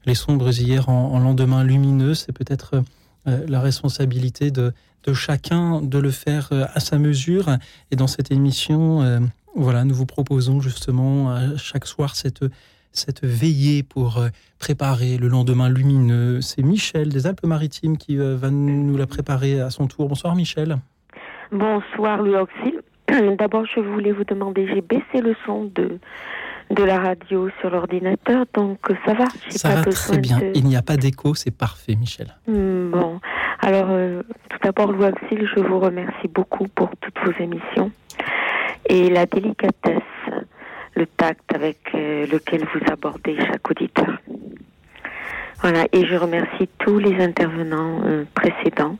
[0.07, 2.15] les sombres hier en, en lendemain lumineux.
[2.15, 2.83] C'est peut-être
[3.29, 4.73] euh, la responsabilité de,
[5.05, 7.57] de chacun de le faire à sa mesure.
[7.93, 12.45] Et dans cette émission, voilà, nous vous proposons justement chaque soir cette
[12.93, 16.41] cette veillée pour euh, préparer le lendemain lumineux.
[16.41, 20.09] C'est Michel des Alpes-Maritimes qui euh, va nous la préparer à son tour.
[20.09, 20.77] Bonsoir Michel.
[21.53, 22.81] Bonsoir Louis Auxil.
[23.39, 25.99] D'abord, je voulais vous demander, j'ai baissé le son de,
[26.71, 29.25] de la radio sur l'ordinateur, donc ça va.
[29.49, 30.39] Ça pas va très bien.
[30.39, 32.29] de- Il n'y a pas d'écho, c'est parfait Michel.
[32.47, 33.21] Hmm, Bon,
[33.61, 37.91] alors euh, tout d'abord, Louis Auxil, je vous remercie beaucoup pour toutes vos émissions
[38.89, 40.03] et la délicatesse,
[40.95, 44.19] le tact avec euh, lequel vous abordez chaque auditeur.
[45.63, 48.97] Voilà, et je remercie tous les intervenants euh, précédents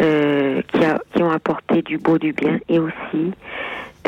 [0.00, 0.62] euh,
[1.14, 3.32] qui, ont apporté du beau, du bien et aussi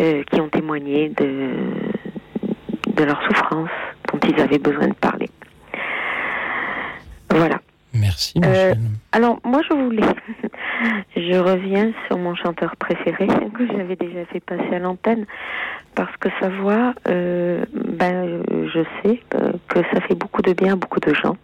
[0.01, 1.51] euh, qui ont témoigné de,
[2.97, 3.71] de leur souffrance
[4.11, 5.29] dont ils avaient besoin de parler.
[7.31, 7.61] Voilà.
[7.95, 8.75] Merci Euh,
[9.13, 10.03] alors, moi, je voulais.
[11.17, 13.27] je reviens sur mon chanteur préféré,
[13.57, 15.27] que j'avais déjà fait passer à l'antenne,
[15.95, 19.21] parce que sa voix, euh, ben, euh, je sais
[19.69, 21.37] que ça fait beaucoup de bien à beaucoup de gens.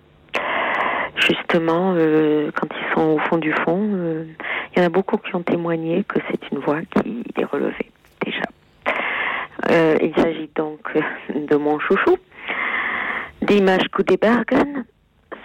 [1.17, 4.25] Justement, euh, quand ils sont au fond du fond, euh,
[4.73, 7.91] il y en a beaucoup qui ont témoigné que c'est une voix qui les relevait,
[8.25, 8.45] déjà.
[9.71, 10.81] Euh, il s'agit donc
[11.35, 12.17] de mon chouchou,
[13.43, 14.85] Dimash Kudaibergen,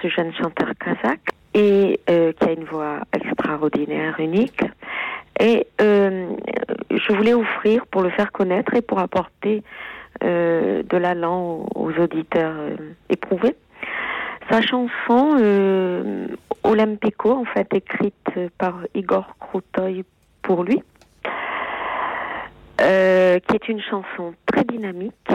[0.01, 1.19] ce jeune chanteur kazakh,
[1.53, 4.61] et euh, qui a une voix extraordinaire, unique.
[5.39, 6.29] Et euh,
[6.91, 9.63] je voulais offrir pour faire connaître et pour apporter
[10.23, 12.75] euh, de l'allant aux auditeurs euh,
[13.09, 13.55] éprouvés.
[14.49, 16.27] Sa chanson euh,
[16.63, 20.05] Olympico, en fait, écrite par Igor Krutoy
[20.41, 20.81] pour lui,
[22.81, 25.31] euh, qui est une chanson très dynamique,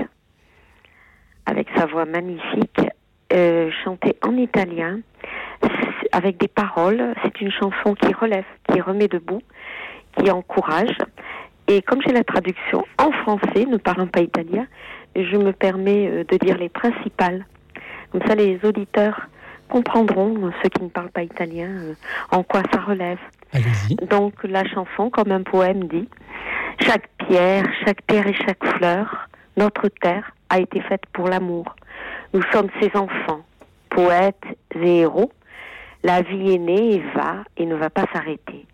[1.47, 2.81] avec sa voix magnifique,
[3.85, 5.01] chantée en italien,
[6.13, 7.15] avec des paroles.
[7.23, 9.43] C'est une chanson qui relève, qui remet debout,
[10.17, 10.97] qui encourage.
[11.71, 14.67] Et comme j'ai la traduction en français, ne parlant pas italien,
[15.15, 17.47] je me permets euh, de dire les principales.
[18.11, 19.29] Comme ça, les auditeurs
[19.69, 21.95] comprendront, euh, ceux qui ne parlent pas italien, euh,
[22.33, 23.21] en quoi ça relève.
[24.11, 26.09] Donc la chanson, comme un poème, dit
[26.81, 31.77] Chaque pierre, chaque terre et chaque fleur, notre terre a été faite pour l'amour.
[32.35, 33.45] Nous sommes ses enfants,
[33.91, 34.43] poètes
[34.75, 35.31] et héros.
[36.03, 38.67] La vie est née et va et ne va pas s'arrêter.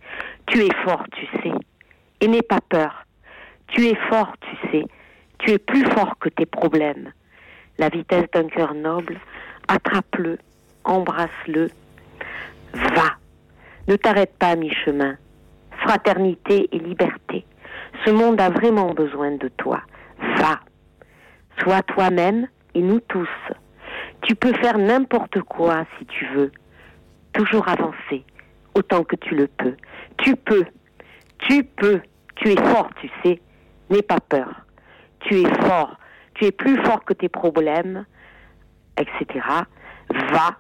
[0.46, 1.52] Tu es fort, tu sais,
[2.20, 3.04] et n'aie pas peur.
[3.68, 4.84] Tu es fort, tu sais.
[5.38, 7.12] Tu es plus fort que tes problèmes.
[7.78, 9.18] La vitesse d'un cœur noble,
[9.68, 10.38] attrape-le,
[10.84, 11.68] embrasse-le,
[12.72, 13.16] va.
[13.88, 15.16] Ne t'arrête pas à mi-chemin.
[15.82, 17.44] Fraternité et liberté.
[18.04, 19.82] Ce monde a vraiment besoin de toi.
[20.38, 20.60] Va.
[21.60, 23.28] Sois toi-même et nous tous.
[24.22, 26.50] Tu peux faire n'importe quoi si tu veux.
[27.32, 28.24] Toujours avancer
[28.74, 29.74] autant que tu le peux.
[30.18, 30.64] Tu peux.
[31.38, 32.00] Tu peux.
[32.36, 33.40] Tu es fort, tu sais.
[33.90, 34.48] N'aie pas peur.
[35.20, 35.96] Tu es fort.
[36.34, 38.04] Tu es plus fort que tes problèmes,
[38.98, 39.44] etc.
[40.10, 40.56] Va.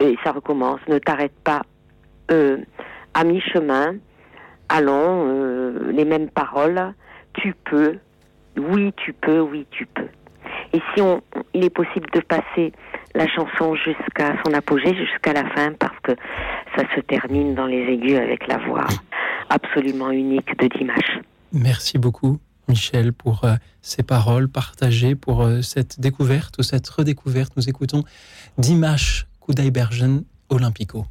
[0.00, 0.80] Et ça recommence.
[0.88, 1.62] Ne t'arrête pas
[2.30, 2.58] euh,
[3.14, 3.96] à mi-chemin.
[4.68, 6.94] Allons, euh, les mêmes paroles.
[7.34, 7.98] Tu peux.
[8.56, 9.40] Oui, tu peux.
[9.40, 10.08] Oui, tu peux.
[10.72, 11.22] Et si on,
[11.54, 12.72] il est possible de passer
[13.14, 16.12] la chanson jusqu'à son apogée, jusqu'à la fin, parce que
[16.76, 18.86] ça se termine dans les aigus avec la voix
[19.50, 21.18] absolument unique de Dimash.
[21.52, 22.38] Merci beaucoup,
[22.68, 27.52] Michel, pour euh, ces paroles partagées, pour euh, cette découverte ou cette redécouverte.
[27.56, 28.02] Nous écoutons
[28.58, 31.06] Dimash Kudaibergen Olympico.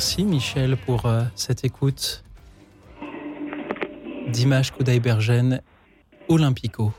[0.00, 2.24] Merci Michel pour euh, cette écoute
[4.28, 5.60] d'Image Kudaibergen
[6.26, 6.90] Olympico.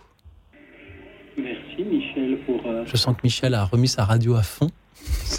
[1.35, 2.61] Merci Michel pour.
[2.67, 4.67] euh, Je sens que Michel a remis sa radio à fond.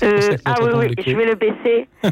[0.03, 1.87] Euh, ah oui, oui, je vais le baisser.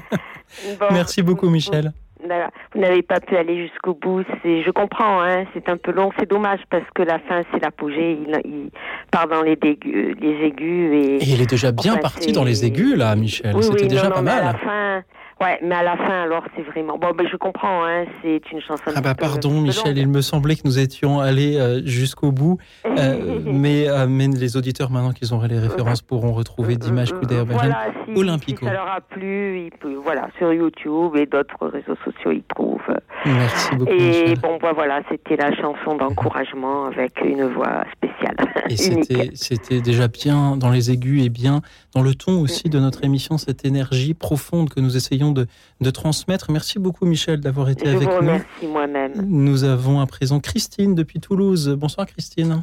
[0.78, 1.92] Bon, Merci beaucoup Michel.
[2.24, 2.50] Voilà.
[2.72, 4.22] Vous n'avez pas pu aller jusqu'au bout.
[4.44, 6.10] C'est, je comprends, hein, c'est un peu long.
[6.18, 8.12] C'est dommage parce que la fin, c'est l'apogée.
[8.24, 8.70] Il, il
[9.10, 10.16] part dans les, aigus.
[10.22, 13.56] Et, Et il est déjà bien Enfin, parti dans les aigus, là, Michel.
[13.56, 14.44] Oui, C'était oui, déjà non, pas non, mais à mal.
[14.44, 15.02] la fin,
[15.40, 16.98] ouais, mais à la fin, alors, c'est vraiment.
[16.98, 18.82] Bon, ben, je comprends, hein, c'est une chanson.
[18.94, 23.40] Ah bah pardon Michel, il me semblait que nous étions allés euh, jusqu'au bout, Euh,
[23.44, 27.86] mais, euh, mais les auditeurs maintenant qu'ils auraient les références pourront retrouver Dimash Couder Voilà,
[28.06, 28.60] si, Olympico.
[28.60, 32.42] si ça leur a plu, ils peuvent- voilà, sur YouTube et d'autres réseaux sociaux, ils
[32.54, 32.80] trouvent.
[33.26, 34.38] Merci beaucoup Et Michel.
[34.40, 38.36] bon, bah, voilà, c'était la chanson d'encouragement avec une voix spéciale.
[38.70, 38.76] Et
[39.34, 41.60] c'était déjà bien dans les aigus et bien
[41.94, 45.46] dans le ton aussi de notre émission, cette énergie profonde que nous essayons de,
[45.80, 46.50] de transmettre.
[46.50, 48.70] Merci beaucoup Michel d'avoir été Je avec vous nous.
[48.70, 49.12] moi-même.
[49.26, 51.68] Nous avons à présent Christine depuis Toulouse.
[51.78, 52.62] Bonsoir Christine.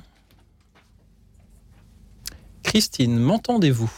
[2.63, 3.91] Christine, m'entendez-vous?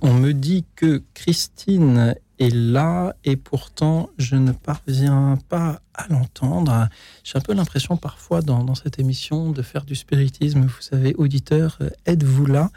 [0.00, 6.88] On me dit que Christine est là et pourtant je ne parviens pas à l'entendre.
[7.24, 10.62] J'ai un peu l'impression parfois dans, cette émission de faire du spiritisme.
[10.62, 12.70] Vous savez, auditeurs, euh, êtes-vous là?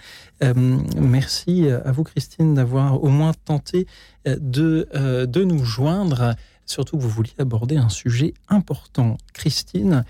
[0.43, 0.53] Euh,
[0.97, 3.87] Merci à vous Christine d'avoir au moins tenté
[4.27, 4.87] euh, de,
[5.25, 6.35] de nous joindre.
[6.65, 9.17] Surtout que vous vouliez aborder un sujet important.
[9.33, 10.05] Christine,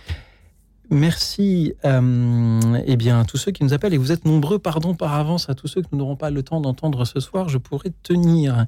[0.92, 4.94] Merci euh, eh bien, à tous ceux qui nous appellent, et vous êtes nombreux, pardon
[4.94, 7.48] par avance à tous ceux que nous n'aurons pas le temps d'entendre ce soir.
[7.48, 8.66] Je pourrais tenir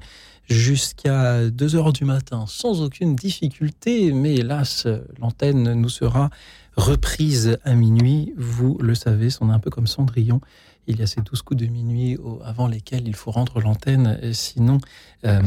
[0.48, 4.86] jusqu'à 2 heures du matin sans aucune difficulté, mais hélas,
[5.20, 6.30] l'antenne nous sera
[6.76, 8.34] reprise à minuit.
[8.36, 10.40] Vous le savez, on est un peu comme Cendrillon.
[10.86, 14.78] Il y a ces douze coups de minuit avant lesquels il faut rendre l'antenne, sinon,
[15.24, 15.40] euh,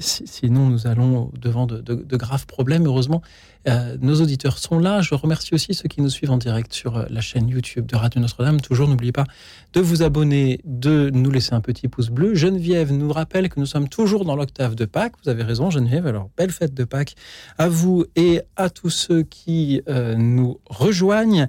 [0.00, 2.86] si- sinon nous allons devant de, graves problèmes.
[2.86, 3.20] Heureusement,
[3.68, 5.02] euh, nos auditeurs sont là.
[5.02, 7.94] Je remercie aussi ceux qui nous suivent en direct sur euh, la chaîne YouTube de
[7.94, 8.60] Radio Notre-Dame.
[8.62, 9.26] Toujours, n'oubliez pas
[9.74, 12.34] de vous abonner, de nous laisser un petit pouce bleu.
[12.34, 15.12] Geneviève nous rappelle que nous sommes toujours dans l'octave de Pâques.
[15.22, 16.06] Vous avez raison, Geneviève.
[16.06, 17.16] Alors, belle fête de Pâques
[17.58, 19.82] à vous et à tous ceux qui
[20.16, 21.46] nous rejoignent.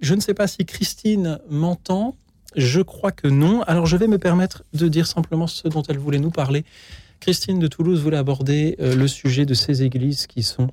[0.00, 2.14] Je ne sais pas si Christine m'entend.
[2.54, 3.62] Je crois que non.
[3.62, 6.64] Alors, je vais me permettre de dire simplement ce dont elle voulait nous parler.
[7.20, 10.68] Christine de Toulouse voulait aborder euh, le sujet de ces églises qui sont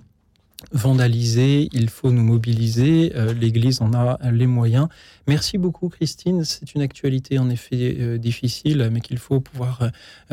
[0.72, 1.68] vandalisées.
[1.74, 3.14] Il faut nous mobiliser.
[3.16, 4.88] Euh, L'Église en a les moyens.
[5.28, 6.44] Merci beaucoup, Christine.
[6.46, 9.90] C'est une actualité en effet euh, difficile, mais qu'il faut pouvoir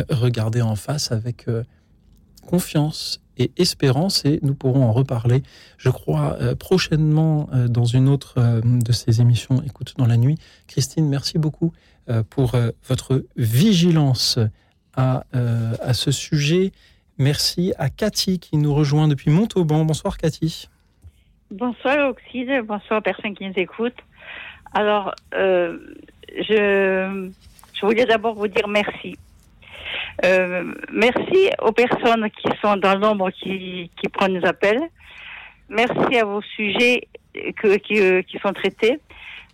[0.09, 1.47] regarder en face avec
[2.47, 3.21] confiance
[3.57, 4.25] espérance.
[4.25, 5.43] Et nous pourrons en reparler,
[5.79, 10.17] je crois, euh, prochainement euh, dans une autre euh, de ces émissions Écoute dans la
[10.17, 10.37] nuit.
[10.67, 11.73] Christine, merci beaucoup
[12.31, 12.57] pour
[12.89, 14.41] votre vigilance
[14.97, 16.73] à, à ce sujet.
[17.19, 19.85] Merci à Cathy qui nous rejoint depuis Montauban.
[19.85, 20.69] Bonsoir Cathy.
[21.53, 24.03] Bonsoir Oxide, bonsoir aux personnes qui nous écoutent.
[24.75, 27.31] Alors, je
[27.81, 29.17] voulais d'abord vous dire merci.
[30.25, 34.83] Euh, merci aux personnes qui sont dans l'ombre, qui, prennent nos appels.
[35.69, 38.99] Merci à vos sujets euh, qui sont traités.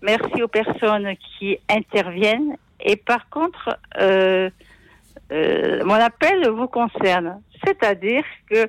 [0.03, 2.57] Merci aux personnes qui interviennent.
[2.81, 4.51] Et par contre, euh,
[5.31, 7.41] mon appel vous concerne.
[7.65, 8.69] C'est-à-dire que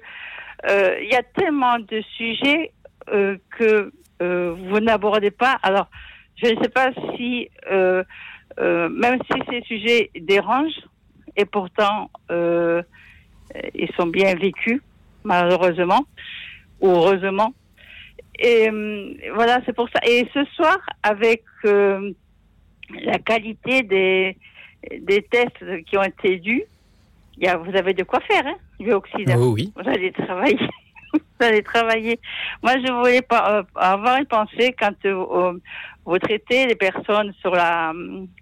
[0.68, 2.72] il y a tellement de sujets
[3.10, 5.60] que vous n'abordez pas.
[5.62, 5.88] Alors,
[6.36, 10.82] je ne sais pas si, même si ces sujets dérangent,
[11.38, 12.82] et pourtant euh,
[13.74, 14.82] ils sont bien vécus,
[15.24, 16.06] malheureusement
[16.82, 17.54] ou heureusement.
[18.40, 20.00] Et euh, voilà, c'est pour ça.
[20.06, 22.12] Et ce soir, avec euh,
[23.04, 24.38] la qualité des,
[25.00, 26.64] des tests qui ont été dus,
[27.38, 28.56] il y a, vous avez de quoi faire, hein.
[29.40, 29.72] Oh oui.
[29.76, 30.60] Vous allez travailler.
[31.14, 32.20] vous allez travailler.
[32.62, 34.94] Moi, je voulais pas euh, avoir une pensée quand
[36.06, 37.92] vous traitez les personnes sur la,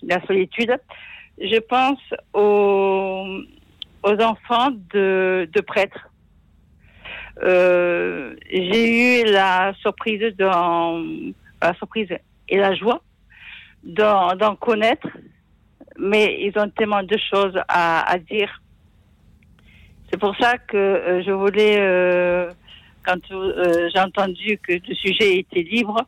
[0.03, 0.77] la solitude.
[1.37, 1.99] Je pense
[2.33, 3.41] aux,
[4.03, 6.09] enfants de, prêtres.
[7.43, 10.23] Euh, j'ai eu la surprise
[12.47, 13.01] et la joie
[13.83, 15.07] d'en, connaître,
[15.99, 18.61] mais ils ont tellement de choses à, dire.
[20.09, 22.49] C'est pour ça que euh, je voulais, euh,
[23.03, 26.01] quand j'ai entendu que le sujet était libre,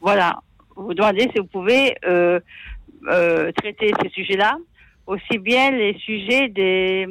[0.00, 0.40] voilà,
[0.74, 1.94] vous demander si vous pouvez
[3.08, 4.56] euh, traiter ces sujets-là,
[5.06, 7.08] aussi bien les sujets des,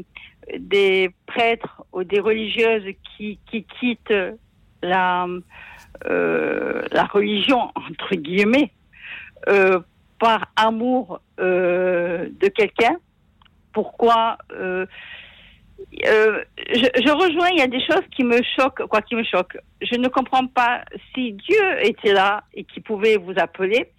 [0.58, 4.14] des prêtres ou des religieuses qui, qui quittent
[4.82, 5.28] la,
[6.06, 8.72] euh, la religion, entre guillemets,
[9.50, 9.80] euh,
[10.20, 12.96] par amour de quelqu'un.
[13.74, 14.86] Pourquoi je,
[15.98, 19.58] je rejoins, il y a des choses qui me choquent, quoi qui me choquent.
[19.82, 23.92] Je ne comprends pas si Dieu était là et qui pouvait vous appeler,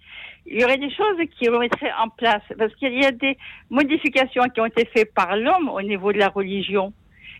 [0.45, 2.43] il y aurait des choses qui remettraient en place.
[2.57, 3.37] Parce qu'il y a des
[3.69, 6.93] modifications qui ont été faites par l'homme au niveau de la religion.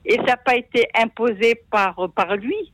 [0.06, 2.72] Et ça n'a pas été imposé par, par lui.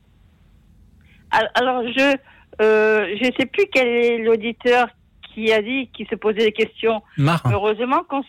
[1.30, 2.16] Alors je,
[2.60, 4.86] Euh, je ne sais plus quel est l'auditeur
[5.32, 7.02] qui a dit, qui se posait des questions.
[7.16, 7.50] Marin.
[7.50, 8.22] Heureusement qu'on.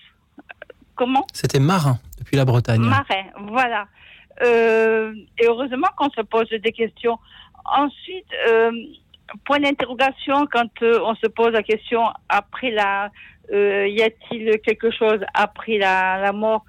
[0.96, 1.26] Comment?
[1.34, 2.82] C'était Marin, depuis la Bretagne.
[2.82, 3.88] Marin, voilà.
[4.42, 7.18] Euh, et heureusement qu'on se pose des questions.
[7.66, 8.72] Ensuite, euh,
[9.46, 13.10] point d'interrogation quand euh, on se pose la question après la,
[13.52, 16.64] euh, y a-t-il quelque chose après la, la mort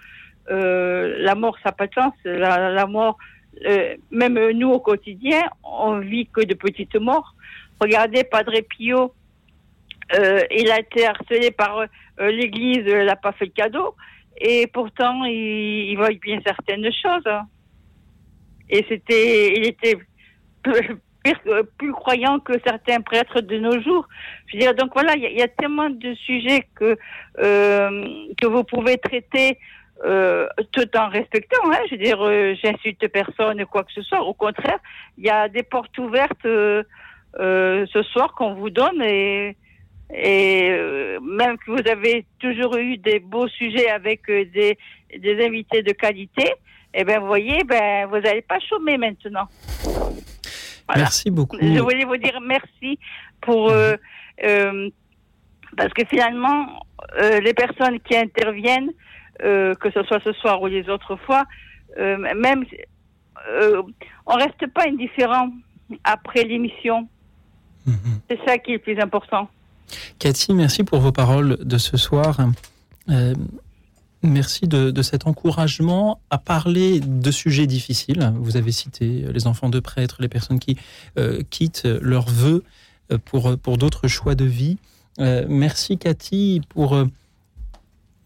[0.51, 2.12] Euh, La mort, ça n'a pas de sens.
[2.24, 3.16] La, la mort,
[3.65, 7.31] euh, même nous au quotidien, on vit que de petites morts.
[7.81, 9.15] Regardez Padre Pio,
[10.19, 11.73] euh, il a été harcelé par
[12.19, 13.95] l'Église, elle n'a pas fait le cadeau.
[14.36, 17.31] Et pourtant, il, il voit bien certaines choses.
[18.69, 19.97] Et c'était, il était
[21.25, 24.07] plus, plus- plus croyant que certains prêtres de nos jours.
[24.47, 26.97] Je veux dire, donc voilà, il y, a- tellement de sujets que
[27.39, 28.05] euh,
[28.41, 29.59] que vous pouvez traiter
[30.05, 31.65] euh, tout en respectant.
[31.71, 34.21] Hein, je veux dire, euh, j'insulte personne, quoi que ce soit.
[34.23, 34.79] Au contraire,
[35.19, 36.83] il y a des portes ouvertes euh,
[37.41, 39.57] euh, ce soir qu'on vous donne et
[40.15, 44.77] et euh, même que vous avez toujours eu des beaux sujets avec euh, des,
[45.19, 46.53] des invités de qualité,
[46.93, 49.49] eh ben vous voyez, ben vous n'allez pas chômer maintenant.
[50.94, 51.56] Merci beaucoup.
[51.61, 52.98] Je voulais vous dire merci
[53.40, 53.94] pour euh,
[54.44, 54.90] euh,
[55.77, 56.66] parce que finalement
[57.20, 58.90] euh, les personnes qui interviennent,
[59.39, 61.44] que ce soit ce soir ou les autres fois,
[61.98, 62.65] même
[64.27, 65.51] on reste pas indifférent
[66.05, 67.09] après l'émission.
[68.31, 69.48] C'est ça qui est le plus important.
[70.19, 72.39] Cathy, merci pour vos paroles de ce soir.
[73.11, 73.35] Euh,
[74.25, 78.33] merci de, cet encouragement à parler de sujets difficiles.
[78.37, 80.77] Vous avez cité les enfants de prêtres, les personnes qui
[81.19, 82.65] euh, quittent leurs vœux
[83.13, 84.79] euh, pour, pour d'autres choix de vie.
[85.21, 86.97] Euh, merci Cathy pour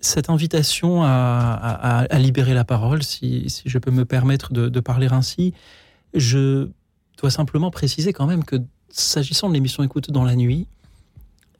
[0.00, 5.08] cette invitation à, libérer la parole, si, si je peux me permettre de, de parler
[5.10, 5.52] ainsi.
[6.14, 6.68] Je
[7.20, 8.56] dois simplement préciser quand même que
[8.88, 10.66] s'agissant de l'émission Écoute dans la nuit,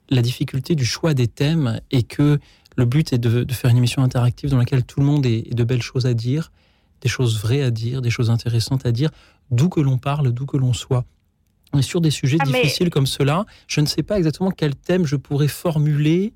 [0.09, 2.39] la difficulté du choix des thèmes et que
[2.77, 5.39] le but est de, de faire une émission interactive dans laquelle tout le monde ait,
[5.49, 6.51] ait de belles choses à dire,
[7.01, 9.09] des choses vraies à dire, des choses intéressantes à dire,
[9.51, 11.05] d'où que l'on parle, d'où que l'on soit.
[11.77, 14.75] Et sur des sujets Ah, mais- difficiles comme cela, je ne sais pas exactement quel
[14.75, 16.33] thème je pourrais formuler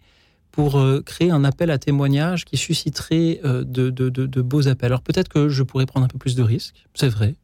[0.52, 4.68] pour euh, créer un appel à témoignage qui susciterait euh, de, de- de- de beaux
[4.68, 4.88] appels.
[4.92, 7.36] Alors peut-être que je pourrais prendre un peu plus de risques, c'est vrai.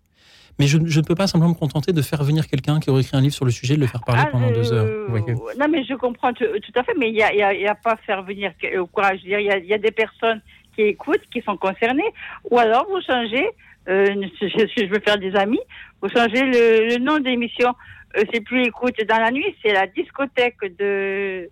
[0.60, 3.02] Mais je, je ne peux pas simplement me contenter de faire venir quelqu'un qui aurait
[3.02, 4.86] écrit un livre sur le sujet et de le faire parler Ah, pendant deux heures.
[4.86, 7.34] euh, Vous voyez Non, mais je comprends tout, tout à fait, mais il n'y a,
[7.34, 9.20] y a- il y a pas à faire venir au courage.
[9.24, 10.42] Il y, a, il y a des personnes
[10.76, 12.12] qui écoutent, qui sont concernées,
[12.52, 13.48] ou alors vous changez,
[13.88, 15.60] euh, je, je- veux faire des amis,
[16.02, 17.74] vous changez le, le nom d'émission.
[18.18, 21.48] Euh, c'est plus écoute dans la nuit, c'est la discothèque de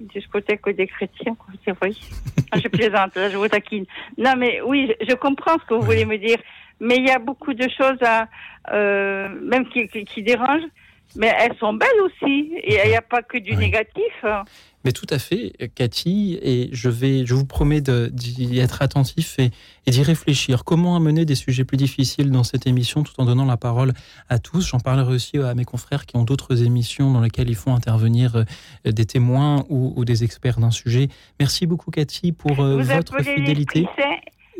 [0.00, 1.34] discothèque des chrétiens.
[1.36, 1.74] Quoi.
[1.80, 1.90] Vrai.
[2.54, 3.86] Ah, je plaisante, là, je vous taquine.
[4.18, 6.36] Non, mais oui, je, je comprends ce que vous voulez me dire,
[6.86, 8.28] mais il y a beaucoup de choses à,
[8.72, 10.70] euh, même qui, qui, qui dérangent,
[11.14, 12.52] mais elles sont belles aussi.
[12.64, 14.14] Et il n'y a pas que du négatif.
[14.24, 14.42] hein.
[14.84, 19.50] Mais tout à fait, Cathy, et je vais, je vous promets d'y être attentif et,
[19.86, 20.64] et d'y réfléchir.
[20.64, 23.92] Comment amener des sujets plus difficiles dans cette émission tout en donnant la parole
[24.28, 24.66] à tous?
[24.70, 28.34] J'en parlerai aussi à mes confrères qui ont d'autres émissions dans lesquelles ils font intervenir
[28.34, 28.44] euh,
[28.90, 31.06] des témoins ou, ou des experts d'un sujet.
[31.38, 33.86] Merci beaucoup, Cathy, pour euh, vous votre fidélité.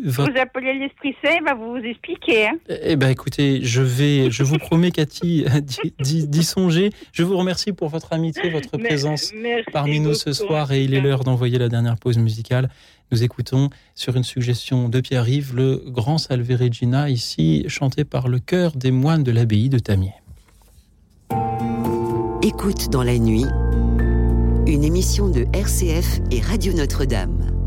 [0.05, 2.47] Vous appelez l'Esprit Saint, il va vous expliquer.
[2.49, 2.59] Hein.
[2.83, 5.45] Eh ben, écoutez, je vais, je vous promets, Cathy,
[6.01, 6.91] d'y- songer.
[7.13, 9.33] Je vous remercie pour votre amitié, votre Mais- présence
[9.73, 10.73] parmi nous ce soir.
[10.73, 12.69] Et il est l'heure d'envoyer la dernière pause musicale.
[13.13, 18.39] Nous écoutons, sur une suggestion de Pierre-Yves, le grand Salve Regina, ici chanté par le
[18.39, 20.15] chœur des moines de l'abbaye de Tamier.
[22.43, 23.45] Écoute dans la nuit,
[24.67, 27.62] une émission de RCF et Radio Notre-Dame.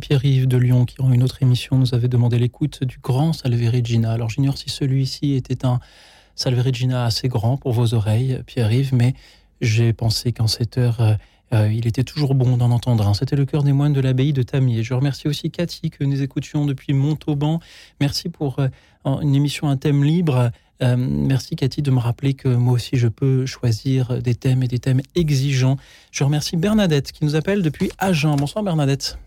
[0.00, 3.70] Pierre-Yves de Lyon qui, en une autre émission, nous avait demandé l'écoute du grand Salve
[3.70, 4.12] Regina.
[4.12, 5.78] Alors j'ignore si celui-ci était un
[6.34, 9.14] Salve Regina assez grand pour vos oreilles, Pierre-Yves, mais
[9.60, 11.14] j'ai pensé qu'en cette heure, euh,
[11.52, 13.14] euh, il était toujours bon d'en entendre un.
[13.14, 14.82] C'était le cœur des moines de l'abbaye de Tamier.
[14.82, 17.60] Je remercie aussi Cathy que nous écoutions depuis Montauban.
[18.00, 18.68] Merci pour euh,
[19.04, 20.50] une émission, un thème libre.
[20.82, 24.78] Merci Cathy de me rappeler que moi aussi je peux choisir des thèmes et des
[24.78, 25.76] thèmes exigeants.
[26.10, 28.34] Je remercie Bernadette qui nous appelle depuis Agen.
[28.36, 29.18] Bonsoir Bernadette.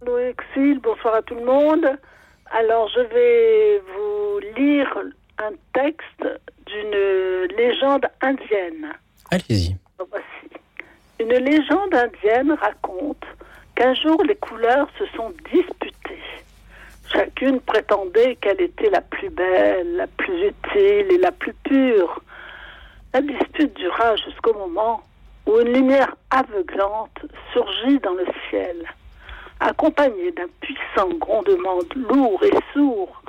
[0.00, 1.84] Bonjour Exil, bonsoir à tout le monde.
[2.52, 4.86] Alors je vais vous lire
[5.38, 8.92] un texte d'une légende indienne.
[9.32, 9.76] Allez-y.
[9.98, 10.24] Voici.
[11.18, 13.24] Une légende indienne raconte
[13.74, 16.22] qu'un jour les couleurs se sont disputées.
[17.12, 22.22] Chacune prétendait qu'elle était la plus belle, la plus utile et la plus pure.
[23.12, 25.02] La dispute dura jusqu'au moment
[25.46, 27.18] où une lumière aveuglante
[27.52, 28.86] surgit dans le ciel,
[29.60, 33.22] accompagnée d'un puissant grondement lourd et sourd.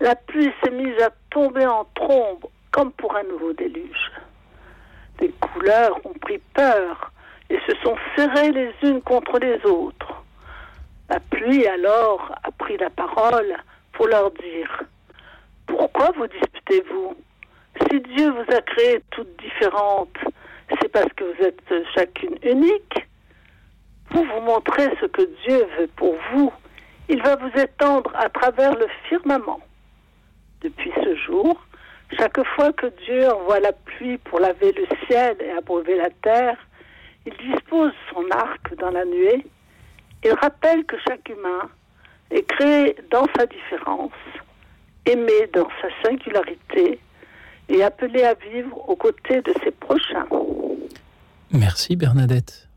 [0.00, 4.12] La pluie s'est mise à tomber en trombe comme pour un nouveau déluge.
[5.20, 7.10] Les couleurs ont pris peur
[7.50, 10.22] et se sont serrées les unes contre les autres.
[11.08, 13.56] La pluie alors a pris la parole
[13.92, 14.82] pour leur dire
[15.66, 17.16] Pourquoi vous disputez-vous?
[17.90, 20.18] Si Dieu vous a créées toutes différentes,
[20.80, 23.07] c'est parce que vous êtes chacune unique.
[24.10, 26.52] Vous vous montrez ce que Dieu veut pour vous.
[27.08, 29.60] Il va vous étendre à travers le firmament.
[30.60, 31.64] Depuis ce jour,
[32.16, 36.56] chaque fois que Dieu envoie la pluie pour laver le ciel et abreuver la terre,
[37.26, 39.46] il dispose son arc dans la nuée.
[40.24, 41.68] Il rappelle que chaque humain
[42.30, 44.12] est créé dans sa différence,
[45.06, 46.98] aimé dans sa singularité
[47.68, 50.26] et appelé à vivre aux côtés de ses prochains.
[51.52, 52.67] Merci Bernadette.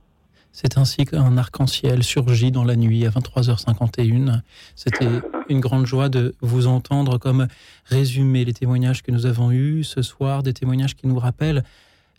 [0.51, 4.41] C'est ainsi qu'un arc-en-ciel surgit dans la nuit à 23h51.
[4.75, 7.47] C'était une grande joie de vous entendre comme
[7.85, 11.63] résumer les témoignages que nous avons eus ce soir, des témoignages qui nous rappellent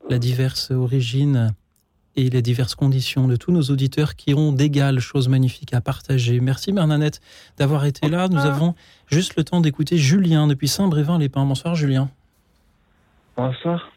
[0.09, 1.55] la diverse origine
[2.17, 6.41] et les diverses conditions de tous nos auditeurs qui ont d'égales choses magnifiques à partager.
[6.41, 7.21] Merci Bernadette
[7.59, 8.29] d'avoir été là.
[8.29, 8.75] Nous avons
[9.07, 11.45] juste le temps d'écouter Julien depuis Saint-Brévin-les-Pins.
[11.45, 12.11] Bonsoir Julien.
[13.37, 13.92] Bonsoir.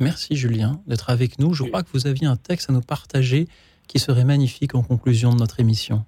[0.00, 1.54] Merci Julien d'être avec nous.
[1.54, 3.46] Je crois que vous aviez un texte à nous partager
[3.86, 6.04] qui serait magnifique en conclusion de notre émission.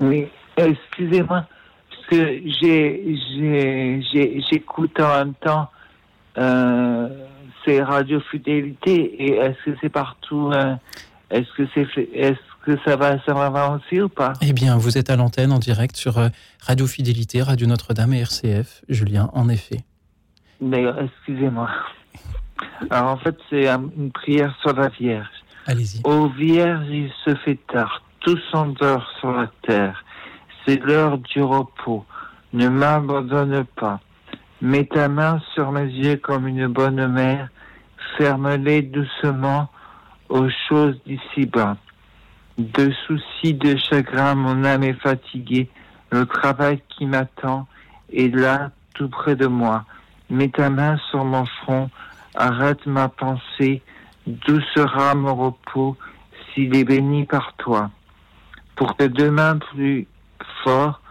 [0.00, 0.26] Oui,
[0.58, 1.46] euh, excusez-moi,
[1.90, 2.40] parce que
[4.50, 5.70] j'écoute en même temps
[6.38, 7.08] euh,
[7.64, 10.74] ces Radio Fidélité et est-ce que c'est partout euh,
[11.30, 14.32] Est-ce que c'est est-ce que ça va ça va avancer ou pas?
[14.42, 16.18] Eh bien, vous êtes à l'antenne en direct sur
[16.60, 18.82] Radio Fidélité, Radio Notre-Dame et RCF.
[18.88, 19.84] Julien, en effet.
[20.60, 21.68] Mais euh, excusez-moi.
[22.90, 25.26] Alors en fait, c'est un- une prière sur la Vierge.
[25.66, 26.00] Allez-y.
[26.04, 30.04] Ô Vierge, il se fait tard, tous s'endort sur la terre.
[30.66, 32.04] C'est l'heure du repos.
[32.52, 34.00] Ne m'abandonne pas.
[34.60, 37.48] Mets ta main sur mes yeux comme une bonne mère.
[38.18, 39.70] Ferme-les doucement
[40.28, 41.76] aux choses d'ici-bas.
[42.58, 45.70] De soucis, de chagrin, mon âme est fatiguée.
[46.10, 47.66] Le travail qui m'attend
[48.12, 49.84] est là, tout près de moi.
[50.30, 51.90] Mets ta main sur mon front,
[52.34, 53.82] arrête ma pensée,
[54.26, 55.96] d'où sera mon repos
[56.54, 57.90] s'il est béni par toi?
[58.80, 60.06] pour que demain plus
[60.64, 61.02] fort,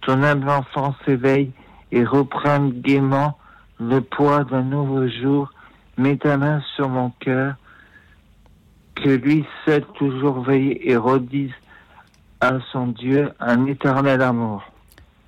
[0.00, 1.52] ton humble enfant s'éveille
[1.92, 3.36] et reprenne gaiement
[3.78, 5.52] le poids d'un nouveau jour.
[5.98, 7.54] Mets ta main sur mon cœur,
[8.94, 11.52] que lui seul toujours veille et redise
[12.40, 14.62] à son Dieu un éternel amour.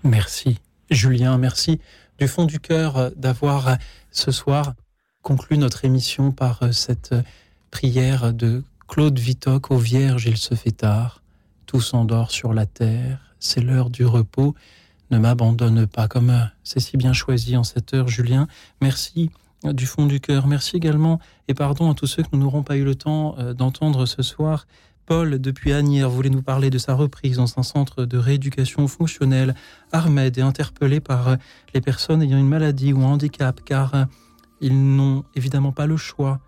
[0.03, 0.59] Merci,
[0.91, 1.37] Julien.
[1.37, 1.83] Merci
[2.21, 3.75] du fond du cœur euh, d'avoir euh,
[4.11, 4.75] ce soir
[5.23, 7.15] conclu notre émission par euh, cette
[7.71, 11.23] prière de Claude Vitoc au Vierge, il se fait tard.
[11.65, 13.35] Tout s'endort sur la terre.
[13.39, 14.55] C'est l'heure du repos.
[15.11, 16.09] Ne m'abandonne pas.
[16.09, 18.49] Comme c'est si bien choisi en cette heure, Julien.
[18.83, 19.31] Merci
[19.65, 20.47] du fond du cœur.
[20.47, 24.07] Merci également et pardon à tous ceux que nous n'aurons pas eu le temps d'entendre
[24.07, 24.67] ce soir
[25.11, 29.57] Paul, depuis Agnières, voulait nous parler de sa reprise dans un centre de rééducation fonctionnelle.
[29.91, 31.37] Ahmed est interpellé par
[31.75, 34.07] les personnes ayant une maladie ou un handicap, car
[34.61, 36.39] ils n'ont évidemment pas le choix.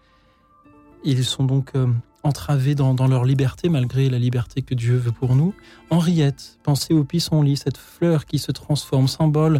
[1.02, 1.89] Ils sont donc euh,
[2.22, 5.55] entravés dans, leur liberté, malgré la liberté que Dieu veut pour nous.
[5.90, 9.59] Henriette, pensez au pissenlit, cette fleur qui se transforme, symbole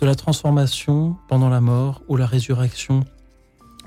[0.00, 3.04] de la transformation pendant la mort ou la résurrection.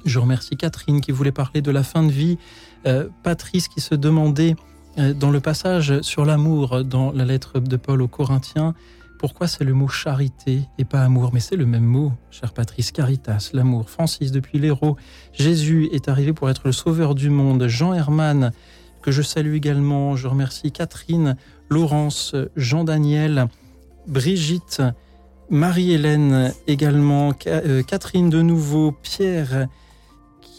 [0.05, 2.37] Je remercie Catherine qui voulait parler de la fin de vie
[2.85, 4.55] euh, Patrice qui se demandait
[4.97, 8.73] euh, dans le passage sur l'amour dans la lettre de Paul aux Corinthiens,
[9.19, 11.31] pourquoi c'est le mot charité et pas amour?
[11.33, 13.89] Mais c'est le même mot, cher Patrice, caritas, l'amour.
[13.89, 14.97] Francis, depuis l'héros,
[15.31, 17.67] Jésus est arrivé pour être le sauveur du monde.
[17.67, 18.51] Jean Herman,
[19.01, 21.37] que je salue également, je remercie Catherine,
[21.69, 23.47] Laurence, Jean-Daniel,
[24.07, 24.81] Brigitte,
[25.49, 29.67] Marie-Hélène également, euh, Catherine de nouveau, Pierre,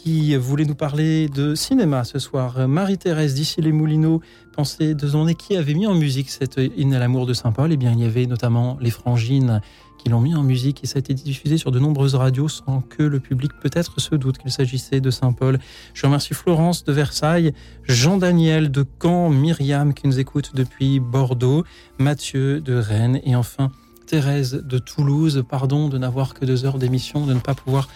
[0.05, 2.67] qui voulait nous parler de cinéma ce soir.
[2.67, 4.21] Marie-Thérèse d'ici les Moulineaux
[4.55, 7.71] pensait de demander qui avait mis en musique cette hymne à l'amour de Saint-Paul.
[7.71, 9.61] Eh bien, il y avait notamment les Frangines
[9.97, 12.81] qui l'ont mis en musique et ça a été diffusé sur de nombreuses radios sans
[12.81, 15.57] que le public peut-être se doute qu'il s'agissait de Saint-Paul.
[15.95, 17.51] Je remercie Florence de Versailles,
[17.85, 21.63] Jean-Daniel de Caen, Myriam qui nous écoute depuis Bordeaux,
[21.97, 23.71] Mathieu de Rennes et enfin
[24.05, 25.43] Thérèse de Toulouse.
[25.49, 27.89] Pardon de n'avoir que deux heures d'émission, de ne pas pouvoir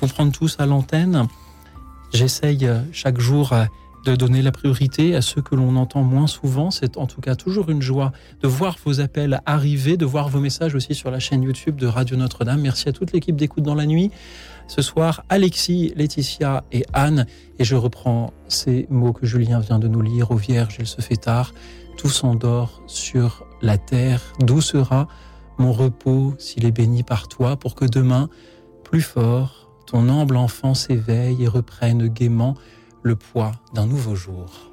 [0.00, 1.26] vous prendre tous à l'antenne.
[2.16, 3.66] J'essaye euh, chaque jour euh,
[4.06, 6.70] de donner la priorité à ceux que l'on entend moins souvent.
[6.70, 8.10] C'est en tout cas toujours une joie
[8.40, 11.86] de voir vos appels arriver, de voir vos messages aussi sur la chaîne YouTube de
[11.86, 12.62] Radio Notre-Dame.
[12.62, 14.10] Merci à toute l'équipe d'écoute dans la nuit.
[14.66, 17.26] Ce soir, Alexis, Laetitia et Anne.
[17.58, 20.30] Et je reprends ces mots que Julien vient de nous lire.
[20.30, 21.52] Au Vierge, il se fait tard.
[21.98, 24.22] Tout s'endort sur la terre.
[24.40, 25.06] D'où sera
[25.58, 28.30] mon repos s'il est béni par toi pour que demain,
[28.84, 32.54] plus fort, ton humble enfant s'éveille et reprenne gaiement
[33.02, 34.72] le poids d'un nouveau jour.